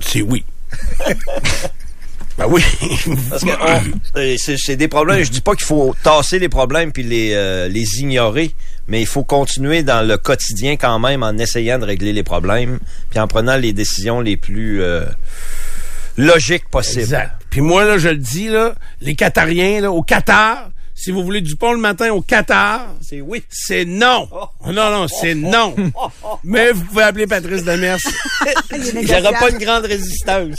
c'est 0.00 0.22
oui. 0.22 0.44
ben 2.38 2.46
oui. 2.48 2.62
Parce 3.28 3.42
que 3.44 3.50
euh, 4.18 4.36
c'est 4.38 4.56
c'est 4.56 4.76
des 4.76 4.88
problèmes. 4.88 5.22
Je 5.22 5.30
dis 5.30 5.40
pas 5.40 5.54
qu'il 5.54 5.64
faut 5.66 5.94
tasser 6.02 6.38
les 6.38 6.48
problèmes 6.48 6.92
puis 6.92 7.02
les, 7.02 7.32
euh, 7.34 7.68
les 7.68 7.98
ignorer, 8.00 8.54
mais 8.88 9.00
il 9.00 9.06
faut 9.06 9.24
continuer 9.24 9.82
dans 9.82 10.06
le 10.06 10.16
quotidien 10.16 10.76
quand 10.76 10.98
même 10.98 11.22
en 11.22 11.36
essayant 11.38 11.78
de 11.78 11.84
régler 11.84 12.12
les 12.12 12.22
problèmes 12.22 12.78
puis 13.10 13.18
en 13.18 13.26
prenant 13.26 13.56
les 13.56 13.72
décisions 13.72 14.20
les 14.20 14.36
plus 14.36 14.80
euh, 14.82 15.04
logiques 16.16 16.68
possibles. 16.70 17.00
Exact. 17.02 17.32
Puis 17.50 17.60
moi, 17.60 17.84
là, 17.84 17.98
je 17.98 18.08
le 18.08 18.16
dis, 18.16 18.48
là, 18.48 18.74
les 19.00 19.14
Qatariens, 19.14 19.80
là, 19.80 19.90
au 19.90 20.02
Qatar, 20.02 20.70
si 20.94 21.10
vous 21.10 21.24
voulez 21.24 21.40
du 21.40 21.56
pont 21.56 21.72
le 21.72 21.78
matin 21.78 22.10
au 22.12 22.20
Qatar, 22.20 22.94
C'est 23.00 23.20
oui. 23.20 23.42
c'est 23.48 23.84
non. 23.84 24.28
Non, 24.66 24.72
non, 24.90 25.06
c'est 25.08 25.34
non. 25.34 25.74
Mais 26.44 26.72
vous 26.72 26.84
pouvez 26.84 27.04
appeler 27.04 27.26
Patrice 27.26 27.64
Demers. 27.64 27.98
Il 28.72 29.04
n'y 29.06 29.14
aura 29.14 29.32
pas 29.32 29.50
une 29.50 29.58
grande 29.58 29.84
résistance. 29.86 30.58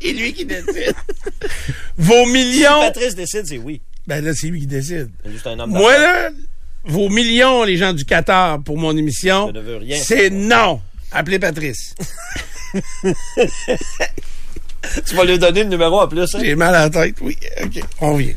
c'est 0.00 0.12
lui 0.12 0.32
qui 0.32 0.44
décide. 0.44 0.94
Vos 1.96 2.26
millions. 2.26 2.80
Patrice 2.80 3.14
décide, 3.14 3.46
c'est 3.46 3.58
oui. 3.58 3.80
Ben 4.06 4.24
là, 4.24 4.32
c'est 4.34 4.48
lui 4.48 4.60
qui 4.60 4.66
décide. 4.66 5.08
C'est 5.24 5.32
juste 5.32 5.46
un 5.46 5.58
homme 5.58 5.70
Moi, 5.70 5.96
là, 5.98 6.30
vos 6.84 7.08
millions, 7.08 7.62
les 7.64 7.76
gens 7.76 7.92
du 7.92 8.04
Qatar, 8.04 8.60
pour 8.62 8.76
mon 8.78 8.96
émission, 8.96 9.46
Ça 9.46 9.52
ne 9.52 9.60
veut 9.60 9.76
rien 9.76 9.96
c'est 10.02 10.30
non. 10.30 10.80
Appelez 11.12 11.38
Patrice. 11.38 11.94
Tu 15.06 15.14
vas 15.14 15.24
lui 15.24 15.38
donner 15.38 15.62
le 15.64 15.68
numéro 15.70 16.00
en 16.00 16.08
plus. 16.08 16.34
hein? 16.34 16.38
J'ai 16.42 16.54
mal 16.54 16.74
à 16.74 16.80
la 16.82 16.90
tête, 16.90 17.16
oui. 17.20 17.36
OK, 17.62 17.80
on 18.00 18.14
vient. 18.16 18.34